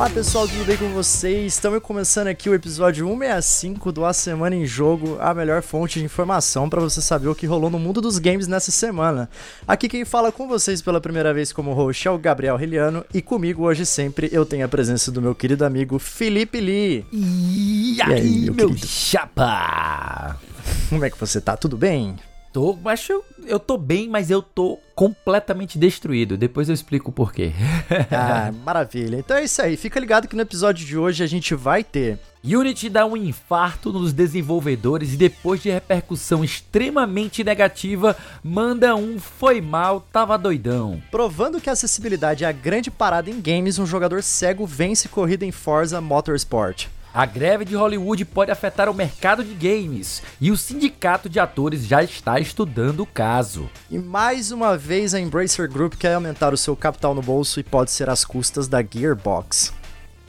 Fala 0.00 0.08
pessoal, 0.14 0.48
tudo 0.48 0.64
bem 0.64 0.78
com 0.78 0.88
vocês? 0.94 1.52
Estamos 1.52 1.82
começando 1.82 2.28
aqui 2.28 2.48
o 2.48 2.54
episódio 2.54 3.06
165 3.06 3.92
do 3.92 4.06
A 4.06 4.14
Semana 4.14 4.56
em 4.56 4.64
Jogo, 4.64 5.18
a 5.20 5.34
melhor 5.34 5.60
fonte 5.60 5.98
de 5.98 6.06
informação 6.06 6.70
para 6.70 6.80
você 6.80 7.02
saber 7.02 7.28
o 7.28 7.34
que 7.34 7.44
rolou 7.44 7.68
no 7.68 7.78
mundo 7.78 8.00
dos 8.00 8.18
games 8.18 8.48
nessa 8.48 8.70
semana. 8.70 9.28
Aqui 9.68 9.90
quem 9.90 10.06
fala 10.06 10.32
com 10.32 10.48
vocês 10.48 10.80
pela 10.80 11.02
primeira 11.02 11.34
vez 11.34 11.52
como 11.52 11.74
host 11.74 12.08
é 12.08 12.10
o 12.10 12.16
Gabriel 12.16 12.56
Riliano 12.56 13.04
e 13.12 13.20
comigo 13.20 13.64
hoje 13.64 13.84
sempre 13.84 14.30
eu 14.32 14.46
tenho 14.46 14.64
a 14.64 14.68
presença 14.68 15.12
do 15.12 15.20
meu 15.20 15.34
querido 15.34 15.66
amigo 15.66 15.98
Felipe 15.98 16.58
Lee. 16.60 17.04
E 17.12 17.98
aí, 18.00 18.08
e 18.08 18.12
aí 18.14 18.40
meu, 18.50 18.70
meu 18.70 18.78
chapa? 18.78 20.40
Como 20.88 21.04
é 21.04 21.10
que 21.10 21.20
você 21.20 21.42
tá? 21.42 21.58
Tudo 21.58 21.76
bem? 21.76 22.16
Tô, 22.52 22.76
mas 22.82 23.08
eu, 23.08 23.24
eu 23.46 23.60
tô 23.60 23.78
bem, 23.78 24.08
mas 24.08 24.30
eu 24.30 24.42
tô 24.42 24.78
completamente 24.94 25.78
destruído. 25.78 26.36
Depois 26.36 26.68
eu 26.68 26.74
explico 26.74 27.10
o 27.10 27.12
porquê. 27.12 27.52
ah, 28.10 28.52
maravilha. 28.64 29.18
Então 29.18 29.36
é 29.36 29.44
isso 29.44 29.62
aí. 29.62 29.76
Fica 29.76 30.00
ligado 30.00 30.26
que 30.26 30.34
no 30.34 30.42
episódio 30.42 30.84
de 30.84 30.98
hoje 30.98 31.22
a 31.22 31.26
gente 31.26 31.54
vai 31.54 31.84
ter 31.84 32.18
Unity 32.42 32.88
dá 32.88 33.04
um 33.04 33.16
infarto 33.16 33.92
nos 33.92 34.14
desenvolvedores 34.14 35.12
e 35.12 35.16
depois 35.16 35.62
de 35.62 35.68
repercussão 35.68 36.42
extremamente 36.42 37.44
negativa, 37.44 38.16
manda 38.42 38.96
um 38.96 39.20
foi 39.20 39.60
mal, 39.60 40.00
tava 40.10 40.38
doidão. 40.38 41.02
Provando 41.10 41.60
que 41.60 41.68
a 41.68 41.74
acessibilidade 41.74 42.42
é 42.42 42.48
a 42.48 42.52
grande 42.52 42.90
parada 42.90 43.30
em 43.30 43.40
games, 43.40 43.78
um 43.78 43.84
jogador 43.84 44.22
cego 44.22 44.64
vence 44.64 45.06
corrida 45.06 45.44
em 45.44 45.52
Forza 45.52 46.00
Motorsport. 46.00 46.88
A 47.12 47.26
greve 47.26 47.64
de 47.64 47.74
Hollywood 47.74 48.24
pode 48.24 48.52
afetar 48.52 48.88
o 48.88 48.94
mercado 48.94 49.42
de 49.42 49.52
games 49.52 50.22
e 50.40 50.52
o 50.52 50.56
sindicato 50.56 51.28
de 51.28 51.40
atores 51.40 51.84
já 51.84 52.04
está 52.04 52.38
estudando 52.38 53.00
o 53.00 53.06
caso. 53.06 53.68
E 53.90 53.98
mais 53.98 54.52
uma 54.52 54.76
vez 54.76 55.12
a 55.12 55.18
Embracer 55.18 55.68
Group 55.68 55.94
quer 55.94 56.14
aumentar 56.14 56.54
o 56.54 56.56
seu 56.56 56.76
capital 56.76 57.12
no 57.12 57.20
bolso 57.20 57.58
e 57.58 57.64
pode 57.64 57.90
ser 57.90 58.08
às 58.08 58.24
custas 58.24 58.68
da 58.68 58.80
Gearbox. 58.80 59.72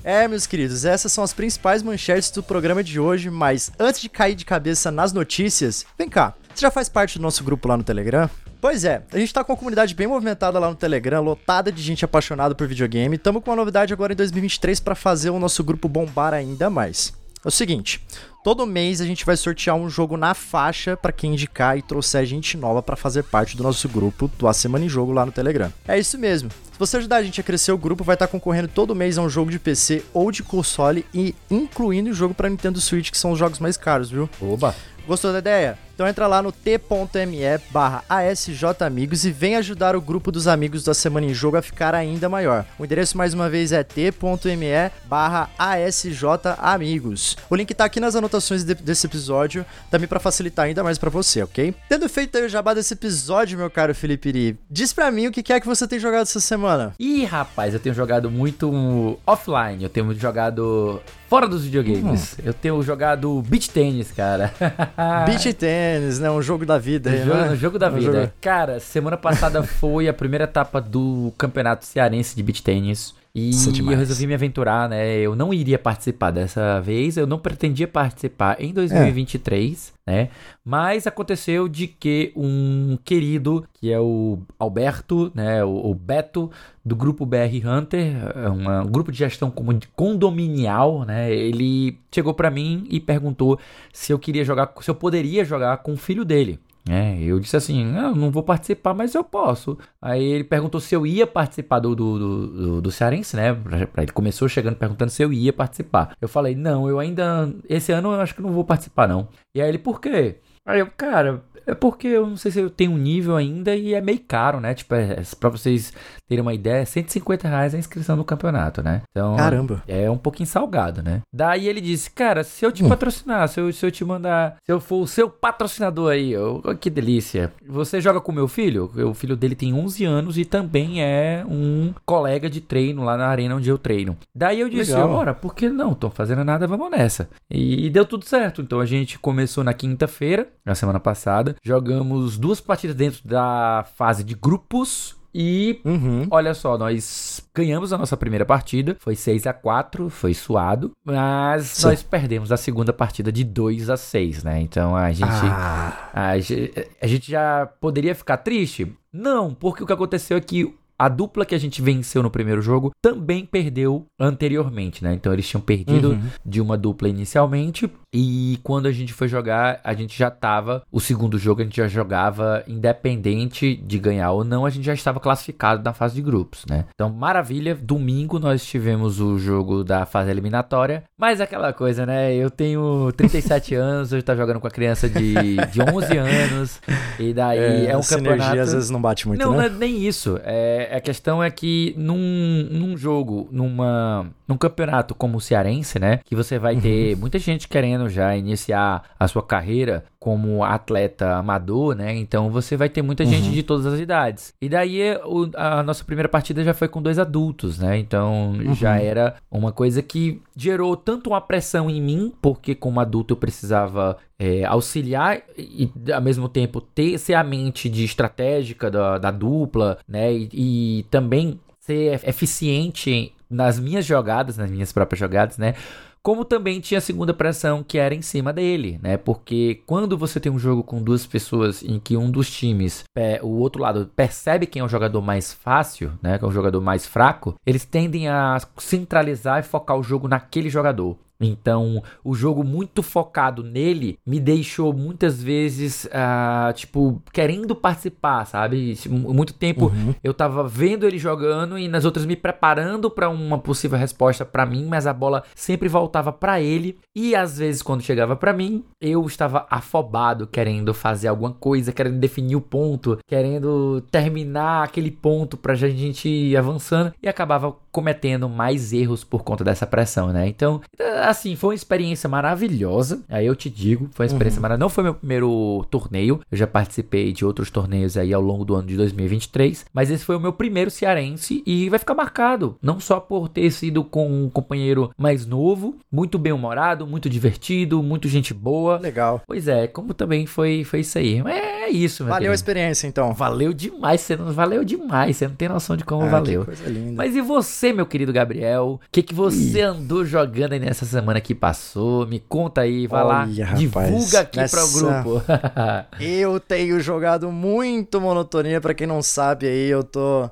É, 0.04 0.28
meus 0.28 0.48
queridos, 0.48 0.84
essas 0.84 1.12
são 1.12 1.24
as 1.24 1.32
principais 1.32 1.84
manchetes 1.84 2.32
do 2.32 2.42
programa 2.42 2.84
de 2.84 3.00
hoje, 3.00 3.30
mas 3.30 3.72
antes 3.80 4.02
de 4.02 4.10
cair 4.10 4.34
de 4.34 4.44
cabeça 4.44 4.90
nas 4.90 5.14
notícias, 5.14 5.86
vem 5.96 6.10
cá, 6.10 6.34
você 6.54 6.62
já 6.62 6.72
faz 6.72 6.90
parte 6.90 7.18
do 7.18 7.22
nosso 7.22 7.44
grupo 7.44 7.68
lá 7.68 7.78
no 7.78 7.84
Telegram? 7.84 8.30
Pois 8.60 8.86
é, 8.86 9.02
a 9.12 9.18
gente 9.18 9.34
tá 9.34 9.44
com 9.44 9.54
uma 9.54 9.58
comunidade 9.58 9.96
bem 9.96 10.06
movimentada 10.06 10.60
lá 10.60 10.70
no 10.70 10.76
Telegram, 10.76 11.22
lotada 11.22 11.72
de 11.72 11.82
gente 11.82 12.06
apaixonada 12.06 12.54
por 12.54 12.68
videogame. 12.68 13.18
Tamo 13.18 13.42
com 13.42 13.50
uma 13.50 13.58
novidade 13.58 13.92
agora 13.92 14.14
em 14.14 14.16
2023 14.16 14.80
para 14.80 14.94
fazer 14.94 15.32
o 15.32 15.40
nosso 15.40 15.64
grupo 15.64 15.90
bombar 15.90 16.34
ainda 16.34 16.70
mais. 16.70 17.14
É 17.44 17.48
o 17.48 17.52
seguinte, 17.52 18.00
todo 18.44 18.68
mês 18.68 19.02
a 19.02 19.06
gente 19.06 19.26
vai 19.26 19.36
sortear 19.36 19.76
um 19.76 19.90
jogo 19.90 20.16
na 20.16 20.36
faixa 20.36 20.96
para 20.96 21.12
quem 21.12 21.34
indicar 21.34 21.76
e 21.76 21.82
trouxer 21.82 22.24
gente 22.24 22.56
nova 22.56 22.84
para 22.84 22.96
fazer 22.96 23.24
parte 23.24 23.58
do 23.58 23.64
nosso 23.64 23.90
grupo 23.90 24.30
do 24.38 24.48
A 24.48 24.54
Semana 24.54 24.86
em 24.86 24.90
Jogo 24.90 25.12
lá 25.12 25.26
no 25.26 25.32
Telegram. 25.32 25.74
É 25.88 25.98
isso 25.98 26.20
mesmo. 26.20 26.52
Se 26.52 26.78
você 26.78 26.98
ajudar 26.98 27.16
a 27.16 27.24
gente 27.24 27.42
a 27.42 27.44
crescer 27.44 27.72
o 27.72 27.80
grupo, 27.80 28.04
vai 28.04 28.14
estar 28.14 28.28
tá 28.28 28.32
concorrendo 28.32 28.68
todo 28.68 28.94
mês 28.94 29.18
a 29.18 29.24
um 29.24 29.30
jogo 29.30 29.50
de 29.50 29.58
PC 29.58 30.06
ou 30.14 30.32
de 30.32 30.44
console 30.44 31.04
e 31.12 31.34
incluindo 31.50 32.12
o 32.12 32.14
jogo 32.14 32.36
para 32.36 32.48
Nintendo 32.48 32.80
Switch, 32.80 33.10
que 33.10 33.18
são 33.18 33.32
os 33.32 33.40
jogos 33.40 33.58
mais 33.58 33.76
caros, 33.76 34.12
viu? 34.12 34.30
Oba! 34.40 34.76
Gostou 35.08 35.34
da 35.34 35.40
ideia? 35.40 35.80
Então 35.94 36.08
entra 36.08 36.28
lá 36.28 36.42
no 36.42 36.52
t.me 36.52 37.42
barra 37.70 38.04
asjamigos 38.10 39.26
e 39.26 39.32
vem 39.32 39.56
ajudar 39.56 39.96
o 39.96 40.02
grupo 40.02 40.32
dos 40.32 40.48
amigos 40.48 40.84
da 40.84 40.94
Semana 40.94 41.26
em 41.26 41.34
Jogo 41.34 41.58
a 41.58 41.62
ficar 41.62 41.94
ainda 41.94 42.30
maior. 42.30 42.66
O 42.78 42.86
endereço 42.86 43.18
mais 43.18 43.34
uma 43.34 43.50
vez 43.50 43.72
é 43.72 43.84
t.me 43.84 44.92
barra 45.06 45.50
asjamigos. 45.58 47.38
O 47.50 47.56
link 47.56 47.74
tá 47.74 47.86
aqui 47.86 48.00
nas 48.00 48.16
anotações 48.16 48.64
de, 48.64 48.76
desse 48.76 49.06
episódio, 49.06 49.66
também 49.90 50.08
para 50.08 50.20
facilitar 50.20 50.66
ainda 50.66 50.84
mais 50.84 50.98
para 50.98 51.10
você, 51.10 51.44
ok? 51.44 51.74
Tendo 51.88 52.08
feito 52.10 52.38
aí 52.38 52.46
o 52.46 52.50
jabá 52.50 52.74
desse 52.74 52.94
episódio, 52.94 53.58
meu 53.58 53.70
caro 53.70 53.94
Felipe 53.94 54.30
Iri, 54.30 54.60
diz 54.70 54.94
pra 54.94 55.12
mim 55.12 55.28
o 55.28 55.32
que 55.32 55.52
é 55.54 55.60
que 55.60 55.68
você 55.68 55.88
tem 55.88 56.00
jogado 56.00 56.24
essa 56.24 56.40
semana. 56.40 56.94
Ih, 57.00 57.26
rapaz, 57.26 57.74
eu 57.74 57.80
tenho 57.80 57.96
jogado 57.96 58.30
muito 58.30 59.20
offline, 59.26 59.84
eu 59.84 59.90
tenho 59.90 60.14
jogado 60.18 61.02
fora 61.32 61.48
dos 61.48 61.64
videogames. 61.64 62.34
Hum. 62.34 62.44
Eu 62.46 62.54
tenho 62.54 62.84
jogado 62.84 63.42
beach 63.44 63.70
tênis, 63.70 64.12
cara. 64.12 64.54
beach 65.26 65.54
tênis, 65.54 65.81
né? 66.20 66.32
Um 66.32 66.42
jogo 66.42 66.66
da 66.66 66.78
vida. 66.78 67.10
Um 67.10 67.26
jogo, 67.26 67.38
né? 67.38 67.50
um 67.52 67.56
jogo 67.56 67.80
da 67.80 67.90
um 67.90 67.94
vida. 67.94 68.22
Jogo... 68.22 68.34
Cara, 68.42 68.80
semana 68.80 69.18
passada 69.18 69.64
foi 69.64 70.08
a 70.08 70.14
primeira 70.14 70.46
etapa 70.46 70.82
do 70.82 71.34
Campeonato 71.38 71.86
Cearense 71.86 72.36
de 72.36 72.44
Beach 72.44 72.64
Tênis. 72.64 73.14
E 73.34 73.52
é 73.52 73.94
eu 73.94 73.98
resolvi 73.98 74.28
me 74.28 74.34
aventurar, 74.34 74.90
né? 74.90 75.18
Eu 75.18 75.36
não 75.38 75.54
iria 75.54 75.80
participar 75.80 76.32
dessa 76.32 76.82
vez, 76.82 77.16
eu 77.16 77.26
não 77.26 77.40
pretendia 77.40 77.88
participar 77.88 78.62
em 78.62 78.74
2023, 78.74 79.94
é. 80.06 80.12
né? 80.12 80.30
Mas 80.66 81.08
aconteceu 81.08 81.70
de 81.70 81.88
que 81.88 82.34
um 82.36 82.98
querido, 83.06 83.66
que 83.74 83.90
é 83.90 84.00
o 84.00 84.40
Alberto, 84.60 85.32
né? 85.34 85.64
O, 85.64 85.92
o 85.92 85.96
Beto, 85.96 86.52
do 86.84 86.94
grupo 86.94 87.26
BR 87.26 87.66
Hunter, 87.66 88.14
é 88.36 88.50
um 88.50 88.86
grupo 88.88 89.14
de 89.14 89.20
gestão 89.20 89.54
condominial, 89.96 91.06
né? 91.06 91.32
Ele 91.32 91.98
chegou 92.14 92.34
para 92.34 92.52
mim 92.52 92.86
e 92.90 93.00
perguntou 93.00 93.58
se 93.94 94.12
eu 94.12 94.20
queria 94.20 94.44
jogar, 94.44 94.74
se 94.82 94.92
eu 94.92 94.96
poderia 94.96 95.46
jogar 95.46 95.78
com 95.78 95.94
o 95.94 95.98
filho 95.98 96.26
dele. 96.26 96.60
É, 96.90 97.22
eu 97.22 97.40
disse 97.40 97.56
assim, 97.56 97.96
ah, 97.96 98.12
não 98.12 98.32
vou 98.32 98.42
participar, 98.42 98.94
mas 98.94 99.14
eu 99.14 99.24
posso. 99.24 99.78
Aí 100.02 100.24
ele 100.24 100.44
perguntou 100.44 100.82
se 100.82 100.96
eu 100.96 101.06
ia 101.06 101.28
participar 101.28 101.80
do, 101.80 101.96
do, 101.96 102.18
do, 102.18 102.82
do 102.82 102.92
Cearense, 102.92 103.36
né? 103.36 103.56
Ele 103.98 104.12
começou 104.12 104.50
chegando 104.50 104.76
perguntando 104.76 105.12
se 105.12 105.22
eu 105.22 105.32
ia 105.32 105.54
participar. 105.54 106.16
Eu 106.20 106.28
falei, 106.28 106.56
não, 106.56 106.90
eu 106.90 107.00
ainda. 107.00 107.54
Esse 107.70 107.92
ano 107.92 108.14
eu 108.14 108.22
acho 108.22 108.34
que 108.34 108.42
não 108.42 108.52
vou 108.52 108.66
participar, 108.66 109.08
não. 109.08 109.28
E 109.54 109.62
aí 109.62 109.70
ele, 109.70 109.78
por 109.78 110.02
quê? 110.02 110.38
Aí 110.66 110.80
eu, 110.80 110.88
cara, 110.88 111.44
é 111.66 111.74
porque 111.74 112.08
eu 112.08 112.28
não 112.28 112.38
sei 112.38 112.52
se 112.52 112.60
eu 112.60 112.70
tenho 112.70 112.92
um 112.92 112.98
nível 112.98 113.36
ainda 113.36 113.76
e 113.76 113.94
é 113.94 114.02
meio 114.02 114.20
caro, 114.20 114.60
né? 114.60 114.74
Tipo, 114.74 114.96
é, 114.96 115.14
é 115.14 115.22
pra 115.40 115.50
vocês 115.50 115.94
terem 116.28 116.42
uma 116.42 116.54
ideia, 116.54 116.82
é 116.82 116.86
150 116.86 117.48
reais 117.48 117.76
a 117.76 117.78
inscrição 117.78 118.16
no 118.16 118.24
campeonato, 118.24 118.82
né? 118.82 119.02
Então, 119.12 119.36
Caramba. 119.36 119.84
É 119.88 120.10
um 120.10 120.18
pouquinho 120.18 120.48
salgado, 120.48 121.04
né? 121.04 121.22
Daí 121.34 121.68
ele 121.68 121.82
disse, 121.82 122.10
cara, 122.10 122.44
se 122.44 122.66
eu 122.66 122.72
te 122.72 122.84
hum. 122.84 122.90
patrocinar, 122.90 123.48
se 123.50 123.60
eu, 123.60 123.72
se 123.74 123.86
eu 123.86 123.92
te 123.92 124.06
mandar, 124.06 124.56
se 124.64 124.72
eu 124.72 124.80
for 124.80 125.02
o 125.02 125.08
seu 125.08 125.30
patrocinador 125.30 126.12
aí, 126.12 126.32
eu, 126.32 126.62
que 126.80 126.90
delícia. 126.90 127.52
Você 127.68 128.00
joga 128.00 128.22
com 128.22 128.32
meu 128.32 128.48
filho? 128.48 128.90
O 128.96 129.14
filho 129.14 129.36
dele 129.36 129.56
tem 129.56 129.74
11 129.74 130.06
anos 130.06 130.38
e 130.38 130.46
também 130.46 131.04
é 131.04 131.44
um 131.46 131.94
colega 132.06 132.50
de 132.50 132.62
treino 132.62 133.04
lá 133.04 133.18
na 133.18 133.28
arena 133.28 133.56
onde 133.56 133.70
eu 133.70 133.78
treino. 133.78 134.18
Daí 134.34 134.62
eu 134.62 134.70
disse, 134.70 134.94
Legal. 134.94 135.12
ora, 135.12 135.34
por 135.34 135.54
que 135.54 135.68
não? 135.70 135.94
Tô 135.94 136.10
fazendo 136.10 136.46
nada, 136.46 136.66
vamos 136.66 136.90
nessa. 136.90 137.30
E, 137.50 137.88
e 137.88 137.90
deu 137.90 138.06
tudo 138.06 138.24
certo. 138.24 138.62
Então 138.62 138.80
a 138.80 138.86
gente 138.86 139.20
começou 139.20 139.64
na 139.64 139.74
quinta-feira, 139.74 140.48
na 140.64 140.76
semana 140.76 141.00
passada, 141.00 141.51
jogamos 141.62 142.38
duas 142.38 142.60
partidas 142.60 142.96
dentro 142.96 143.28
da 143.28 143.86
fase 143.96 144.24
de 144.24 144.36
grupos 144.36 145.16
e 145.34 145.80
uhum. 145.86 146.28
olha 146.30 146.54
só, 146.54 146.78
nós 146.78 147.42
ganhamos 147.56 147.94
a 147.94 147.98
nossa 147.98 148.18
primeira 148.18 148.46
partida, 148.46 148.98
foi 149.00 149.16
6 149.16 149.48
a 149.48 149.54
4 149.54 150.10
foi 150.10 150.34
suado, 150.34 150.92
mas 151.06 151.68
Sim. 151.68 151.88
nós 151.88 152.04
perdemos 152.04 152.52
a 152.52 152.58
segunda 152.58 152.92
partida 152.92 153.32
de 153.32 153.44
2 153.44 153.90
a 153.90 153.96
6 153.98 154.44
né? 154.44 154.60
Então 154.60 154.96
a 154.96 155.12
gente, 155.12 155.30
ah. 155.30 156.10
a, 156.14 156.32
a 156.32 157.08
gente 157.08 157.32
já 157.32 157.66
poderia 157.80 158.14
ficar 158.14 158.38
triste? 158.38 158.92
Não, 159.12 159.54
porque 159.54 159.84
o 159.84 159.88
que 159.88 159.94
aconteceu 159.94 160.38
é 160.38 160.42
que 160.42 160.74
a 161.02 161.10
dupla 161.10 161.46
que 161.46 161.56
a 161.56 161.58
gente 161.58 161.82
venceu 161.82 162.22
no 162.22 162.30
primeiro 162.30 162.62
jogo 162.62 162.92
também 163.02 163.44
perdeu 163.44 164.06
anteriormente, 164.20 165.04
né? 165.04 165.14
Então 165.14 165.34
eles 165.34 165.50
tinham 165.50 165.62
perdido 165.62 166.12
uhum. 166.12 166.22
de 166.46 166.62
uma 166.62 166.78
dupla 166.78 167.10
inicialmente 167.10 167.90
e 168.14 168.60
quando 168.64 168.88
a 168.88 168.92
gente 168.92 169.14
foi 169.14 169.28
jogar, 169.28 169.80
a 169.84 169.94
gente 169.94 170.18
já 170.18 170.30
tava. 170.30 170.84
O 170.92 171.00
segundo 171.00 171.38
jogo 171.38 171.62
a 171.62 171.64
gente 171.64 171.78
já 171.78 171.88
jogava 171.88 172.64
independente 172.68 173.76
de 173.76 173.98
ganhar 173.98 174.32
ou 174.32 174.44
não, 174.44 174.66
a 174.66 174.70
gente 174.70 174.86
já 174.86 174.94
estava 174.94 175.20
classificado 175.20 175.82
na 175.84 175.94
fase 175.94 176.16
de 176.16 176.22
grupos, 176.22 176.66
né? 176.70 176.86
Então, 176.94 177.10
maravilha. 177.10 177.74
Domingo 177.74 178.38
nós 178.38 178.66
tivemos 178.66 179.20
o 179.20 179.38
jogo 179.38 179.84
da 179.84 180.06
fase 180.06 180.30
eliminatória. 180.30 181.04
Mas 181.18 181.40
aquela 181.40 181.72
coisa, 181.72 182.06
né? 182.06 182.34
Eu 182.36 182.50
tenho 182.50 183.12
37 183.14 183.76
anos, 183.76 184.12
eu 184.12 184.22
tá 184.22 184.36
jogando 184.36 184.60
com 184.60 184.68
a 184.68 184.72
criança 184.72 185.10
de, 185.10 185.34
de 185.72 185.82
11 185.82 186.18
anos. 186.18 186.82
E 187.18 187.34
daí 187.34 187.86
é, 187.86 187.92
é 187.92 187.98
um 187.98 188.02
campeonato. 188.02 188.60
às 188.60 188.74
vezes 188.74 188.90
não 188.90 189.02
bate 189.02 189.28
muito, 189.28 189.40
não, 189.40 189.52
né? 189.52 189.58
Não, 189.58 189.64
é 189.64 189.70
nem 189.70 190.06
isso. 190.06 190.40
É, 190.44 190.96
a 190.96 191.00
questão 191.00 191.42
é 191.42 191.50
que 191.50 191.94
num, 191.98 192.68
num 192.70 192.98
jogo, 192.98 193.48
numa 193.52 194.30
num 194.52 194.58
campeonato 194.58 195.16
como 195.16 195.38
o 195.38 195.42
Cearense, 195.42 195.98
né? 195.98 196.20
Que 196.26 196.36
você 196.36 196.60
vai 196.60 196.76
ter 196.76 197.14
uhum. 197.14 197.22
muita 197.22 197.40
gente 197.40 197.70
querendo 197.70 198.01
já 198.10 198.36
iniciar 198.36 199.04
a 199.20 199.28
sua 199.28 199.44
carreira 199.44 200.04
como 200.20 200.64
atleta 200.64 201.36
amador, 201.36 201.96
né? 201.96 202.16
Então 202.16 202.52
você 202.52 202.78
vai 202.78 202.88
ter 202.90 203.02
muita 203.02 203.26
gente 203.26 203.48
uhum. 203.48 203.54
de 203.54 203.64
todas 203.64 203.86
as 203.86 204.00
idades. 204.00 204.54
E 204.62 204.70
daí 204.70 205.16
o, 205.26 205.50
a 205.56 205.82
nossa 205.82 206.04
primeira 206.04 206.30
partida 206.30 206.64
já 206.64 206.74
foi 206.74 206.88
com 206.88 207.02
dois 207.02 207.18
adultos, 207.18 207.80
né? 207.80 207.98
Então 207.98 208.52
uhum. 208.52 208.76
já 208.76 209.00
era 209.00 209.36
uma 209.50 209.72
coisa 209.72 210.02
que 210.02 210.42
gerou 210.56 210.96
tanto 210.96 211.32
uma 211.32 211.42
pressão 211.42 211.90
em 211.90 212.02
mim, 212.02 212.34
porque 212.42 212.76
como 212.76 213.00
adulto 213.00 213.34
eu 213.34 213.38
precisava 213.38 214.18
é, 214.38 214.64
auxiliar 214.66 215.42
e 215.58 215.90
ao 216.14 216.22
mesmo 216.22 216.48
tempo 216.48 216.80
ter 216.80 217.18
ser 217.18 217.34
a 217.34 217.44
mente 217.44 217.90
de 217.90 218.04
estratégica 218.04 218.92
da, 218.92 219.18
da 219.18 219.32
dupla, 219.32 219.98
né? 220.08 220.32
E, 220.34 220.50
e 220.54 221.04
também 221.10 221.60
ser 221.80 222.22
eficiente 222.28 223.34
nas 223.50 223.78
minhas 223.80 224.06
jogadas, 224.06 224.58
nas 224.58 224.72
minhas 224.72 224.94
próprias 224.94 225.20
jogadas, 225.20 225.58
né? 225.58 225.76
Como 226.24 226.46
também 226.46 226.80
tinha 226.80 227.00
a 227.00 227.02
segunda 227.02 227.34
pressão 227.34 227.84
que 227.84 227.98
era 227.98 228.14
em 228.14 228.22
cima 228.22 228.54
dele, 228.54 229.00
né? 229.02 229.18
Porque 229.18 229.82
quando 229.86 230.18
você 230.18 230.40
tem 230.40 230.52
um 230.52 230.60
jogo 230.60 230.84
com 230.84 231.02
duas 231.02 231.26
pessoas 231.26 231.84
em 231.84 232.00
que 232.00 232.16
um 232.16 232.30
dos 232.30 232.50
times, 232.50 233.04
o 233.42 233.58
outro 233.60 233.82
lado, 233.82 234.10
percebe 234.16 234.68
quem 234.68 234.82
é 234.82 234.86
o 234.86 234.90
jogador 234.90 235.22
mais 235.22 235.54
fácil, 235.54 236.12
né? 236.22 236.38
Que 236.38 236.46
é 236.46 236.48
o 236.48 236.52
jogador 236.52 236.82
mais 236.82 237.06
fraco, 237.06 237.56
eles 237.66 237.86
tendem 237.86 238.28
a 238.28 238.58
centralizar 238.78 239.60
e 239.60 239.64
focar 239.64 239.98
o 239.98 240.04
jogo 240.04 240.28
naquele 240.28 240.70
jogador. 240.70 241.18
Então, 241.48 242.04
o 242.24 242.34
jogo 242.34 242.64
muito 242.64 243.02
focado 243.04 243.64
nele 243.64 244.18
me 244.26 244.40
deixou 244.40 244.94
muitas 244.94 245.42
vezes, 245.42 246.06
uh, 246.06 246.74
tipo, 246.74 247.22
querendo 247.34 247.76
participar, 247.76 248.46
sabe? 248.46 248.98
Muito 249.10 249.54
tempo 249.54 249.86
uhum. 249.86 250.14
eu 250.24 250.34
tava 250.34 250.68
vendo 250.68 251.06
ele 251.06 251.18
jogando 251.18 251.78
e 251.78 251.88
nas 251.88 252.06
outras 252.06 252.26
me 252.26 252.36
preparando 252.36 253.10
para 253.10 253.30
uma 253.30 253.58
possível 253.58 253.98
resposta 253.98 254.46
para 254.46 254.66
mim, 254.66 254.86
mas 254.86 255.08
a 255.08 255.14
bola 255.14 255.44
sempre 255.56 255.88
voltava 255.88 256.32
para 256.32 256.62
ele 256.62 256.98
e 257.16 257.36
às 257.36 257.58
vezes 257.58 257.82
quando 257.82 258.02
chegava 258.02 258.36
para 258.36 258.54
mim, 258.54 258.84
eu 259.00 259.26
estava 259.26 259.66
afobado 259.70 260.48
querendo 260.48 260.94
fazer 260.94 261.28
alguma 261.28 261.52
coisa, 261.52 261.92
querendo 261.92 262.20
definir 262.20 262.56
o 262.56 262.62
ponto, 262.62 263.18
querendo 263.28 264.02
terminar 264.12 264.84
aquele 264.84 265.12
ponto 265.12 265.58
pra 265.58 265.76
gente 265.76 266.28
ir 266.28 266.58
avançando 266.58 267.14
e 267.22 267.28
acabava 267.28 267.76
cometendo 267.92 268.48
mais 268.48 268.94
erros 268.94 269.24
por 269.24 269.44
conta 269.44 269.64
dessa 269.64 269.86
pressão, 269.86 270.30
né? 270.30 270.48
Então, 270.48 270.82
assim, 271.32 271.56
foi 271.56 271.70
uma 271.70 271.76
experiência 271.76 272.30
maravilhosa. 272.30 273.22
Aí 273.30 273.46
eu 273.46 273.56
te 273.56 273.70
digo, 273.70 274.10
foi 274.14 274.26
uma 274.26 274.32
experiência 274.32 274.60
uhum. 274.60 274.64
maravilhosa. 274.64 274.86
Não 274.86 274.90
foi 274.90 275.04
meu 275.04 275.14
primeiro 275.14 275.86
torneio, 275.90 276.42
eu 276.52 276.58
já 276.58 276.68
participei 276.68 277.32
de 277.32 277.46
outros 277.46 277.70
torneios 277.70 278.18
aí 278.18 278.34
ao 278.34 278.42
longo 278.42 278.64
do 278.64 278.76
ano 278.76 278.88
de 278.88 278.98
2023, 278.98 279.86
mas 279.94 280.12
esse 280.12 280.24
foi 280.24 280.36
o 280.36 280.40
meu 280.40 280.54
primeiro 280.54 280.92
cearense 280.92 281.64
e 281.66 281.90
vai 281.90 282.00
ficar 282.00 282.14
marcado, 282.14 282.78
não 282.82 283.00
só 283.00 283.20
por 283.20 283.50
ter 283.50 283.72
sido 283.72 284.04
com 284.04 284.28
um 284.28 284.50
companheiro 284.50 285.12
mais 285.18 285.46
novo, 285.46 285.96
muito 286.12 286.38
bem-humorado, 286.38 287.08
muito 287.08 287.30
divertido, 287.30 288.04
muito 288.04 288.28
gente 288.28 288.54
boa. 288.54 288.98
Legal. 288.98 289.42
Pois 289.48 289.68
é, 289.68 289.88
como 289.88 290.14
também 290.14 290.46
foi, 290.46 290.84
foi 290.84 291.02
isso 291.02 291.18
aí. 291.18 291.42
É 291.48 291.90
isso, 291.90 292.24
meu 292.24 292.30
Valeu 292.30 292.40
querido. 292.40 292.52
a 292.52 292.56
experiência, 292.56 293.08
então. 293.08 293.34
Valeu 293.34 293.74
demais, 293.74 294.22
você 294.22 294.36
não 294.36 294.52
valeu 294.52 294.84
demais, 294.84 295.38
você 295.38 295.48
não 295.48 295.56
tem 295.56 295.70
noção 295.70 295.96
de 295.96 296.04
como 296.04 296.24
ah, 296.24 296.30
valeu. 296.30 296.66
coisa 296.66 296.90
linda. 296.90 297.14
Mas 297.16 297.36
e 297.36 297.42
você, 297.42 297.94
meu 297.94 298.06
querido 298.06 298.34
Gabriel? 298.34 299.00
O 299.04 299.12
que, 299.12 299.24
que 299.24 299.34
você 299.34 299.80
Ih. 299.80 299.82
andou 299.82 300.26
jogando 300.26 300.74
aí 300.74 300.80
nessa 300.80 301.06
semana 301.06 301.21
que 301.42 301.56
passou? 301.56 302.26
Me 302.28 302.40
conta 302.40 302.82
aí, 302.82 303.08
vai 303.08 303.24
Olha, 303.24 303.66
lá, 303.66 303.74
divulga 303.76 304.42
aqui 304.42 304.58
nessa... 304.58 304.78
para 304.78 304.86
o 304.86 304.92
grupo. 304.92 305.44
eu 306.20 306.60
tenho 306.60 307.00
jogado 307.00 307.52
muito 307.52 308.20
monotonia, 308.20 308.82
para 308.82 308.94
quem 308.94 309.08
não 309.08 309.22
sabe 309.22 309.68
aí, 309.68 309.90
eu 309.90 310.04
tô 310.04 310.50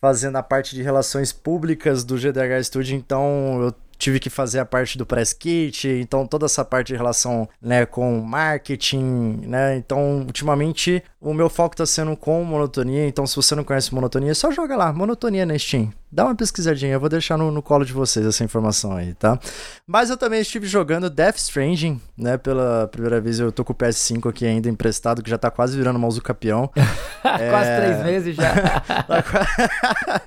fazendo 0.00 0.36
a 0.36 0.42
parte 0.42 0.74
de 0.74 0.82
relações 0.82 1.32
públicas 1.32 2.04
do 2.04 2.16
GDH 2.16 2.64
Studio, 2.64 2.96
então 2.96 3.60
eu 3.62 3.74
tive 3.98 4.20
que 4.20 4.30
fazer 4.30 4.58
a 4.58 4.64
parte 4.64 4.98
do 4.98 5.06
press 5.06 5.32
kit, 5.32 5.88
então 5.88 6.26
toda 6.26 6.46
essa 6.46 6.64
parte 6.64 6.88
de 6.88 6.96
relação, 6.96 7.48
né, 7.60 7.86
com 7.86 8.20
marketing, 8.20 9.40
né? 9.46 9.76
Então, 9.76 10.18
ultimamente 10.20 11.02
o 11.20 11.32
meu 11.32 11.48
foco 11.48 11.74
está 11.74 11.86
sendo 11.86 12.16
com 12.16 12.44
monotonia, 12.44 13.06
então 13.06 13.26
se 13.26 13.34
você 13.34 13.54
não 13.54 13.64
conhece 13.64 13.94
monotonia, 13.94 14.34
só 14.34 14.50
joga 14.50 14.76
lá, 14.76 14.92
monotonia 14.92 15.46
na 15.46 15.58
Steam. 15.58 15.92
Dá 16.10 16.24
uma 16.24 16.34
pesquisadinha, 16.34 16.92
eu 16.92 17.00
vou 17.00 17.08
deixar 17.08 17.36
no, 17.36 17.50
no 17.50 17.60
colo 17.60 17.84
de 17.84 17.92
vocês 17.92 18.24
essa 18.24 18.44
informação 18.44 18.96
aí, 18.96 19.12
tá? 19.14 19.38
Mas 19.86 20.08
eu 20.08 20.16
também 20.16 20.40
estive 20.40 20.66
jogando 20.66 21.10
Death 21.10 21.36
Stranding, 21.38 22.00
né? 22.16 22.38
Pela 22.38 22.88
primeira 22.88 23.20
vez 23.20 23.40
eu 23.40 23.50
tô 23.50 23.64
com 23.64 23.72
o 23.72 23.76
PS5 23.76 24.30
aqui 24.30 24.46
ainda 24.46 24.68
emprestado, 24.68 25.22
que 25.22 25.28
já 25.28 25.36
tá 25.36 25.50
quase 25.50 25.76
virando 25.76 25.98
mouse 25.98 26.20
campeão. 26.20 26.70
é... 27.24 27.50
Quase 27.50 27.76
três 27.76 28.04
meses 28.04 28.36
já. 28.36 28.54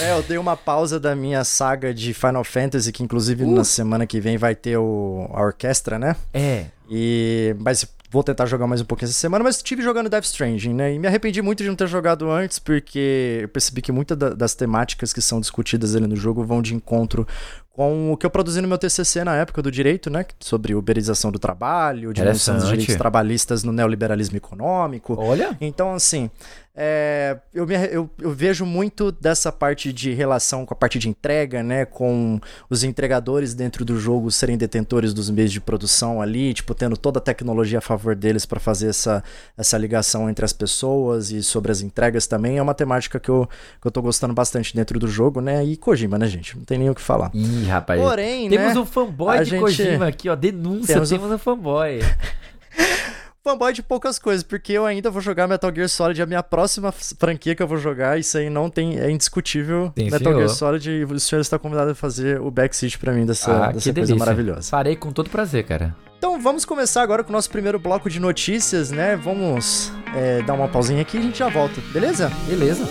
é, 0.00 0.12
eu 0.12 0.22
dei 0.22 0.38
uma 0.38 0.56
pausa 0.56 1.00
da 1.00 1.14
minha 1.16 1.42
saga 1.44 1.92
de 1.92 2.14
Final 2.14 2.44
Fantasy, 2.44 2.92
que 2.92 3.02
inclusive 3.02 3.44
uh. 3.44 3.50
na 3.50 3.64
semana 3.64 4.06
que 4.06 4.20
vem 4.20 4.36
vai 4.36 4.54
ter 4.54 4.76
o, 4.76 5.28
a 5.32 5.42
orquestra, 5.42 5.98
né? 5.98 6.14
É. 6.32 6.66
E, 6.88 7.56
mas 7.58 7.84
Vou 8.16 8.24
tentar 8.24 8.46
jogar 8.46 8.66
mais 8.66 8.80
um 8.80 8.84
pouquinho 8.86 9.10
essa 9.10 9.20
semana, 9.20 9.44
mas 9.44 9.56
estive 9.56 9.82
jogando 9.82 10.08
Death 10.08 10.24
Stranding, 10.24 10.72
né? 10.72 10.94
E 10.94 10.98
me 10.98 11.06
arrependi 11.06 11.42
muito 11.42 11.62
de 11.62 11.68
não 11.68 11.76
ter 11.76 11.86
jogado 11.86 12.30
antes, 12.30 12.58
porque 12.58 13.40
eu 13.42 13.48
percebi 13.50 13.82
que 13.82 13.92
muitas 13.92 14.16
das 14.16 14.54
temáticas 14.54 15.12
que 15.12 15.20
são 15.20 15.38
discutidas 15.38 15.94
ali 15.94 16.06
no 16.06 16.16
jogo 16.16 16.42
vão 16.42 16.62
de 16.62 16.74
encontro 16.74 17.28
com 17.76 18.10
o 18.10 18.16
que 18.16 18.24
eu 18.24 18.30
produzi 18.30 18.62
no 18.62 18.66
meu 18.66 18.78
TCC 18.78 19.22
na 19.22 19.36
época 19.36 19.60
do 19.60 19.70
direito, 19.70 20.08
né? 20.08 20.24
Sobre 20.40 20.74
uberização 20.74 21.30
do 21.30 21.38
trabalho, 21.38 22.10
diminuição 22.14 22.56
dos 22.56 22.70
direitos 22.70 22.96
trabalhistas 22.96 23.62
no 23.62 23.70
neoliberalismo 23.70 24.34
econômico. 24.38 25.14
Olha! 25.20 25.54
Então, 25.60 25.92
assim, 25.92 26.30
é, 26.78 27.38
eu, 27.54 27.66
me, 27.66 27.74
eu, 27.86 28.10
eu, 28.20 28.30
vejo 28.32 28.66
muito 28.66 29.10
dessa 29.10 29.50
parte 29.50 29.90
de 29.94 30.12
relação 30.12 30.66
com 30.66 30.74
a 30.74 30.76
parte 30.76 30.98
de 30.98 31.08
entrega, 31.08 31.62
né? 31.62 31.86
Com 31.86 32.38
os 32.68 32.84
entregadores 32.84 33.54
dentro 33.54 33.82
do 33.82 33.98
jogo 33.98 34.30
serem 34.30 34.58
detentores 34.58 35.14
dos 35.14 35.30
meios 35.30 35.50
de 35.50 35.58
produção 35.58 36.20
ali, 36.20 36.52
tipo, 36.52 36.74
tendo 36.74 36.94
toda 36.94 37.18
a 37.18 37.22
tecnologia 37.22 37.78
a 37.78 37.80
favor 37.80 38.14
deles 38.14 38.44
para 38.44 38.60
fazer 38.60 38.88
essa, 38.88 39.24
essa 39.56 39.78
ligação 39.78 40.28
entre 40.28 40.44
as 40.44 40.52
pessoas 40.52 41.30
e 41.30 41.42
sobre 41.42 41.72
as 41.72 41.80
entregas 41.80 42.26
também. 42.26 42.58
É 42.58 42.62
uma 42.62 42.74
temática 42.74 43.18
que 43.18 43.30
eu, 43.30 43.48
que 43.80 43.86
eu 43.86 43.90
tô 43.90 44.02
gostando 44.02 44.34
bastante 44.34 44.76
dentro 44.76 44.98
do 44.98 45.08
jogo, 45.08 45.40
né? 45.40 45.64
E 45.64 45.78
Kojima, 45.78 46.18
né, 46.18 46.26
gente? 46.26 46.58
Não 46.58 46.64
tem 46.64 46.78
nem 46.78 46.90
o 46.90 46.94
que 46.94 47.00
falar. 47.00 47.30
Ih, 47.32 47.64
rapaz. 47.66 48.00
Porém, 48.00 48.48
temos 48.48 48.74
né, 48.74 48.80
um 48.80 48.86
fanboy 48.86 49.38
de 49.38 49.44
gente... 49.44 49.60
Kojima 49.60 50.08
aqui, 50.08 50.28
ó. 50.28 50.34
Denúncia, 50.36 50.94
temos, 50.94 51.08
temos 51.08 51.30
um, 51.30 51.34
um 51.34 51.38
fanboy. 51.38 52.00
fanboy 53.46 53.72
de 53.72 53.82
poucas 53.82 54.18
coisas, 54.18 54.42
porque 54.42 54.72
eu 54.72 54.84
ainda 54.84 55.08
vou 55.08 55.22
jogar 55.22 55.46
Metal 55.46 55.72
Gear 55.72 55.88
Solid, 55.88 56.20
a 56.20 56.26
minha 56.26 56.42
próxima 56.42 56.90
franquia 56.90 57.54
que 57.54 57.62
eu 57.62 57.68
vou 57.68 57.78
jogar, 57.78 58.18
isso 58.18 58.36
aí 58.36 58.50
não 58.50 58.68
tem, 58.68 58.98
é 58.98 59.08
indiscutível. 59.08 59.92
Sim, 59.96 60.04
Metal 60.06 60.18
senhor. 60.18 60.36
Gear 60.36 60.48
Solid, 60.48 60.90
e 60.90 61.04
o 61.04 61.20
senhor 61.20 61.40
está 61.40 61.56
convidado 61.56 61.92
a 61.92 61.94
fazer 61.94 62.40
o 62.40 62.50
backseat 62.50 62.98
para 62.98 63.12
mim 63.12 63.24
dessa, 63.24 63.66
ah, 63.66 63.72
dessa 63.72 63.92
coisa 63.92 64.16
maravilhosa. 64.16 64.68
Farei 64.68 64.96
com 64.96 65.12
todo 65.12 65.30
prazer, 65.30 65.64
cara. 65.64 65.94
Então 66.18 66.40
vamos 66.40 66.64
começar 66.64 67.02
agora 67.02 67.22
com 67.22 67.30
o 67.30 67.32
nosso 67.32 67.50
primeiro 67.50 67.78
bloco 67.78 68.10
de 68.10 68.18
notícias, 68.18 68.90
né? 68.90 69.14
Vamos 69.16 69.92
é, 70.14 70.42
dar 70.42 70.54
uma 70.54 70.66
pausinha 70.66 71.02
aqui 71.02 71.16
e 71.16 71.20
a 71.20 71.22
gente 71.22 71.38
já 71.38 71.48
volta, 71.48 71.80
beleza? 71.92 72.32
Beleza. 72.48 72.84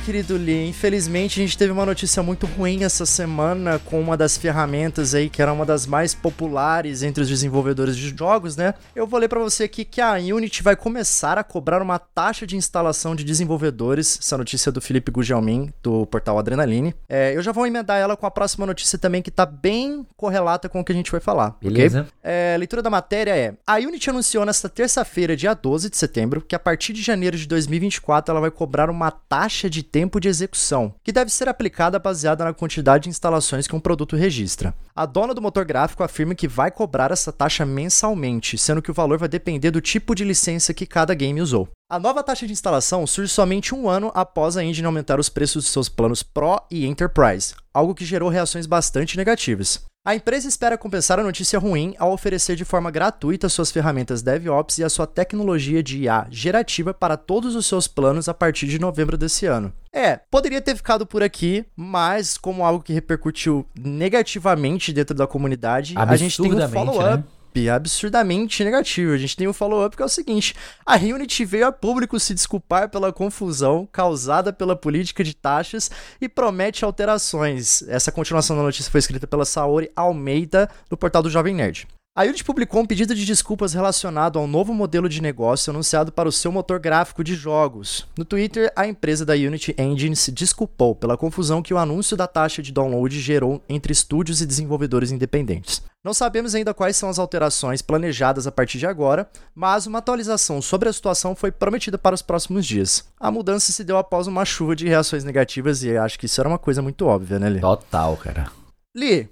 Querido 0.00 0.36
Lee. 0.36 0.68
Infelizmente, 0.68 1.40
a 1.40 1.42
gente 1.42 1.56
teve 1.56 1.72
uma 1.72 1.84
notícia 1.84 2.22
muito 2.22 2.46
ruim 2.46 2.84
essa 2.84 3.04
semana 3.04 3.78
com 3.78 4.00
uma 4.00 4.16
das 4.16 4.36
ferramentas 4.36 5.14
aí 5.14 5.28
que 5.28 5.42
era 5.42 5.52
uma 5.52 5.66
das 5.66 5.86
mais 5.86 6.14
populares 6.14 7.02
entre 7.02 7.22
os 7.22 7.28
desenvolvedores 7.28 7.96
de 7.96 8.14
jogos, 8.16 8.56
né? 8.56 8.74
Eu 8.96 9.06
vou 9.06 9.20
ler 9.20 9.28
para 9.28 9.40
você 9.40 9.64
aqui 9.64 9.84
que 9.84 10.00
a 10.00 10.14
Unity 10.14 10.62
vai 10.62 10.74
começar 10.74 11.36
a 11.36 11.44
cobrar 11.44 11.82
uma 11.82 11.98
taxa 11.98 12.46
de 12.46 12.56
instalação 12.56 13.14
de 13.14 13.24
desenvolvedores. 13.24 14.18
Essa 14.20 14.38
notícia 14.38 14.70
é 14.70 14.72
do 14.72 14.80
Felipe 14.80 15.10
Gugelmin, 15.10 15.72
do 15.82 16.06
portal 16.06 16.38
Adrenaline. 16.38 16.94
É, 17.08 17.36
eu 17.36 17.42
já 17.42 17.52
vou 17.52 17.66
emendar 17.66 17.98
ela 17.98 18.16
com 18.16 18.26
a 18.26 18.30
próxima 18.30 18.66
notícia 18.66 18.98
também, 18.98 19.20
que 19.20 19.30
tá 19.30 19.44
bem 19.44 20.06
correlata 20.16 20.68
com 20.68 20.80
o 20.80 20.84
que 20.84 20.92
a 20.92 20.94
gente 20.94 21.10
vai 21.10 21.20
falar. 21.20 21.56
Beleza. 21.60 22.00
Okay? 22.00 22.12
É, 22.22 22.56
leitura 22.58 22.82
da 22.82 22.90
matéria 22.90 23.36
é: 23.36 23.54
a 23.66 23.76
Unity 23.76 24.08
anunciou 24.08 24.46
nesta 24.46 24.68
terça-feira, 24.68 25.36
dia 25.36 25.52
12 25.52 25.90
de 25.90 25.96
setembro, 25.96 26.40
que 26.40 26.54
a 26.54 26.58
partir 26.58 26.92
de 26.92 27.02
janeiro 27.02 27.36
de 27.36 27.46
2024 27.46 28.32
ela 28.32 28.40
vai 28.40 28.50
cobrar 28.50 28.88
uma 28.88 29.10
taxa 29.10 29.68
de 29.68 29.90
tempo 29.90 29.99
de 30.20 30.28
execução, 30.28 30.94
que 31.02 31.12
deve 31.12 31.30
ser 31.30 31.48
aplicada 31.48 31.98
baseada 31.98 32.44
na 32.44 32.54
quantidade 32.54 33.04
de 33.04 33.10
instalações 33.10 33.66
que 33.66 33.74
um 33.74 33.80
produto 33.80 34.16
registra. 34.16 34.74
A 34.94 35.04
dona 35.04 35.34
do 35.34 35.42
motor 35.42 35.64
gráfico 35.64 36.02
afirma 36.02 36.34
que 36.34 36.46
vai 36.46 36.70
cobrar 36.70 37.10
essa 37.10 37.32
taxa 37.32 37.66
mensalmente, 37.66 38.56
sendo 38.56 38.80
que 38.80 38.90
o 38.90 38.94
valor 38.94 39.18
vai 39.18 39.28
depender 39.28 39.70
do 39.70 39.80
tipo 39.80 40.14
de 40.14 40.24
licença 40.24 40.72
que 40.72 40.86
cada 40.86 41.14
game 41.14 41.40
usou. 41.40 41.68
A 41.90 41.98
nova 41.98 42.22
taxa 42.22 42.46
de 42.46 42.52
instalação 42.52 43.04
surge 43.06 43.32
somente 43.32 43.74
um 43.74 43.88
ano 43.88 44.12
após 44.14 44.56
a 44.56 44.62
engine 44.62 44.86
aumentar 44.86 45.18
os 45.18 45.28
preços 45.28 45.64
de 45.64 45.70
seus 45.70 45.88
planos 45.88 46.22
Pro 46.22 46.62
e 46.70 46.86
Enterprise, 46.86 47.54
algo 47.74 47.94
que 47.94 48.04
gerou 48.04 48.28
reações 48.28 48.64
bastante 48.64 49.16
negativas. 49.16 49.89
A 50.02 50.14
empresa 50.14 50.48
espera 50.48 50.78
compensar 50.78 51.18
a 51.20 51.22
notícia 51.22 51.58
ruim 51.58 51.94
ao 51.98 52.10
oferecer 52.10 52.56
de 52.56 52.64
forma 52.64 52.90
gratuita 52.90 53.50
suas 53.50 53.70
ferramentas 53.70 54.22
DevOps 54.22 54.78
e 54.78 54.84
a 54.84 54.88
sua 54.88 55.06
tecnologia 55.06 55.82
de 55.82 56.04
IA 56.04 56.26
gerativa 56.30 56.94
para 56.94 57.18
todos 57.18 57.54
os 57.54 57.66
seus 57.66 57.86
planos 57.86 58.26
a 58.26 58.32
partir 58.32 58.66
de 58.66 58.78
novembro 58.78 59.18
desse 59.18 59.44
ano. 59.44 59.70
É, 59.92 60.16
poderia 60.30 60.62
ter 60.62 60.74
ficado 60.74 61.04
por 61.04 61.22
aqui, 61.22 61.66
mas 61.76 62.38
como 62.38 62.64
algo 62.64 62.82
que 62.82 62.94
repercutiu 62.94 63.66
negativamente 63.78 64.90
dentro 64.90 65.14
da 65.14 65.26
comunidade, 65.26 65.92
a 65.94 66.16
gente 66.16 66.40
tem 66.40 66.54
um 66.54 66.68
follow-up. 66.70 67.18
Né? 67.18 67.24
Absurdamente 67.68 68.62
negativo. 68.64 69.12
A 69.12 69.18
gente 69.18 69.36
tem 69.36 69.48
um 69.48 69.52
follow-up 69.52 69.96
que 69.96 70.02
é 70.02 70.06
o 70.06 70.08
seguinte: 70.08 70.54
a 70.86 70.96
Unity 70.96 71.44
veio 71.44 71.66
a 71.66 71.72
público 71.72 72.18
se 72.20 72.34
desculpar 72.34 72.88
pela 72.88 73.12
confusão 73.12 73.88
causada 73.90 74.52
pela 74.52 74.76
política 74.76 75.24
de 75.24 75.34
taxas 75.34 75.90
e 76.20 76.28
promete 76.28 76.84
alterações. 76.84 77.82
Essa 77.88 78.12
continuação 78.12 78.56
da 78.56 78.62
notícia 78.62 78.90
foi 78.90 79.00
escrita 79.00 79.26
pela 79.26 79.44
Saori 79.44 79.90
Almeida, 79.96 80.70
do 80.88 80.96
portal 80.96 81.22
do 81.22 81.30
Jovem 81.30 81.54
Nerd. 81.54 81.86
A 82.20 82.24
Unity 82.24 82.44
publicou 82.44 82.82
um 82.82 82.86
pedido 82.86 83.14
de 83.14 83.24
desculpas 83.24 83.72
relacionado 83.72 84.38
ao 84.38 84.46
novo 84.46 84.74
modelo 84.74 85.08
de 85.08 85.22
negócio 85.22 85.70
anunciado 85.70 86.12
para 86.12 86.28
o 86.28 86.32
seu 86.32 86.52
motor 86.52 86.78
gráfico 86.78 87.24
de 87.24 87.34
jogos. 87.34 88.06
No 88.14 88.26
Twitter, 88.26 88.70
a 88.76 88.86
empresa 88.86 89.24
da 89.24 89.32
Unity 89.32 89.74
Engine 89.78 90.14
se 90.14 90.30
desculpou 90.30 90.94
pela 90.94 91.16
confusão 91.16 91.62
que 91.62 91.72
o 91.72 91.78
anúncio 91.78 92.18
da 92.18 92.26
taxa 92.26 92.60
de 92.60 92.72
download 92.72 93.18
gerou 93.18 93.62
entre 93.66 93.94
estúdios 93.94 94.42
e 94.42 94.46
desenvolvedores 94.46 95.10
independentes. 95.10 95.82
Não 96.04 96.12
sabemos 96.12 96.54
ainda 96.54 96.74
quais 96.74 96.94
são 96.94 97.08
as 97.08 97.18
alterações 97.18 97.80
planejadas 97.80 98.46
a 98.46 98.52
partir 98.52 98.76
de 98.76 98.86
agora, 98.86 99.26
mas 99.54 99.86
uma 99.86 100.00
atualização 100.00 100.60
sobre 100.60 100.90
a 100.90 100.92
situação 100.92 101.34
foi 101.34 101.50
prometida 101.50 101.96
para 101.96 102.14
os 102.14 102.20
próximos 102.20 102.66
dias. 102.66 103.02
A 103.18 103.30
mudança 103.30 103.72
se 103.72 103.82
deu 103.82 103.96
após 103.96 104.26
uma 104.26 104.44
chuva 104.44 104.76
de 104.76 104.86
reações 104.86 105.24
negativas 105.24 105.82
e 105.82 105.96
acho 105.96 106.18
que 106.18 106.26
isso 106.26 106.38
era 106.38 106.50
uma 106.50 106.58
coisa 106.58 106.82
muito 106.82 107.06
óbvia, 107.06 107.38
né, 107.38 107.48
Li? 107.48 107.60
Total, 107.62 108.14
cara. 108.18 108.52
Li, 108.94 109.26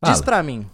Fala. 0.00 0.12
diz 0.12 0.22
pra 0.22 0.40
mim. 0.40 0.64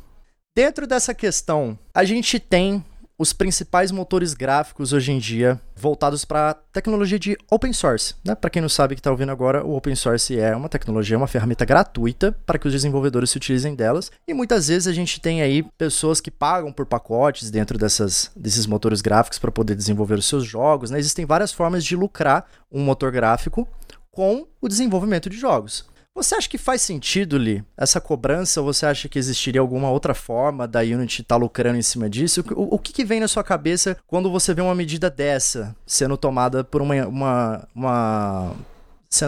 Dentro 0.56 0.86
dessa 0.86 1.12
questão, 1.12 1.76
a 1.92 2.04
gente 2.04 2.38
tem 2.38 2.84
os 3.18 3.32
principais 3.32 3.90
motores 3.90 4.34
gráficos 4.34 4.92
hoje 4.92 5.10
em 5.10 5.18
dia 5.18 5.60
voltados 5.74 6.24
para 6.24 6.54
tecnologia 6.72 7.18
de 7.18 7.36
open 7.50 7.72
source. 7.72 8.14
Né? 8.24 8.36
Para 8.36 8.50
quem 8.50 8.62
não 8.62 8.68
sabe 8.68 8.94
que 8.94 9.00
está 9.00 9.10
ouvindo 9.10 9.32
agora, 9.32 9.66
o 9.66 9.74
open 9.76 9.96
source 9.96 10.38
é 10.38 10.54
uma 10.54 10.68
tecnologia, 10.68 11.16
uma 11.16 11.26
ferramenta 11.26 11.64
gratuita 11.64 12.30
para 12.46 12.56
que 12.56 12.68
os 12.68 12.72
desenvolvedores 12.72 13.30
se 13.30 13.36
utilizem 13.36 13.74
delas. 13.74 14.12
E 14.28 14.32
muitas 14.32 14.68
vezes 14.68 14.86
a 14.86 14.92
gente 14.92 15.20
tem 15.20 15.42
aí 15.42 15.64
pessoas 15.76 16.20
que 16.20 16.30
pagam 16.30 16.72
por 16.72 16.86
pacotes 16.86 17.50
dentro 17.50 17.76
dessas, 17.76 18.30
desses 18.36 18.64
motores 18.64 19.00
gráficos 19.00 19.40
para 19.40 19.50
poder 19.50 19.74
desenvolver 19.74 20.14
os 20.14 20.26
seus 20.26 20.44
jogos. 20.44 20.88
Né? 20.88 21.00
Existem 21.00 21.26
várias 21.26 21.52
formas 21.52 21.84
de 21.84 21.96
lucrar 21.96 22.48
um 22.70 22.80
motor 22.80 23.10
gráfico 23.10 23.66
com 24.12 24.46
o 24.60 24.68
desenvolvimento 24.68 25.28
de 25.28 25.36
jogos. 25.36 25.84
Você 26.16 26.36
acha 26.36 26.48
que 26.48 26.56
faz 26.56 26.80
sentido, 26.80 27.36
Lee, 27.36 27.64
essa 27.76 28.00
cobrança, 28.00 28.60
ou 28.60 28.72
você 28.72 28.86
acha 28.86 29.08
que 29.08 29.18
existiria 29.18 29.60
alguma 29.60 29.90
outra 29.90 30.14
forma 30.14 30.66
da 30.66 30.78
Unity 30.78 31.22
estar 31.22 31.34
tá 31.34 31.40
lucrando 31.40 31.76
em 31.76 31.82
cima 31.82 32.08
disso? 32.08 32.44
O, 32.54 32.76
o 32.76 32.78
que, 32.78 32.92
que, 32.92 33.04
vem 33.04 33.18
na 33.18 33.26
sua 33.26 33.42
cabeça 33.42 33.96
quando 34.06 34.30
você 34.30 34.54
vê 34.54 34.62
uma 34.62 34.76
medida 34.76 35.10
dessa 35.10 35.74
sendo 35.84 36.16
tomada 36.16 36.62
por 36.62 36.80
uma, 36.80 36.94
uma, 37.08 37.68
uma 37.74 38.56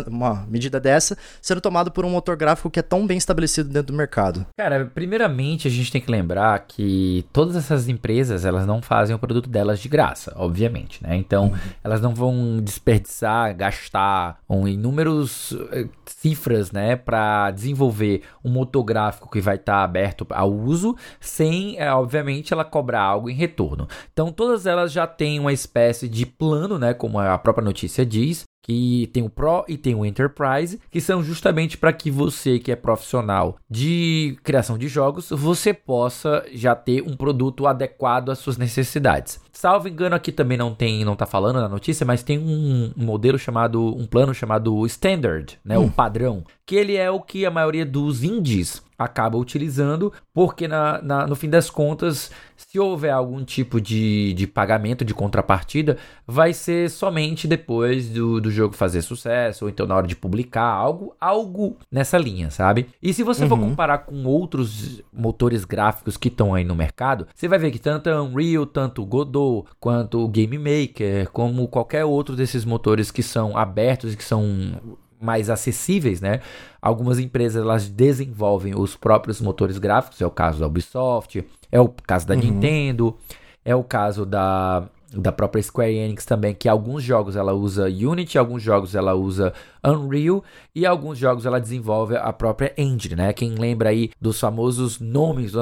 uma 0.06 0.46
medida 0.48 0.80
dessa 0.80 1.16
sendo 1.40 1.60
tomada 1.60 1.90
por 1.90 2.04
um 2.04 2.10
motor 2.10 2.36
gráfico 2.36 2.70
que 2.70 2.80
é 2.80 2.82
tão 2.82 3.06
bem 3.06 3.18
estabelecido 3.18 3.68
dentro 3.68 3.92
do 3.92 3.96
mercado? 3.96 4.46
Cara, 4.56 4.90
primeiramente 4.94 5.68
a 5.68 5.70
gente 5.70 5.92
tem 5.92 6.00
que 6.00 6.10
lembrar 6.10 6.58
que 6.66 7.24
todas 7.32 7.56
essas 7.56 7.88
empresas, 7.88 8.44
elas 8.44 8.66
não 8.66 8.82
fazem 8.82 9.14
o 9.14 9.18
produto 9.18 9.48
delas 9.48 9.80
de 9.80 9.88
graça, 9.88 10.32
obviamente, 10.36 11.02
né? 11.02 11.16
Então, 11.16 11.52
elas 11.82 12.00
não 12.00 12.14
vão 12.14 12.60
desperdiçar, 12.60 13.56
gastar 13.56 14.38
um, 14.48 14.66
inúmeros 14.66 15.52
uh, 15.52 15.88
cifras, 16.06 16.72
né, 16.72 16.96
para 16.96 17.50
desenvolver 17.50 18.22
um 18.44 18.50
motor 18.50 18.84
gráfico 18.84 19.30
que 19.30 19.40
vai 19.40 19.56
estar 19.56 19.78
tá 19.78 19.84
aberto 19.84 20.26
ao 20.30 20.52
uso, 20.52 20.96
sem, 21.20 21.76
uh, 21.76 21.96
obviamente, 21.96 22.52
ela 22.52 22.64
cobrar 22.64 23.02
algo 23.02 23.30
em 23.30 23.34
retorno. 23.34 23.88
Então, 24.12 24.32
todas 24.32 24.66
elas 24.66 24.92
já 24.92 25.06
têm 25.06 25.38
uma 25.38 25.52
espécie 25.52 26.08
de 26.08 26.26
plano, 26.26 26.78
né, 26.78 26.94
como 26.94 27.18
a 27.18 27.38
própria 27.38 27.64
notícia 27.64 28.04
diz, 28.04 28.44
que 28.66 29.08
tem 29.12 29.22
o 29.22 29.30
Pro 29.30 29.64
e 29.68 29.78
tem 29.78 29.94
o 29.94 30.04
Enterprise, 30.04 30.80
que 30.90 31.00
são 31.00 31.22
justamente 31.22 31.78
para 31.78 31.92
que 31.92 32.10
você 32.10 32.58
que 32.58 32.72
é 32.72 32.74
profissional 32.74 33.58
de 33.70 34.36
criação 34.42 34.76
de 34.76 34.88
jogos, 34.88 35.30
você 35.30 35.72
possa 35.72 36.44
já 36.52 36.74
ter 36.74 37.00
um 37.00 37.16
produto 37.16 37.64
adequado 37.68 38.28
às 38.30 38.40
suas 38.40 38.58
necessidades. 38.58 39.40
Salvo 39.52 39.86
engano, 39.86 40.16
aqui 40.16 40.32
também 40.32 40.58
não 40.58 40.74
tem, 40.74 41.04
não 41.04 41.14
tá 41.14 41.26
falando 41.26 41.60
na 41.60 41.68
notícia, 41.68 42.04
mas 42.04 42.24
tem 42.24 42.40
um, 42.40 42.92
modelo 42.96 43.38
chamado, 43.38 43.96
um 43.96 44.04
plano 44.04 44.34
chamado 44.34 44.84
Standard, 44.86 45.56
né, 45.64 45.78
hum. 45.78 45.84
o 45.84 45.90
padrão, 45.92 46.42
que 46.66 46.74
ele 46.74 46.96
é 46.96 47.08
o 47.08 47.20
que 47.20 47.46
a 47.46 47.50
maioria 47.52 47.86
dos 47.86 48.24
indies 48.24 48.82
acaba 48.98 49.36
utilizando, 49.36 50.12
porque 50.32 50.66
na, 50.66 51.00
na, 51.02 51.26
no 51.26 51.36
fim 51.36 51.48
das 51.48 51.68
contas, 51.68 52.30
se 52.56 52.78
houver 52.78 53.12
algum 53.12 53.44
tipo 53.44 53.80
de, 53.80 54.32
de 54.34 54.46
pagamento 54.46 55.04
de 55.04 55.12
contrapartida, 55.12 55.96
vai 56.26 56.52
ser 56.52 56.90
somente 56.90 57.46
depois 57.46 58.08
do, 58.08 58.40
do 58.40 58.50
jogo 58.50 58.74
fazer 58.74 59.02
sucesso, 59.02 59.64
ou 59.64 59.70
então 59.70 59.86
na 59.86 59.94
hora 59.94 60.06
de 60.06 60.16
publicar 60.16 60.64
algo, 60.64 61.14
algo 61.20 61.76
nessa 61.90 62.18
linha, 62.18 62.50
sabe? 62.50 62.88
E 63.02 63.12
se 63.12 63.22
você 63.22 63.42
uhum. 63.42 63.48
for 63.48 63.58
comparar 63.58 63.98
com 63.98 64.24
outros 64.24 65.02
motores 65.12 65.64
gráficos 65.64 66.16
que 66.16 66.28
estão 66.28 66.54
aí 66.54 66.64
no 66.64 66.74
mercado, 66.74 67.26
você 67.34 67.46
vai 67.48 67.58
ver 67.58 67.70
que 67.70 67.78
tanto 67.78 68.08
a 68.08 68.22
Unreal, 68.22 68.66
tanto 68.66 69.02
o 69.02 69.06
Godot, 69.06 69.68
quanto 69.78 70.24
o 70.24 70.28
Game 70.28 70.58
Maker, 70.58 71.30
como 71.30 71.68
qualquer 71.68 72.04
outro 72.04 72.34
desses 72.34 72.64
motores 72.64 73.10
que 73.10 73.22
são 73.22 73.56
abertos 73.56 74.14
e 74.14 74.16
que 74.16 74.24
são 74.24 74.96
mais 75.20 75.50
acessíveis, 75.50 76.20
né? 76.20 76.40
Algumas 76.80 77.18
empresas 77.18 77.62
elas 77.62 77.88
desenvolvem 77.88 78.74
os 78.78 78.96
próprios 78.96 79.40
motores 79.40 79.78
gráficos, 79.78 80.20
é 80.20 80.26
o 80.26 80.30
caso 80.30 80.60
da 80.60 80.66
Ubisoft, 80.66 81.44
é 81.70 81.80
o 81.80 81.88
caso 81.88 82.26
da 82.26 82.34
uhum. 82.34 82.40
Nintendo, 82.40 83.16
é 83.64 83.74
o 83.74 83.82
caso 83.82 84.24
da 84.24 84.88
da 85.12 85.30
própria 85.30 85.62
Square 85.62 85.94
Enix 85.94 86.24
também, 86.24 86.54
que 86.54 86.68
alguns 86.68 87.02
jogos 87.02 87.36
ela 87.36 87.52
usa 87.52 87.84
Unity, 87.86 88.38
alguns 88.38 88.62
jogos 88.62 88.94
ela 88.94 89.14
usa 89.14 89.52
Unreal 89.84 90.42
e 90.74 90.84
alguns 90.84 91.16
jogos 91.16 91.46
ela 91.46 91.60
desenvolve 91.60 92.16
a 92.16 92.32
própria 92.32 92.72
engine, 92.76 93.14
né? 93.14 93.32
Quem 93.32 93.54
lembra 93.54 93.90
aí 93.90 94.10
dos 94.20 94.40
famosos 94.40 94.98
nomes, 94.98 95.52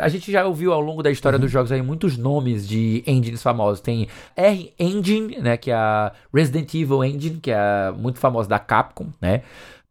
a 0.00 0.08
gente 0.08 0.32
já 0.32 0.46
ouviu 0.46 0.72
ao 0.72 0.80
longo 0.80 1.02
da 1.02 1.10
história 1.10 1.36
uhum. 1.36 1.42
dos 1.42 1.50
jogos 1.50 1.70
aí 1.70 1.82
muitos 1.82 2.16
nomes 2.16 2.66
de 2.66 3.04
engines 3.06 3.42
famosos. 3.42 3.80
Tem 3.80 4.08
R 4.36 4.72
Engine, 4.78 5.38
né, 5.38 5.56
que 5.56 5.70
é 5.70 5.74
a 5.74 6.12
Resident 6.32 6.72
Evil 6.74 7.04
Engine, 7.04 7.38
que 7.40 7.50
é 7.50 7.92
muito 7.96 8.18
famosa 8.18 8.48
da 8.48 8.58
Capcom, 8.58 9.08
né? 9.20 9.42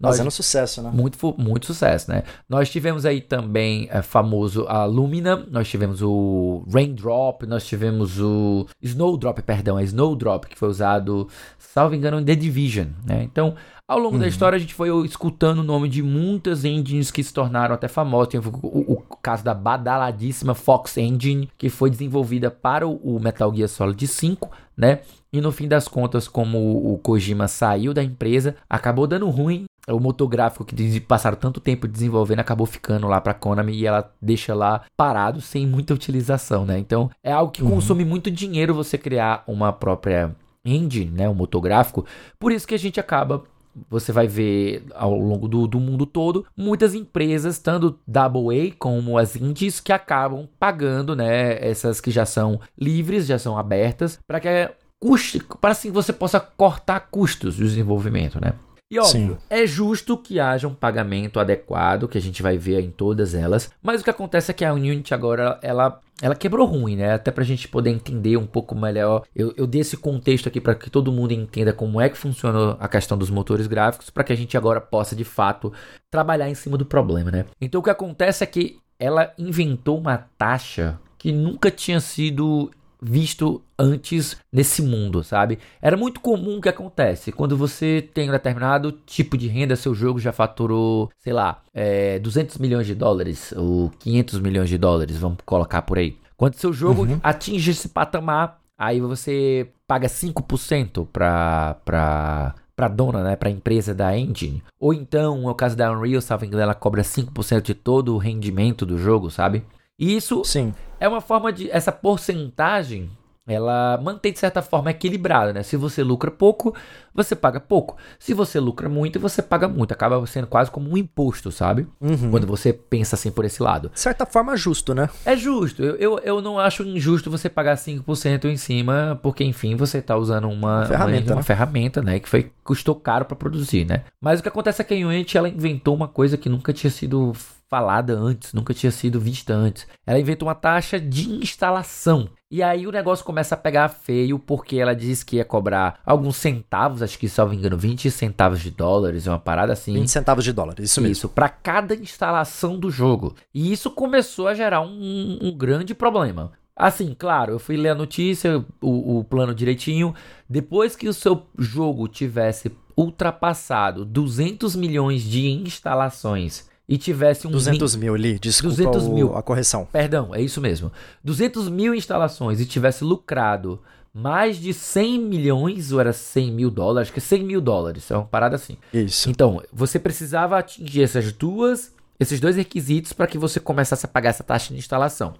Nós, 0.04 0.18
Fazendo 0.18 0.32
sucesso, 0.32 0.82
né? 0.82 0.92
Muito, 0.94 1.18
muito 1.38 1.66
sucesso, 1.66 2.12
né? 2.12 2.24
Nós 2.50 2.70
tivemos 2.70 3.06
aí 3.06 3.22
também 3.22 3.88
é, 3.90 4.02
famoso 4.02 4.66
a 4.68 4.84
Lumina, 4.84 5.46
nós 5.50 5.70
tivemos 5.70 6.02
o 6.02 6.62
Raindrop, 6.70 7.44
nós 7.44 7.66
tivemos 7.66 8.20
o 8.20 8.68
Snowdrop, 8.82 9.40
perdão, 9.40 9.78
a 9.78 9.84
Snowdrop, 9.84 10.44
que 10.44 10.60
foi 10.60 10.68
usado, 10.68 11.30
salvo 11.58 11.96
engano, 11.96 12.20
em 12.20 12.26
The 12.26 12.36
Division, 12.36 12.88
né? 13.08 13.24
Então, 13.24 13.56
ao 13.88 13.98
longo 13.98 14.16
uhum. 14.16 14.20
da 14.20 14.28
história, 14.28 14.58
a 14.58 14.60
gente 14.60 14.74
foi 14.74 14.90
escutando 15.06 15.60
o 15.60 15.64
nome 15.64 15.88
de 15.88 16.04
muitas 16.04 16.66
engines 16.66 17.10
que 17.10 17.24
se 17.24 17.34
tornaram 17.34 17.74
até 17.74 17.88
famosas. 17.88 18.28
Tem 18.28 18.42
o, 18.42 18.44
o, 18.62 18.94
o 18.96 19.18
caso 19.22 19.42
da 19.46 19.54
badaladíssima 19.54 20.54
Fox 20.54 20.98
Engine, 20.98 21.50
que 21.58 21.70
foi 21.70 21.90
desenvolvida 21.90 22.52
para 22.52 22.86
o, 22.86 22.96
o 22.98 23.22
Metal 23.22 23.56
Gear 23.56 23.70
Solid 23.70 24.06
5, 24.06 24.52
né? 24.76 25.00
E 25.32 25.40
no 25.40 25.52
fim 25.52 25.68
das 25.68 25.88
contas, 25.88 26.28
como 26.28 26.94
o 26.94 26.98
Kojima 26.98 27.48
saiu 27.48 27.94
da 27.94 28.04
empresa, 28.04 28.56
acabou 28.70 29.08
dando 29.08 29.30
ruim 29.30 29.64
o 29.88 30.00
motor 30.00 30.28
gráfico 30.28 30.64
que 30.64 31.00
passaram 31.02 31.38
tanto 31.38 31.60
tempo 31.60 31.88
desenvolvendo 31.88 32.40
acabou 32.40 32.66
ficando 32.66 33.08
lá 33.08 33.20
para 33.20 33.34
Konami 33.34 33.74
e 33.74 33.86
ela 33.86 34.12
deixa 34.22 34.54
lá 34.54 34.84
parado 34.96 35.42
sem 35.42 35.68
muita 35.68 35.94
utilização, 35.94 36.66
né? 36.66 36.80
Então 36.80 37.10
é 37.24 37.32
algo 37.32 37.52
que 37.52 37.64
uhum. 37.64 37.72
consome 37.72 38.06
muito 38.06 38.32
dinheiro 38.32 38.74
você 38.74 38.98
criar 38.98 39.44
uma 39.48 39.74
própria 39.74 40.36
engine, 40.66 41.12
né, 41.12 41.30
um 41.30 41.34
motor 41.34 41.62
gráfico. 41.62 42.06
Por 42.40 42.52
isso 42.52 42.68
que 42.68 42.76
a 42.76 42.80
gente 42.80 43.00
acaba 43.00 43.44
você 43.90 44.12
vai 44.12 44.28
ver 44.28 44.86
ao 44.94 45.18
longo 45.18 45.48
do, 45.48 45.66
do 45.66 45.80
mundo 45.80 46.06
todo 46.06 46.46
muitas 46.56 46.94
empresas, 46.94 47.58
tanto 47.58 48.00
AA 48.08 48.72
como 48.78 49.18
as 49.18 49.36
indies, 49.36 49.80
que 49.80 49.92
acabam 49.92 50.48
pagando, 50.60 51.16
né, 51.16 51.58
essas 51.68 52.00
que 52.00 52.12
já 52.12 52.24
são 52.24 52.60
livres, 52.78 53.26
já 53.26 53.40
são 53.40 53.58
abertas, 53.58 54.20
para 54.28 54.40
que 54.40 54.70
custe, 55.00 55.42
para 55.60 55.72
assim 55.72 55.92
você 55.92 56.14
possa 56.14 56.40
cortar 56.40 57.00
custos 57.12 57.58
do 57.58 57.66
desenvolvimento, 57.66 58.40
né? 58.40 58.54
E 58.94 59.00
óbvio, 59.00 59.34
Sim. 59.34 59.38
é 59.50 59.66
justo 59.66 60.16
que 60.16 60.40
haja 60.40 60.68
um 60.68 60.74
pagamento 60.76 61.40
adequado, 61.40 62.08
que 62.08 62.18
a 62.18 62.22
gente 62.22 62.44
vai 62.44 62.60
ver 62.60 62.80
em 62.80 62.92
todas 62.92 63.34
elas. 63.34 63.72
Mas 63.82 64.02
o 64.02 64.04
que 64.04 64.10
acontece 64.12 64.52
é 64.52 64.54
que 64.54 64.64
a 64.64 64.72
Unity 64.72 65.16
agora, 65.16 65.58
ela 65.64 66.00
ela 66.22 66.36
quebrou 66.36 66.66
ruim, 66.68 66.96
né? 66.96 67.16
Até 67.16 67.32
pra 67.32 67.44
gente 67.44 67.68
poder 67.68 67.90
entender 67.90 68.38
um 68.38 68.46
pouco 68.46 68.76
melhor. 68.76 69.24
Eu, 69.36 69.52
eu 69.58 69.66
dei 69.66 69.82
esse 69.82 69.98
contexto 69.98 70.48
aqui 70.48 70.62
para 70.62 70.76
que 70.76 70.90
todo 70.90 71.12
mundo 71.12 71.32
entenda 71.32 71.74
como 71.74 72.00
é 72.00 72.08
que 72.08 72.18
funciona 72.18 72.78
a 72.80 72.88
questão 72.88 73.18
dos 73.18 73.32
motores 73.32 73.66
gráficos, 73.66 74.12
para 74.12 74.24
que 74.24 74.32
a 74.32 74.38
gente 74.38 74.56
agora 74.56 74.80
possa 74.80 75.16
de 75.16 75.24
fato 75.24 75.74
trabalhar 76.12 76.48
em 76.48 76.56
cima 76.56 76.78
do 76.78 76.86
problema, 76.86 77.32
né? 77.32 77.46
Então 77.60 77.82
o 77.82 77.84
que 77.84 77.90
acontece 77.90 78.44
é 78.44 78.48
que 78.48 78.78
ela 79.00 79.34
inventou 79.40 79.98
uma 79.98 80.18
taxa 80.38 81.00
que 81.18 81.32
nunca 81.32 81.72
tinha 81.72 82.00
sido 82.00 82.72
visto 83.04 83.62
antes 83.78 84.38
nesse 84.52 84.82
mundo, 84.82 85.24
sabe? 85.24 85.60
Era 85.82 85.98
muito 85.98 86.20
comum 86.20 86.58
o 86.58 86.62
que 86.62 86.70
acontece 86.70 87.32
quando 87.32 87.58
você 87.58 88.08
tem 88.14 88.30
um 88.30 88.32
determinado 88.32 88.92
tipo 89.06 89.38
de 89.38 89.48
renda, 89.48 89.76
seu 89.76 89.94
jogo 89.94 90.20
já 90.20 90.32
faturou, 90.32 91.10
sei 91.20 91.34
lá, 91.34 91.62
é, 91.74 92.20
200 92.20 92.58
milhões 92.58 92.88
de 92.88 92.96
dólares 92.96 93.54
ou 93.56 93.92
500 94.00 94.40
milhões 94.40 94.70
de 94.70 94.78
dólares, 94.78 95.18
vamos 95.18 95.40
colocar 95.46 95.82
por 95.82 95.98
aí. 95.98 96.18
Quando 96.38 96.56
seu 96.56 96.74
jogo 96.74 97.04
uhum. 97.04 97.20
atinge 97.22 97.72
esse 97.72 97.90
patamar, 97.90 98.60
aí 98.78 99.00
você 99.00 99.68
paga 99.88 100.08
5% 100.08 101.08
para 101.12 101.76
para 101.86 102.56
para 102.76 102.88
dona, 102.88 103.24
né, 103.24 103.36
para 103.36 103.52
empresa 103.52 103.94
da 103.94 104.18
engine. 104.18 104.64
Ou 104.80 104.94
então, 104.94 105.42
no 105.42 105.54
caso 105.54 105.78
da 105.78 105.92
Unreal, 105.92 106.20
salvo 106.22 106.46
engano, 106.46 106.64
ela 106.64 106.74
cobra 106.74 107.04
5% 107.04 107.62
de 107.62 107.76
todo 107.76 108.16
o 108.16 108.18
rendimento 108.18 108.84
do 108.84 108.98
jogo, 108.98 109.30
sabe? 109.30 109.64
E 110.00 110.16
isso 110.16 110.44
Sim. 110.44 110.74
É 111.04 111.08
uma 111.08 111.20
forma 111.20 111.52
de. 111.52 111.70
Essa 111.70 111.92
porcentagem 111.92 113.12
ela 113.46 114.00
mantém 114.02 114.32
de 114.32 114.40
certa 114.40 114.62
forma 114.62 114.90
equilibrada, 114.90 115.52
né? 115.52 115.64
Se 115.64 115.76
você 115.76 116.02
lucra 116.02 116.32
pouco, 116.32 116.74
você 117.14 117.36
paga 117.36 117.60
pouco. 117.60 117.98
Se 118.18 118.34
você 118.34 118.58
lucra 118.58 118.88
muito, 118.88 119.20
você 119.20 119.42
paga 119.42 119.68
muito. 119.68 119.92
Acaba 119.92 120.26
sendo 120.26 120.48
quase 120.48 120.72
como 120.72 120.90
um 120.90 120.96
imposto, 120.96 121.52
sabe? 121.52 121.86
Uhum. 122.00 122.32
Quando 122.32 122.48
você 122.48 122.72
pensa 122.72 123.18
assim 123.18 123.32
por 123.32 123.44
esse 123.44 123.62
lado. 123.62 123.92
De 123.94 124.00
certa 124.00 124.26
forma, 124.26 124.56
justo, 124.56 124.96
né? 124.96 125.10
É 125.26 125.36
justo. 125.36 125.84
Eu, 125.84 125.98
eu, 125.98 126.20
eu 126.20 126.42
não 126.42 126.58
acho 126.58 126.84
injusto 126.84 127.30
você 127.30 127.50
pagar 127.50 127.76
5% 127.76 128.46
em 128.46 128.56
cima, 128.56 129.20
porque, 129.22 129.44
enfim, 129.44 129.76
você 129.76 130.02
tá 130.02 130.16
usando 130.16 130.50
uma, 130.50 130.86
ferramenta, 130.86 131.26
uma, 131.26 131.34
uma 131.34 131.36
né? 131.36 131.44
ferramenta, 131.44 132.02
né? 132.02 132.20
Que 132.22 132.30
foi, 132.30 132.50
custou 132.64 132.96
caro 132.96 133.26
para 133.26 133.36
produzir, 133.36 133.86
né? 133.86 134.04
Mas 134.22 134.40
o 134.40 134.44
que 134.44 134.48
acontece 134.48 134.82
é 134.82 134.86
que 134.86 134.94
a 134.94 135.06
Unity, 135.06 135.38
ela 135.38 135.50
inventou 135.50 135.94
uma 135.94 136.08
coisa 136.08 136.38
que 136.38 136.48
nunca 136.48 136.72
tinha 136.72 136.90
sido 136.90 137.34
falada 137.74 138.14
antes, 138.14 138.54
nunca 138.54 138.72
tinha 138.72 138.92
sido 138.92 139.20
vista 139.20 139.52
antes. 139.52 139.88
Ela 140.06 140.20
inventou 140.20 140.48
uma 140.48 140.54
taxa 140.54 141.00
de 141.00 141.28
instalação. 141.28 142.30
E 142.52 142.62
aí 142.62 142.86
o 142.86 142.92
negócio 142.92 143.26
começa 143.26 143.56
a 143.56 143.58
pegar 143.58 143.90
feio 143.90 144.38
porque 144.38 144.78
ela 144.78 144.96
diz 144.96 145.24
que 145.24 145.38
ia 145.38 145.44
cobrar 145.44 146.00
alguns 146.06 146.36
centavos, 146.36 147.02
acho 147.02 147.18
que, 147.18 147.28
se 147.28 147.40
não 147.40 147.50
me 147.50 147.56
engano, 147.56 147.76
20 147.76 148.12
centavos 148.12 148.62
de 148.62 148.70
dólares, 148.70 149.26
uma 149.26 149.40
parada 149.40 149.74
assim. 149.74 149.94
20 149.94 150.08
centavos 150.08 150.44
de 150.44 150.54
dólar, 150.54 150.76
isso 150.78 151.02
mesmo. 151.02 151.14
Isso, 151.14 151.30
para 151.30 151.50
cada 151.50 151.96
instalação 151.96 152.78
do 152.78 152.92
jogo. 152.92 153.34
E 153.52 153.72
isso 153.74 153.90
começou 153.90 154.48
a 154.48 154.54
gerar 154.54 154.82
um, 154.82 155.40
um 155.42 155.52
grande 155.52 155.96
problema. 155.96 156.52
Assim, 156.76 157.16
claro, 157.18 157.54
eu 157.54 157.60
fui 157.60 157.76
ler 157.76 157.90
a 157.90 157.96
notícia, 157.96 158.64
o, 158.80 159.18
o 159.18 159.24
plano 159.24 159.56
direitinho. 159.56 160.14
Depois 160.48 160.96
que 160.96 161.10
o 161.10 161.14
seu 161.14 161.48
jogo 161.58 162.08
tivesse 162.08 162.72
ultrapassado 162.96 164.06
200 164.06 164.76
milhões 164.76 165.24
de 165.24 165.50
instalações 165.50 166.72
e 166.88 166.98
tivesse 166.98 167.48
um 167.48 167.52
200 167.52 167.96
mil 167.96 168.14
ali, 168.14 168.38
desculpa 168.40 168.76
200 168.76 169.04
o- 169.08 169.14
mil. 169.14 169.36
a 169.38 169.42
correção. 169.42 169.86
Perdão, 169.92 170.34
é 170.36 170.42
isso 170.42 170.60
mesmo. 170.60 170.92
200 171.24 171.70
mil 171.70 171.94
instalações 171.96 172.60
e 172.60 172.66
tivesse 172.66 173.04
lucrado 173.04 173.80
mais 174.14 174.58
de 174.58 174.74
100 174.74 175.20
milhões, 175.20 175.92
ou 175.92 176.00
era 176.00 176.14
100 176.14 176.52
mil 176.52 176.70
dólares, 176.70 177.08
acho 177.08 177.14
que 177.14 177.20
é 177.20 177.22
100 177.22 177.44
mil 177.44 177.60
dólares, 177.62 178.12
é 178.12 178.16
uma 178.16 178.26
parada 178.26 178.56
assim. 178.58 178.78
Isso. 178.94 179.30
Então, 179.30 179.62
você 179.72 179.98
precisava 179.98 180.58
atingir 180.60 181.02
essas 181.02 181.32
duas, 181.32 181.92
esses 182.20 182.40
dois 182.40 182.56
requisitos 182.56 183.12
para 183.12 183.26
que 183.26 183.38
você 183.40 183.60
começasse 183.60 184.06
a 184.06 184.10
pagar 184.10 184.30
essa 184.30 184.44
taxa 184.44 184.72
de 184.74 184.80
instalação. 184.80 185.34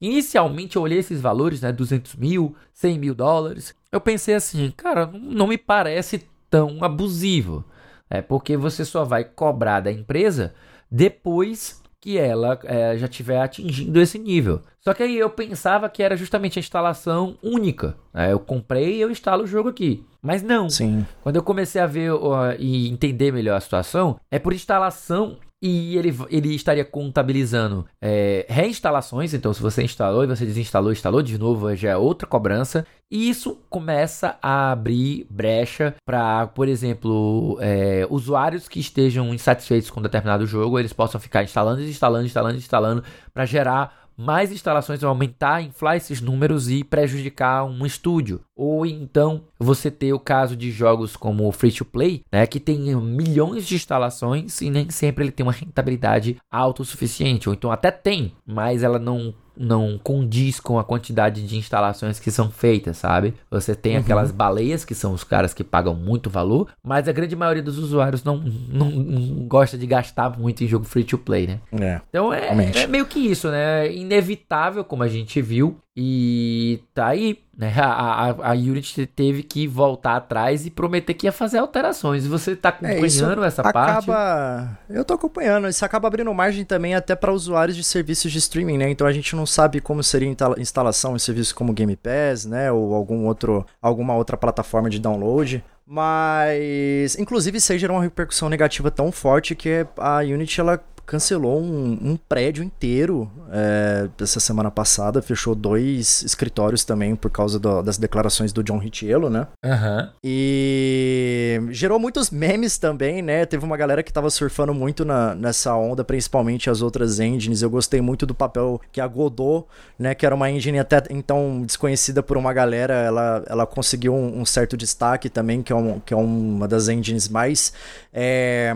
Inicialmente 0.00 0.76
eu 0.76 0.82
olhei 0.82 0.98
esses 0.98 1.20
valores, 1.20 1.60
né, 1.60 1.72
200 1.72 2.16
mil, 2.16 2.54
100 2.72 2.98
mil 2.98 3.14
dólares. 3.14 3.74
Eu 3.92 4.00
pensei 4.00 4.34
assim, 4.34 4.72
cara, 4.76 5.06
não- 5.06 5.18
não 5.20 5.46
me 5.46 5.58
parece 5.58 6.24
tão 6.48 6.82
abusivo. 6.82 7.64
É 8.08 8.20
porque 8.22 8.56
você 8.56 8.84
só 8.84 9.04
vai 9.04 9.22
cobrar 9.24 9.80
da 9.80 9.92
empresa 9.92 10.52
depois 10.90 11.80
que 12.00 12.16
ela 12.16 12.58
é, 12.64 12.96
já 12.96 13.06
tiver 13.06 13.40
atingindo 13.40 14.00
esse 14.00 14.18
nível. 14.18 14.62
Só 14.80 14.94
que 14.94 15.02
aí 15.02 15.18
eu 15.18 15.28
pensava 15.28 15.88
que 15.88 16.02
era 16.02 16.16
justamente 16.16 16.58
a 16.58 16.60
instalação 16.60 17.36
única. 17.42 17.94
né? 18.14 18.32
eu 18.32 18.40
comprei 18.40 18.96
e 18.96 19.00
eu 19.02 19.10
instalo 19.10 19.44
o 19.44 19.46
jogo 19.46 19.68
aqui. 19.68 20.02
Mas 20.22 20.42
não. 20.42 20.70
Sim. 20.70 21.06
Quando 21.22 21.36
eu 21.36 21.42
comecei 21.42 21.80
a 21.80 21.86
ver 21.86 22.10
ó, 22.12 22.52
e 22.58 22.88
entender 22.88 23.32
melhor 23.32 23.56
a 23.56 23.60
situação, 23.60 24.18
é 24.30 24.38
por 24.38 24.54
instalação 24.54 25.36
e 25.62 25.96
ele, 25.96 26.16
ele 26.30 26.54
estaria 26.54 26.84
contabilizando 26.84 27.86
é, 28.00 28.46
reinstalações. 28.48 29.34
Então, 29.34 29.52
se 29.52 29.60
você 29.60 29.82
instalou 29.82 30.24
e 30.24 30.26
você 30.26 30.46
desinstalou, 30.46 30.92
instalou 30.92 31.22
de 31.22 31.36
novo, 31.38 31.74
já 31.76 31.90
é 31.90 31.96
outra 31.96 32.26
cobrança. 32.26 32.86
E 33.10 33.28
isso 33.28 33.58
começa 33.68 34.38
a 34.40 34.70
abrir 34.70 35.26
brecha 35.28 35.94
para, 36.06 36.46
por 36.46 36.68
exemplo, 36.68 37.58
é, 37.60 38.06
usuários 38.08 38.68
que 38.68 38.78
estejam 38.78 39.34
insatisfeitos 39.34 39.90
com 39.90 40.00
determinado 40.00 40.46
jogo, 40.46 40.78
eles 40.78 40.92
possam 40.92 41.20
ficar 41.20 41.42
instalando, 41.42 41.82
instalando, 41.82 42.24
instalando, 42.24 42.56
instalando, 42.56 43.04
para 43.34 43.44
gerar 43.44 43.99
mais 44.20 44.52
instalações, 44.52 45.02
aumentar, 45.02 45.62
inflar 45.62 45.96
esses 45.96 46.20
números 46.20 46.68
e 46.68 46.84
prejudicar 46.84 47.64
um 47.64 47.86
estúdio. 47.86 48.42
Ou 48.54 48.84
então 48.84 49.44
você 49.58 49.90
ter 49.90 50.12
o 50.12 50.20
caso 50.20 50.54
de 50.54 50.70
jogos 50.70 51.16
como 51.16 51.48
o 51.48 51.52
Free 51.52 51.72
to 51.72 51.84
Play, 51.84 52.22
né, 52.30 52.46
que 52.46 52.60
tem 52.60 52.94
milhões 52.96 53.66
de 53.66 53.76
instalações 53.76 54.60
e 54.60 54.70
nem 54.70 54.90
sempre 54.90 55.24
ele 55.24 55.32
tem 55.32 55.44
uma 55.44 55.52
rentabilidade 55.52 56.36
autossuficiente. 56.50 57.48
Ou 57.48 57.54
então 57.54 57.72
até 57.72 57.90
tem, 57.90 58.32
mas 58.46 58.82
ela 58.82 58.98
não 58.98 59.34
não 59.60 60.00
condiz 60.02 60.58
com 60.58 60.78
a 60.78 60.84
quantidade 60.84 61.46
de 61.46 61.58
instalações 61.58 62.18
que 62.18 62.30
são 62.30 62.50
feitas, 62.50 62.96
sabe? 62.96 63.34
Você 63.50 63.74
tem 63.74 63.98
aquelas 63.98 64.30
baleias 64.30 64.86
que 64.86 64.94
são 64.94 65.12
os 65.12 65.22
caras 65.22 65.52
que 65.52 65.62
pagam 65.62 65.94
muito 65.94 66.30
valor, 66.30 66.72
mas 66.82 67.06
a 67.06 67.12
grande 67.12 67.36
maioria 67.36 67.62
dos 67.62 67.78
usuários 67.78 68.24
não, 68.24 68.38
não, 68.38 68.90
não 68.90 69.46
gosta 69.46 69.76
de 69.76 69.86
gastar 69.86 70.38
muito 70.38 70.64
em 70.64 70.66
jogo 70.66 70.86
free 70.86 71.04
to 71.04 71.18
play, 71.18 71.46
né? 71.46 71.60
É. 71.78 72.00
Então 72.08 72.32
é, 72.32 72.48
é 72.74 72.86
meio 72.86 73.04
que 73.04 73.18
isso, 73.18 73.50
né? 73.50 73.86
É 73.86 73.92
Inevitável, 73.92 74.82
como 74.82 75.02
a 75.02 75.08
gente 75.08 75.42
viu. 75.42 75.76
E 75.94 76.80
tá 76.94 77.08
aí, 77.08 77.38
né? 77.60 77.72
A, 77.76 78.30
a, 78.30 78.50
a 78.50 78.52
Unity 78.52 79.06
teve 79.06 79.42
que 79.42 79.68
voltar 79.68 80.16
atrás 80.16 80.64
e 80.64 80.70
prometer 80.70 81.14
que 81.14 81.26
ia 81.26 81.32
fazer 81.32 81.58
alterações. 81.58 82.24
E 82.24 82.28
você 82.28 82.56
tá 82.56 82.70
É, 82.82 82.92
acompanhando 82.92 83.44
essa 83.44 83.62
parte? 83.62 84.10
acaba... 84.10 84.78
Eu 84.88 85.04
tô 85.04 85.14
acompanhando. 85.14 85.68
Isso 85.68 85.84
acaba 85.84 86.08
abrindo 86.08 86.32
margem 86.32 86.64
também 86.64 86.94
até 86.94 87.14
para 87.14 87.32
usuários 87.32 87.76
de 87.76 87.84
serviços 87.84 88.32
de 88.32 88.38
streaming, 88.38 88.78
né? 88.78 88.90
Então 88.90 89.06
a 89.06 89.12
gente 89.12 89.36
não 89.36 89.44
sabe 89.44 89.80
como 89.80 90.02
seria 90.02 90.28
a 90.28 90.32
instala- 90.32 90.56
instalação 90.58 91.14
em 91.14 91.18
serviços 91.18 91.52
como 91.52 91.72
Game 91.72 91.94
Pass, 91.96 92.46
né? 92.46 92.72
Ou 92.72 92.94
algum 92.94 93.26
outro, 93.26 93.66
alguma 93.80 94.14
outra 94.14 94.36
plataforma 94.36 94.88
de 94.88 94.98
download. 94.98 95.62
Mas, 95.86 97.18
inclusive, 97.18 97.58
isso 97.58 97.72
aí 97.72 97.78
gerou 97.78 97.96
uma 97.96 98.02
repercussão 98.02 98.48
negativa 98.48 98.90
tão 98.90 99.10
forte 99.12 99.54
que 99.54 99.84
a 99.98 100.18
Unity 100.20 100.60
ela 100.60 100.80
cancelou 101.10 101.60
um, 101.60 101.98
um 102.12 102.16
prédio 102.16 102.62
inteiro 102.62 103.28
é, 103.50 104.08
essa 104.20 104.38
semana 104.38 104.70
passada, 104.70 105.20
fechou 105.20 105.56
dois 105.56 106.22
escritórios 106.22 106.84
também 106.84 107.16
por 107.16 107.32
causa 107.32 107.58
do- 107.58 107.82
das 107.82 107.98
declarações 107.98 108.52
do 108.52 108.62
John 108.62 108.78
Ricciello, 108.78 109.28
né? 109.28 109.48
Aham. 109.64 110.12
E 110.24 111.60
gerou 111.70 111.98
muitos 111.98 112.30
memes 112.30 112.78
também, 112.78 113.22
né? 113.22 113.44
Teve 113.44 113.64
uma 113.64 113.76
galera 113.76 114.04
que 114.04 114.12
tava 114.12 114.30
surfando 114.30 114.72
muito 114.72 115.04
na, 115.04 115.34
nessa 115.34 115.74
onda, 115.74 116.04
principalmente 116.04 116.70
as 116.70 116.80
outras 116.80 117.18
engines. 117.18 117.60
Eu 117.60 117.70
gostei 117.70 118.00
muito 118.00 118.24
do 118.24 118.34
papel 118.34 118.80
que 118.92 119.00
a 119.00 119.06
Godot, 119.08 119.66
né? 119.98 120.14
Que 120.14 120.24
era 120.24 120.34
uma 120.34 120.48
engine 120.48 120.78
até 120.78 121.02
então 121.10 121.62
desconhecida 121.66 122.22
por 122.22 122.36
uma 122.36 122.52
galera, 122.52 122.94
ela, 122.94 123.42
ela 123.48 123.66
conseguiu 123.66 124.14
um, 124.14 124.42
um 124.42 124.44
certo 124.44 124.76
destaque 124.76 125.28
também, 125.28 125.60
que 125.60 125.72
é, 125.72 125.76
um, 125.76 125.98
que 125.98 126.14
é 126.14 126.16
uma 126.16 126.68
das 126.68 126.88
engines 126.88 127.28
mais 127.28 127.72
é, 128.14 128.72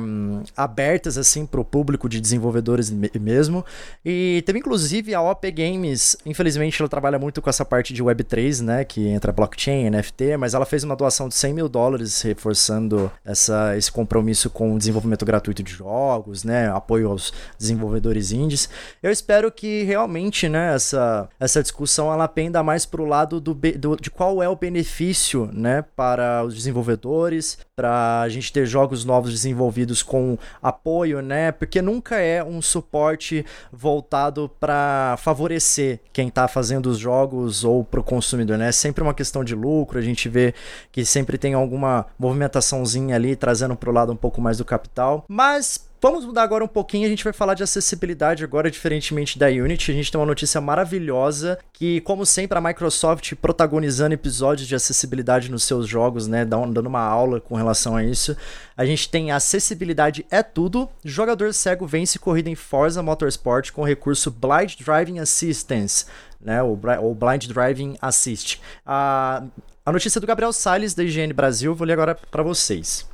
abertas, 0.57 1.17
assim, 1.17 1.47
pro 1.47 1.65
público 1.65 2.09
de 2.09 2.24
desenvolvedores 2.25 2.91
me- 2.91 3.11
mesmo. 3.21 3.65
E 4.05 4.43
teve 4.45 4.59
inclusive 4.59 5.15
a 5.15 5.21
OP 5.23 5.51
Games, 5.53 6.17
infelizmente 6.27 6.81
ela 6.81 6.89
trabalha 6.89 7.19
muito 7.19 7.41
com 7.41 7.49
essa 7.49 7.65
parte 7.65 7.93
de 7.95 8.03
Web3, 8.03 8.63
né? 8.65 8.85
Que 8.85 9.07
entra 9.09 9.31
blockchain, 9.33 9.89
NFT, 9.91 10.37
mas 10.37 10.55
ela 10.55 10.67
fez 10.67 10.83
uma 10.83 10.97
doação 10.97 11.29
de 11.29 11.35
100 11.35 11.55
mil 11.55 11.69
dólares, 11.69 12.21
reforçando 12.23 13.11
essa, 13.25 13.77
esse 13.77 13.93
compromisso 13.93 14.51
com 14.51 14.75
o 14.75 14.79
desenvolvimento 14.79 15.25
gratuito 15.25 15.63
de 15.63 15.73
jogos, 15.73 16.43
né? 16.45 16.69
Apoio 16.71 17.09
aos 17.11 17.33
desenvolvedores 17.59 18.33
indies. 18.33 18.69
Eu 19.03 19.11
espero 19.11 19.53
que 19.53 19.83
realmente, 19.85 20.49
né, 20.49 20.75
essa, 20.75 21.29
essa 21.39 21.63
discussão 21.63 22.13
ela 22.13 22.27
penda 22.27 22.63
mais 22.63 22.87
pro 22.87 23.05
lado 23.05 23.41
do, 23.41 23.55
do- 23.55 23.97
de 24.01 24.11
qual 24.11 24.43
é 24.43 24.49
o 24.49 24.57
benefício, 24.57 25.49
né, 25.53 25.85
para 25.95 26.43
os 26.45 26.55
desenvolvedores, 26.55 27.59
para 27.77 28.21
a 28.23 28.29
gente 28.29 28.53
ter 28.53 28.67
jogos 28.67 29.05
novos 29.05 29.33
desenvolvidos 29.33 30.03
com 30.03 30.39
apoio, 30.63 31.21
né? 31.21 31.53
Porque 31.53 31.83
nunca 31.83 32.14
é 32.21 32.43
um 32.43 32.61
suporte 32.61 33.45
voltado 33.73 34.51
para 34.61 35.17
favorecer 35.19 36.01
quem 36.13 36.29
está 36.29 36.49
fazendo 36.49 36.87
os 36.87 36.99
jogos 36.99 37.65
ou 37.65 37.85
para 37.85 38.01
o 38.01 38.05
consumidor, 38.05 38.59
né? 38.59 38.69
É 38.69 38.73
sempre 38.73 39.03
uma 39.03 39.15
questão 39.15 39.45
de 39.45 39.55
lucro. 39.55 39.99
A 39.99 40.03
gente 40.03 40.29
vê 40.29 40.55
que 40.91 41.05
sempre 41.05 41.39
tem 41.39 41.55
alguma 41.55 42.07
movimentaçãozinha 42.19 43.15
ali 43.17 43.37
trazendo 43.37 43.77
para 43.77 43.91
o 43.91 43.93
lado 43.93 44.13
um 44.13 44.17
pouco 44.17 44.41
mais 44.41 44.59
do 44.59 44.65
capital, 44.65 45.25
mas 45.29 45.89
Vamos 46.05 46.27
mudar 46.27 46.43
agora 46.43 46.63
um 46.63 46.69
pouquinho, 46.69 47.07
a 47.07 47.09
gente 47.09 47.25
vai 47.25 47.33
falar 47.33 47.55
de 47.55 47.63
acessibilidade 47.63 48.45
agora, 48.45 48.71
diferentemente 48.71 49.39
da 49.39 49.47
Unity. 49.47 49.91
A 49.91 49.95
gente 49.95 50.13
tem 50.13 50.21
uma 50.21 50.27
notícia 50.27 50.61
maravilhosa 50.61 51.59
que, 51.73 51.99
como 52.03 52.27
sempre, 52.27 52.59
a 52.59 52.61
Microsoft 52.61 53.33
protagonizando 53.37 54.13
episódios 54.13 54.69
de 54.69 54.75
acessibilidade 54.75 55.51
nos 55.51 55.65
seus 55.65 55.89
jogos, 55.89 56.29
né? 56.29 56.45
Dando 56.45 56.87
uma 56.87 57.01
aula 57.01 57.41
com 57.41 57.55
relação 57.55 57.97
a 57.97 58.05
isso. 58.05 58.37
A 58.77 58.85
gente 58.85 59.09
tem 59.09 59.33
acessibilidade 59.33 60.27
é 60.31 60.43
tudo. 60.43 60.91
Jogador 61.03 61.55
cego 61.55 61.87
vence 61.87 62.19
corrida 62.19 62.51
em 62.51 62.55
Forza 62.55 63.03
Motorsport 63.03 63.73
com 63.73 63.83
recurso 63.83 64.31
Blind 64.31 64.75
Driving 64.79 65.21
Assistance, 65.21 66.05
né? 66.39 66.63
Ou 66.63 66.77
Blind 67.15 67.47
Driving 67.47 67.97
Assist. 67.99 68.61
A, 68.85 69.43
a 69.87 69.91
notícia 69.91 70.21
do 70.21 70.27
Gabriel 70.27 70.53
Salles, 70.53 70.93
da 70.93 71.03
IGN 71.03 71.33
Brasil, 71.33 71.75
vou 71.75 71.87
ler 71.87 71.95
agora 71.95 72.15
para 72.15 72.43
vocês. 72.43 73.07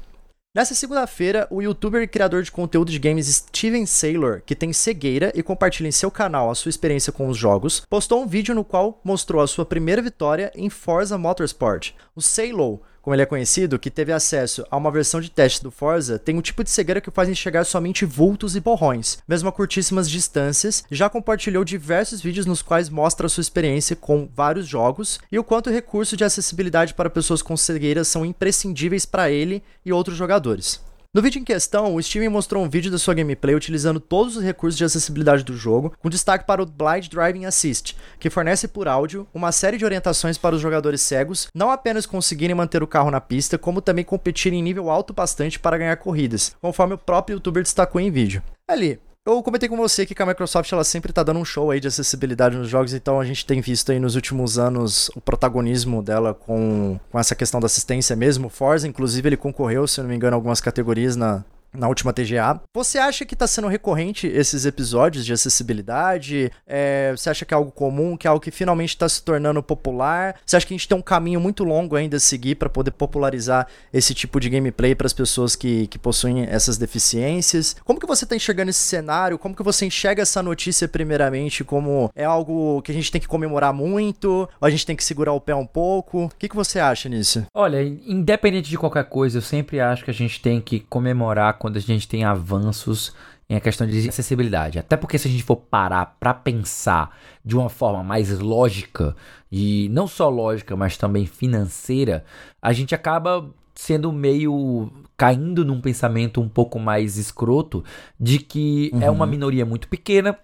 Nessa 0.53 0.75
segunda-feira, 0.75 1.47
o 1.49 1.63
youtuber 1.63 2.03
e 2.03 2.09
criador 2.09 2.43
de 2.43 2.51
conteúdo 2.51 2.91
de 2.91 2.99
games 2.99 3.29
Steven 3.29 3.87
Saylor, 3.87 4.43
que 4.45 4.57
tem 4.57 4.73
cegueira 4.73 5.31
e 5.33 5.45
compartilha 5.45 5.87
em 5.87 5.93
seu 5.93 6.11
canal 6.11 6.51
a 6.51 6.57
sua 6.57 6.71
experiência 6.71 7.13
com 7.13 7.29
os 7.29 7.39
jogos, 7.39 7.87
postou 7.89 8.21
um 8.21 8.27
vídeo 8.27 8.53
no 8.53 8.65
qual 8.65 9.01
mostrou 9.05 9.41
a 9.41 9.47
sua 9.47 9.65
primeira 9.65 10.03
vitória 10.03 10.51
em 10.57 10.69
Forza 10.69 11.17
Motorsport. 11.17 11.93
O 12.17 12.21
Saylor 12.21 12.81
como 13.11 13.17
ele 13.17 13.23
é 13.23 13.27
conhecido, 13.27 13.77
que 13.77 13.91
teve 13.91 14.13
acesso 14.13 14.65
a 14.71 14.77
uma 14.77 14.89
versão 14.89 15.21
de 15.21 15.29
teste 15.29 15.65
do 15.65 15.71
Forza, 15.73 16.17
tem 16.17 16.39
um 16.39 16.41
tipo 16.41 16.63
de 16.63 16.71
cegueira 16.71 17.01
que 17.01 17.11
faz 17.11 17.29
enxergar 17.29 17.65
somente 17.65 18.05
vultos 18.05 18.55
e 18.55 18.61
borrões, 18.61 19.19
mesmo 19.27 19.49
a 19.49 19.53
curtíssimas 19.53 20.09
distâncias, 20.09 20.85
já 20.89 21.11
compartilhou 21.11 21.65
diversos 21.65 22.21
vídeos 22.21 22.47
nos 22.47 22.63
quais 22.63 22.89
mostra 22.89 23.29
sua 23.29 23.41
experiência 23.41 23.97
com 23.97 24.29
vários 24.33 24.69
jogos 24.69 25.19
e 25.33 25.37
o 25.41 25.43
quanto 25.43 25.71
o 25.71 25.73
recurso 25.73 26.17
de 26.17 26.23
acessibilidade 26.23 26.95
para 26.95 27.11
pessoas 27.11 27.43
com 27.43 27.57
cegueira 27.57 28.05
são 28.05 28.25
imprescindíveis 28.25 29.05
para 29.05 29.29
ele 29.29 29.61
e 29.85 29.93
outros 29.93 30.17
jogadores. 30.17 30.81
No 31.13 31.21
vídeo 31.21 31.41
em 31.41 31.45
questão, 31.45 31.93
o 31.93 32.01
Steven 32.01 32.29
mostrou 32.29 32.63
um 32.63 32.69
vídeo 32.69 32.89
da 32.89 32.97
sua 32.97 33.15
gameplay 33.15 33.53
utilizando 33.53 33.99
todos 33.99 34.37
os 34.37 34.45
recursos 34.45 34.79
de 34.79 34.85
acessibilidade 34.85 35.43
do 35.43 35.57
jogo, 35.57 35.93
com 35.99 36.09
destaque 36.09 36.47
para 36.47 36.63
o 36.63 36.67
Blind 36.67 37.09
Driving 37.09 37.47
Assist, 37.47 37.97
que 38.21 38.31
fornece 38.31 38.69
por 38.69 38.87
áudio 38.87 39.27
uma 39.35 39.51
série 39.51 39.77
de 39.77 39.85
orientações 39.85 40.39
para 40.39 40.55
os 40.55 40.63
jogadores 40.63 41.01
cegos 41.01 41.49
não 41.53 41.73
apenas 41.73 42.07
conseguirem 42.07 42.55
manter 42.55 42.81
o 42.81 42.87
carro 42.87 43.11
na 43.11 43.21
pista, 43.21 43.59
como 43.59 43.83
também 43.83 44.05
competirem 44.05 44.61
em 44.61 44.63
nível 44.63 44.89
alto 44.89 45.13
bastante 45.13 45.59
para 45.59 45.77
ganhar 45.77 45.97
corridas, 45.97 46.55
conforme 46.63 46.95
o 46.95 46.99
próprio 46.99 47.35
youtuber 47.35 47.65
destacou 47.65 48.01
em 48.01 48.13
vídeo. 48.13 48.41
Ali, 48.69 49.01
eu 49.27 49.43
comentei 49.43 49.69
com 49.69 49.77
você 49.77 50.07
que 50.07 50.21
a 50.21 50.27
Microsoft 50.27 50.73
ela 50.73 50.83
sempre 50.83 51.13
tá 51.13 51.23
dando 51.23 51.41
um 51.41 51.45
show 51.45 51.71
aí 51.71 51.79
de 51.79 51.89
acessibilidade 51.89 52.57
nos 52.57 52.69
jogos, 52.69 52.95
então 52.95 53.21
a 53.21 53.25
gente 53.25 53.45
tem 53.45 53.61
visto 53.61 53.93
aí 53.93 53.99
nos 53.99 54.15
últimos 54.15 54.59
anos 54.59 55.11
o 55.15 55.21
protagonismo 55.21 56.03
dela 56.03 56.33
com, 56.33 56.99
com 57.11 57.19
essa 57.19 57.35
questão 57.35 57.61
da 57.61 57.67
assistência 57.67 58.17
mesmo. 58.17 58.49
Forza, 58.49 58.89
inclusive, 58.89 59.29
ele 59.29 59.37
concorreu, 59.37 59.87
se 59.87 60.01
não 60.01 60.09
me 60.09 60.17
engano, 60.17 60.35
algumas 60.35 60.61
categorias 60.61 61.17
na, 61.17 61.45
na 61.73 61.89
última 61.89 62.13
TGA. 62.13 62.61
Você 62.75 62.99
acha 62.99 63.25
que 63.25 63.35
está 63.35 63.47
sendo 63.47 63.69
recorrente 63.69 64.27
esses 64.27 64.65
episódios 64.67 65.25
de 65.25 65.33
acessibilidade? 65.33 66.51
É, 66.67 67.13
você 67.17 67.31
acha 67.31 67.45
que 67.45 67.55
é 67.55 67.57
algo 67.57 67.71
comum, 67.71 68.17
que 68.17 68.27
é 68.27 68.31
algo 68.31 68.43
que 68.43 68.51
finalmente 68.51 68.91
está 68.91 69.09
se 69.09 69.23
tornando 69.23 69.63
popular? 69.63 70.37
Você 70.45 70.57
acha 70.57 70.67
que 70.67 70.75
a 70.75 70.77
gente 70.77 70.89
tem 70.89 70.97
um 70.97 71.03
caminho 71.03 71.41
muito 71.41 71.65
longo 71.65 71.97
ainda 71.97 72.17
a 72.17 72.21
seguir 72.21 72.57
para 72.57 72.69
poder 72.69 72.91
popularizar 72.91 73.67
esse 73.93 74.15
tipo 74.15 74.41
de 74.41 74.49
gameplay 74.49 74.95
para 74.95 75.07
as 75.07 75.13
pessoas 75.13 75.55
que, 75.55 75.87
que 75.87 75.99
possuem 75.99 76.45
essas 76.45 76.77
deficiências? 76.77 77.77
Como 77.85 78.01
que 78.01 78.07
você 78.07 78.25
está 78.25 78.35
enxergando 78.35 78.71
esse 78.71 78.81
cenário? 78.81 79.39
Como 79.39 79.55
que 79.55 79.63
você 79.63 79.87
enxerga 79.87 80.23
essa 80.23 80.43
notícia 80.43 80.89
primeiramente? 80.89 81.65
Como 81.65 82.11
é 82.15 82.25
algo 82.25 82.83
que 82.83 82.91
a 82.91 82.95
gente 82.95 83.11
tem 83.11 83.21
que 83.21 83.29
comemorar 83.29 83.73
muito? 83.73 84.49
Ou 84.61 84.67
a 84.67 84.71
gente 84.71 84.87
tem 84.87 84.97
que 84.97 85.05
segurar 85.05 85.33
o 85.33 85.41
pé 85.41 85.55
um 85.55 85.67
pouco? 85.67 86.25
O 86.25 86.31
que, 86.39 86.49
que 86.49 86.57
você 86.57 86.81
acha 86.81 87.09
nisso? 87.09 87.45
Olha, 87.55 87.83
independente 87.83 88.69
de 88.71 88.79
qualquer 88.79 89.05
coisa, 89.05 89.39
eu 89.39 89.43
sempre 89.43 89.81
acho 89.81 90.05
que 90.05 90.11
a 90.11 90.15
gente 90.15 90.41
tem 90.41 90.61
que 90.61 90.81
comemorar 90.81 91.60
quando 91.61 91.77
a 91.77 91.81
gente 91.81 92.09
tem 92.09 92.25
avanços 92.25 93.15
em 93.47 93.55
a 93.55 93.61
questão 93.61 93.87
de 93.87 94.09
acessibilidade. 94.09 94.79
Até 94.79 94.97
porque 94.97 95.19
se 95.19 95.29
a 95.29 95.31
gente 95.31 95.43
for 95.43 95.57
parar 95.57 96.17
para 96.19 96.33
pensar 96.33 97.15
de 97.45 97.55
uma 97.55 97.69
forma 97.69 98.03
mais 98.03 98.31
lógica 98.39 99.15
e 99.53 99.91
não 99.91 100.09
só 100.09 100.31
lógica, 100.31 100.75
mas 100.75 100.97
também 100.97 101.27
financeira, 101.27 102.25
a 102.63 102.73
gente 102.73 102.95
acaba 102.95 103.51
sendo 103.75 104.11
meio 104.11 104.91
caindo 105.19 105.63
num 105.67 105.83
pensamento 105.83 106.41
um 106.41 106.49
pouco 106.49 106.79
mais 106.79 107.19
escroto 107.19 107.85
de 108.19 108.39
que 108.39 108.91
uhum. 108.95 109.03
é 109.03 109.11
uma 109.11 109.27
uhum. 109.27 109.31
minoria 109.31 109.67
muito 109.67 109.87
pequena 109.87 110.39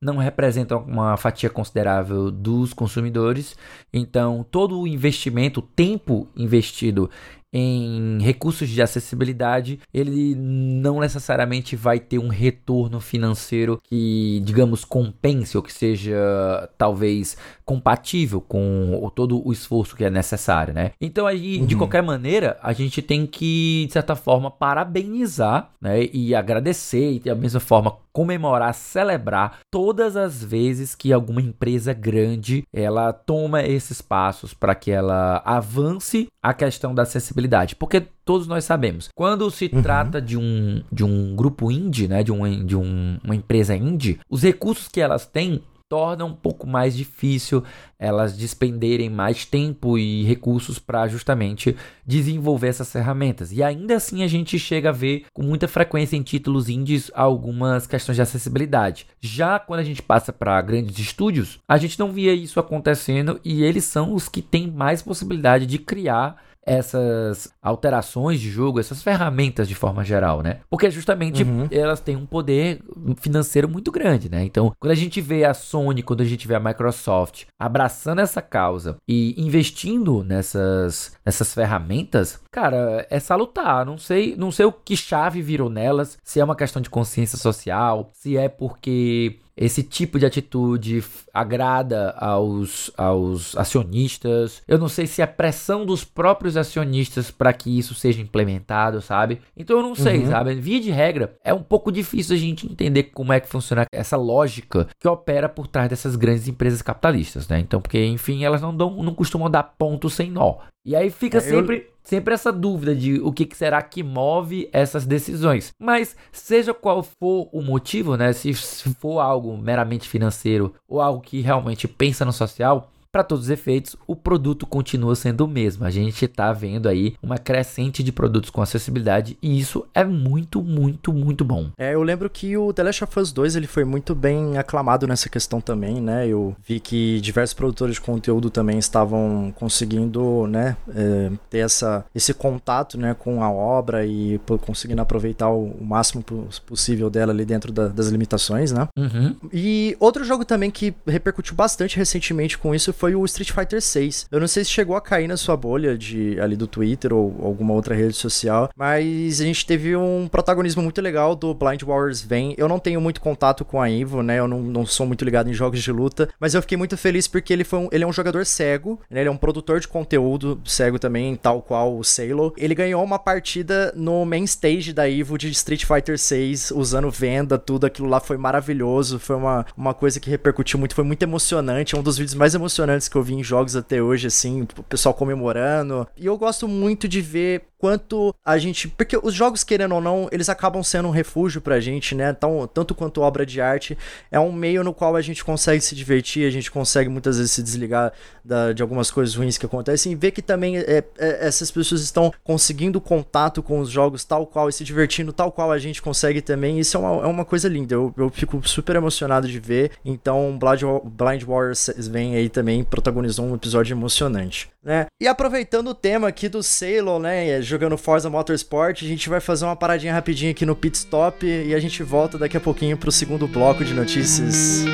não 0.00 0.16
representa 0.16 0.78
uma 0.78 1.16
fatia 1.18 1.50
considerável 1.50 2.30
dos 2.30 2.72
consumidores. 2.72 3.54
Então, 3.92 4.44
todo 4.50 4.80
o 4.80 4.86
investimento, 4.86 5.60
o 5.60 5.62
tempo 5.62 6.26
investido 6.34 7.10
em 7.52 8.18
recursos 8.22 8.68
de 8.68 8.80
acessibilidade, 8.80 9.80
ele 9.92 10.34
não 10.36 11.00
necessariamente 11.00 11.74
vai 11.74 11.98
ter 11.98 12.18
um 12.18 12.28
retorno 12.28 13.00
financeiro 13.00 13.80
que, 13.82 14.40
digamos, 14.44 14.84
compense 14.84 15.56
ou 15.56 15.62
que 15.62 15.72
seja 15.72 16.70
talvez 16.78 17.36
compatível 17.70 18.40
com 18.40 19.08
todo 19.14 19.46
o 19.46 19.52
esforço 19.52 19.94
que 19.94 20.04
é 20.04 20.10
necessário, 20.10 20.74
né? 20.74 20.90
Então 21.00 21.24
aí, 21.24 21.60
uhum. 21.60 21.66
de 21.66 21.76
qualquer 21.76 22.02
maneira, 22.02 22.58
a 22.60 22.72
gente 22.72 23.00
tem 23.00 23.24
que, 23.24 23.84
de 23.86 23.92
certa 23.92 24.16
forma, 24.16 24.50
parabenizar, 24.50 25.70
né, 25.80 26.08
e 26.12 26.34
agradecer 26.34 27.12
e 27.12 27.20
da 27.20 27.34
mesma 27.36 27.60
forma 27.60 27.96
comemorar, 28.12 28.74
celebrar 28.74 29.60
todas 29.70 30.16
as 30.16 30.42
vezes 30.42 30.96
que 30.96 31.12
alguma 31.12 31.40
empresa 31.40 31.92
grande 31.92 32.64
ela 32.72 33.12
toma 33.12 33.62
esses 33.62 34.02
passos 34.02 34.52
para 34.52 34.74
que 34.74 34.90
ela 34.90 35.40
avance 35.44 36.26
a 36.42 36.52
questão 36.52 36.92
da 36.92 37.04
acessibilidade, 37.04 37.76
porque 37.76 38.00
todos 38.24 38.48
nós 38.48 38.64
sabemos, 38.64 39.08
quando 39.14 39.48
se 39.48 39.70
uhum. 39.72 39.80
trata 39.80 40.20
de 40.20 40.36
um, 40.36 40.82
de 40.90 41.04
um 41.04 41.36
grupo 41.36 41.70
indie, 41.70 42.08
né, 42.08 42.24
de, 42.24 42.32
um, 42.32 42.66
de 42.66 42.76
um, 42.76 43.18
uma 43.22 43.36
empresa 43.36 43.76
indie, 43.76 44.18
os 44.28 44.42
recursos 44.42 44.88
que 44.88 45.00
elas 45.00 45.24
têm 45.24 45.62
torna 45.90 46.24
um 46.24 46.32
pouco 46.32 46.68
mais 46.68 46.96
difícil 46.96 47.64
elas 47.98 48.36
despenderem 48.36 49.10
mais 49.10 49.44
tempo 49.44 49.98
e 49.98 50.22
recursos 50.22 50.78
para 50.78 51.08
justamente 51.08 51.76
desenvolver 52.06 52.68
essas 52.68 52.90
ferramentas. 52.90 53.50
E 53.52 53.60
ainda 53.60 53.96
assim 53.96 54.22
a 54.22 54.28
gente 54.28 54.56
chega 54.56 54.90
a 54.90 54.92
ver 54.92 55.26
com 55.34 55.42
muita 55.42 55.66
frequência 55.66 56.16
em 56.16 56.22
títulos 56.22 56.68
indies 56.68 57.10
algumas 57.12 57.88
questões 57.88 58.14
de 58.14 58.22
acessibilidade. 58.22 59.08
Já 59.20 59.58
quando 59.58 59.80
a 59.80 59.84
gente 59.84 60.00
passa 60.00 60.32
para 60.32 60.62
grandes 60.62 60.96
estúdios, 60.96 61.58
a 61.68 61.76
gente 61.76 61.98
não 61.98 62.12
via 62.12 62.32
isso 62.32 62.60
acontecendo 62.60 63.40
e 63.44 63.64
eles 63.64 63.84
são 63.84 64.14
os 64.14 64.28
que 64.28 64.40
têm 64.40 64.70
mais 64.70 65.02
possibilidade 65.02 65.66
de 65.66 65.78
criar 65.78 66.36
essas 66.64 67.52
alterações 67.62 68.40
de 68.40 68.50
jogo, 68.50 68.80
essas 68.80 69.02
ferramentas 69.02 69.68
de 69.68 69.74
forma 69.74 70.04
geral, 70.04 70.42
né? 70.42 70.60
Porque 70.68 70.90
justamente 70.90 71.42
uhum. 71.42 71.68
elas 71.70 72.00
têm 72.00 72.16
um 72.16 72.26
poder 72.26 72.80
financeiro 73.20 73.68
muito 73.68 73.90
grande, 73.90 74.28
né? 74.28 74.44
Então, 74.44 74.72
quando 74.78 74.92
a 74.92 74.96
gente 74.96 75.20
vê 75.20 75.44
a 75.44 75.54
Sony, 75.54 76.02
quando 76.02 76.20
a 76.20 76.26
gente 76.26 76.46
vê 76.46 76.54
a 76.54 76.60
Microsoft 76.60 77.44
abraçando 77.58 78.20
essa 78.20 78.42
causa 78.42 78.96
e 79.08 79.34
investindo 79.40 80.22
nessas, 80.22 81.12
nessas 81.24 81.54
ferramentas, 81.54 82.40
cara, 82.50 83.06
é 83.10 83.18
salutar. 83.18 83.84
Não 83.84 83.98
sei, 83.98 84.34
não 84.36 84.50
sei 84.50 84.66
o 84.66 84.72
que 84.72 84.96
chave 84.96 85.42
virou 85.42 85.70
nelas, 85.70 86.18
se 86.22 86.40
é 86.40 86.44
uma 86.44 86.56
questão 86.56 86.82
de 86.82 86.90
consciência 86.90 87.38
social, 87.38 88.10
se 88.12 88.36
é 88.36 88.48
porque 88.48 89.38
esse 89.56 89.82
tipo 89.82 90.18
de 90.18 90.26
atitude 90.26 91.04
agrada 91.32 92.10
aos, 92.18 92.90
aos 92.96 93.56
acionistas. 93.56 94.62
Eu 94.66 94.78
não 94.78 94.88
sei 94.88 95.06
se 95.06 95.22
é 95.22 95.26
pressão 95.26 95.84
dos 95.84 96.04
próprios 96.04 96.56
acionistas 96.56 97.30
para 97.30 97.52
que 97.52 97.78
isso 97.78 97.94
seja 97.94 98.20
implementado, 98.20 99.00
sabe? 99.00 99.40
Então 99.56 99.76
eu 99.76 99.82
não 99.82 99.94
sei, 99.94 100.20
uhum. 100.20 100.30
sabe? 100.30 100.54
Via 100.54 100.80
de 100.80 100.90
regra, 100.90 101.36
é 101.44 101.52
um 101.52 101.62
pouco 101.62 101.92
difícil 101.92 102.34
a 102.34 102.38
gente 102.38 102.66
entender 102.66 103.04
como 103.04 103.32
é 103.32 103.40
que 103.40 103.48
funciona 103.48 103.84
essa 103.92 104.16
lógica 104.16 104.88
que 104.98 105.08
opera 105.08 105.48
por 105.48 105.66
trás 105.66 105.88
dessas 105.88 106.16
grandes 106.16 106.48
empresas 106.48 106.82
capitalistas, 106.82 107.48
né? 107.48 107.60
Então, 107.60 107.80
porque, 107.80 108.04
enfim, 108.04 108.44
elas 108.44 108.62
não, 108.62 108.74
dão, 108.74 109.02
não 109.02 109.14
costumam 109.14 109.50
dar 109.50 109.62
ponto 109.62 110.08
sem 110.08 110.30
nó. 110.30 110.58
E 110.84 110.96
aí 110.96 111.10
fica 111.10 111.38
é, 111.38 111.40
sempre. 111.40 111.76
Eu 111.76 111.90
sempre 112.02 112.34
essa 112.34 112.50
dúvida 112.50 112.94
de 112.94 113.20
o 113.20 113.32
que 113.32 113.48
será 113.54 113.80
que 113.82 114.02
move 114.02 114.68
essas 114.72 115.06
decisões. 115.06 115.72
Mas 115.78 116.16
seja 116.32 116.74
qual 116.74 117.02
for 117.02 117.48
o 117.52 117.62
motivo, 117.62 118.16
né, 118.16 118.32
se 118.32 118.52
for 118.54 119.20
algo 119.20 119.56
meramente 119.56 120.08
financeiro 120.08 120.74
ou 120.88 121.00
algo 121.00 121.20
que 121.20 121.40
realmente 121.40 121.86
pensa 121.86 122.24
no 122.24 122.32
social, 122.32 122.90
para 123.12 123.24
todos 123.24 123.44
os 123.46 123.50
efeitos, 123.50 123.96
o 124.06 124.14
produto 124.14 124.66
continua 124.66 125.14
sendo 125.16 125.44
o 125.44 125.48
mesmo. 125.48 125.84
A 125.84 125.90
gente 125.90 126.24
está 126.24 126.52
vendo 126.52 126.88
aí 126.88 127.14
uma 127.22 127.38
crescente 127.38 128.02
de 128.02 128.12
produtos 128.12 128.50
com 128.50 128.62
acessibilidade 128.62 129.36
e 129.42 129.58
isso 129.58 129.84
é 129.94 130.04
muito, 130.04 130.62
muito, 130.62 131.12
muito 131.12 131.44
bom. 131.44 131.70
É, 131.76 131.94
eu 131.94 132.02
lembro 132.02 132.30
que 132.30 132.56
o 132.56 132.72
The 132.72 132.82
Last 132.84 133.04
of 133.04 133.18
Us 133.18 133.32
2 133.32 133.56
ele 133.56 133.66
foi 133.66 133.84
muito 133.84 134.14
bem 134.14 134.58
aclamado 134.58 135.06
nessa 135.06 135.28
questão 135.28 135.60
também, 135.60 136.00
né? 136.00 136.26
Eu 136.26 136.54
vi 136.66 136.78
que 136.78 137.20
diversos 137.20 137.54
produtores 137.54 137.96
de 137.96 138.00
conteúdo 138.00 138.50
também 138.50 138.78
estavam 138.78 139.52
conseguindo, 139.56 140.46
né, 140.46 140.76
é, 140.94 141.30
ter 141.48 141.58
essa, 141.58 142.04
esse 142.14 142.32
contato, 142.32 142.98
né, 142.98 143.14
com 143.14 143.42
a 143.42 143.50
obra 143.50 144.06
e 144.06 144.40
conseguindo 144.60 145.02
aproveitar 145.02 145.50
o, 145.50 145.64
o 145.64 145.84
máximo 145.84 146.24
possível 146.66 147.10
dela 147.10 147.32
ali 147.32 147.44
dentro 147.44 147.72
da, 147.72 147.88
das 147.88 148.08
limitações, 148.08 148.72
né? 148.72 148.88
Uhum. 148.96 149.34
E 149.52 149.96
outro 149.98 150.24
jogo 150.24 150.44
também 150.44 150.70
que 150.70 150.94
repercutiu 151.06 151.54
bastante 151.54 151.96
recentemente 151.96 152.56
com 152.56 152.74
isso 152.74 152.92
foi 153.00 153.14
o 153.14 153.24
Street 153.24 153.50
Fighter 153.50 153.80
6. 153.80 154.26
Eu 154.30 154.38
não 154.38 154.46
sei 154.46 154.62
se 154.62 154.70
chegou 154.70 154.94
a 154.94 155.00
cair 155.00 155.26
na 155.26 155.38
sua 155.38 155.56
bolha 155.56 155.96
de 155.96 156.38
ali 156.38 156.54
do 156.54 156.66
Twitter 156.66 157.14
ou 157.14 157.34
alguma 157.42 157.72
outra 157.72 157.94
rede 157.94 158.12
social, 158.12 158.68
mas 158.76 159.40
a 159.40 159.44
gente 159.44 159.64
teve 159.64 159.96
um 159.96 160.28
protagonismo 160.30 160.82
muito 160.82 161.00
legal 161.00 161.34
do 161.34 161.54
Blind 161.54 161.82
Wars 161.82 162.20
Vem. 162.20 162.54
Eu 162.58 162.68
não 162.68 162.78
tenho 162.78 163.00
muito 163.00 163.18
contato 163.18 163.64
com 163.64 163.80
a 163.80 163.88
Ivo, 163.88 164.22
né? 164.22 164.38
Eu 164.38 164.46
não, 164.46 164.60
não 164.60 164.84
sou 164.84 165.06
muito 165.06 165.24
ligado 165.24 165.48
em 165.48 165.54
jogos 165.54 165.82
de 165.82 165.90
luta, 165.90 166.28
mas 166.38 166.52
eu 166.52 166.60
fiquei 166.60 166.76
muito 166.76 166.94
feliz 166.94 167.26
porque 167.26 167.54
ele 167.54 167.64
foi 167.64 167.78
um, 167.78 167.88
ele 167.90 168.04
é 168.04 168.06
um 168.06 168.12
jogador 168.12 168.44
cego, 168.44 169.00
né? 169.08 169.20
Ele 169.20 169.30
é 169.30 169.32
um 169.32 169.36
produtor 169.38 169.80
de 169.80 169.88
conteúdo 169.88 170.60
cego 170.66 170.98
também, 170.98 171.34
tal 171.36 171.62
qual 171.62 171.96
o 171.96 172.04
Salo. 172.04 172.52
Ele 172.58 172.74
ganhou 172.74 173.02
uma 173.02 173.18
partida 173.18 173.94
no 173.96 174.26
main 174.26 174.44
stage 174.44 174.92
da 174.92 175.08
Ivo 175.08 175.38
de 175.38 175.48
Street 175.48 175.86
Fighter 175.86 176.18
6, 176.18 176.70
usando 176.72 177.10
venda, 177.10 177.56
tudo 177.56 177.86
aquilo 177.86 178.08
lá 178.08 178.20
foi 178.20 178.36
maravilhoso, 178.36 179.18
foi 179.18 179.36
uma, 179.36 179.64
uma 179.74 179.94
coisa 179.94 180.20
que 180.20 180.28
repercutiu 180.28 180.78
muito, 180.78 180.94
foi 180.94 181.04
muito 181.04 181.22
emocionante, 181.22 181.94
é 181.94 181.98
um 181.98 182.02
dos 182.02 182.18
vídeos 182.18 182.34
mais 182.34 182.54
emocionantes 182.54 182.89
emocionantes 182.90 183.08
que 183.08 183.16
eu 183.16 183.22
vi 183.22 183.34
em 183.34 183.44
jogos 183.44 183.76
até 183.76 184.02
hoje, 184.02 184.26
assim, 184.26 184.62
o 184.62 184.82
pessoal 184.82 185.14
comemorando. 185.14 186.06
E 186.16 186.26
eu 186.26 186.36
gosto 186.36 186.66
muito 186.66 187.08
de 187.08 187.20
ver 187.20 187.62
quanto 187.80 188.34
a 188.44 188.58
gente. 188.58 188.88
Porque 188.88 189.18
os 189.20 189.32
jogos, 189.32 189.64
querendo 189.64 189.94
ou 189.94 190.00
não, 190.00 190.28
eles 190.30 190.48
acabam 190.48 190.82
sendo 190.82 191.08
um 191.08 191.10
refúgio 191.10 191.60
pra 191.60 191.80
gente, 191.80 192.14
né? 192.14 192.32
Tão, 192.32 192.66
tanto 192.66 192.94
quanto 192.94 193.22
obra 193.22 193.46
de 193.46 193.60
arte. 193.60 193.96
É 194.30 194.38
um 194.38 194.52
meio 194.52 194.84
no 194.84 194.92
qual 194.92 195.16
a 195.16 195.22
gente 195.22 195.42
consegue 195.42 195.80
se 195.80 195.94
divertir, 195.94 196.46
a 196.46 196.50
gente 196.50 196.70
consegue 196.70 197.08
muitas 197.08 197.38
vezes 197.38 197.52
se 197.52 197.62
desligar 197.62 198.12
da, 198.44 198.72
de 198.72 198.82
algumas 198.82 199.10
coisas 199.10 199.34
ruins 199.34 199.56
que 199.56 199.66
acontecem 199.66 200.12
e 200.12 200.14
ver 200.14 200.30
que 200.30 200.42
também 200.42 200.78
é, 200.78 201.04
é, 201.18 201.46
essas 201.46 201.70
pessoas 201.70 202.02
estão 202.02 202.32
conseguindo 202.44 203.00
contato 203.00 203.62
com 203.62 203.80
os 203.80 203.88
jogos 203.88 204.24
tal 204.24 204.46
qual 204.46 204.68
e 204.68 204.72
se 204.72 204.84
divertindo 204.84 205.32
tal 205.32 205.50
qual 205.50 205.72
a 205.72 205.78
gente 205.78 206.02
consegue 206.02 206.42
também. 206.42 206.78
Isso 206.78 206.96
é 206.96 207.00
uma, 207.00 207.24
é 207.24 207.26
uma 207.26 207.44
coisa 207.44 207.68
linda. 207.68 207.94
Eu, 207.94 208.12
eu 208.16 208.28
fico 208.28 208.60
super 208.68 208.96
emocionado 208.96 209.48
de 209.48 209.58
ver. 209.58 209.92
Então, 210.04 210.58
Blind, 210.58 210.82
Blind 211.04 211.42
Warriors 211.44 211.90
vem 211.96 212.34
aí 212.34 212.48
também, 212.48 212.79
protagonizou 212.84 213.46
um 213.46 213.54
episódio 213.54 213.94
emocionante, 213.94 214.70
né? 214.82 215.06
E 215.20 215.26
aproveitando 215.26 215.88
o 215.88 215.94
tema 215.94 216.28
aqui 216.28 216.48
do 216.48 216.62
Sailor, 216.62 217.20
né? 217.20 217.60
jogando 217.62 217.96
Forza 217.96 218.30
Motorsport. 218.30 219.02
A 219.02 219.06
gente 219.06 219.28
vai 219.28 219.40
fazer 219.40 219.64
uma 219.64 219.76
paradinha 219.76 220.12
rapidinho 220.12 220.50
aqui 220.50 220.64
no 220.64 220.76
pit 220.76 220.96
stop 220.96 221.46
e 221.46 221.74
a 221.74 221.80
gente 221.80 222.02
volta 222.02 222.38
daqui 222.38 222.56
a 222.56 222.60
pouquinho 222.60 222.96
pro 222.96 223.12
segundo 223.12 223.46
bloco 223.46 223.84
de 223.84 223.94
notícias. 223.94 224.84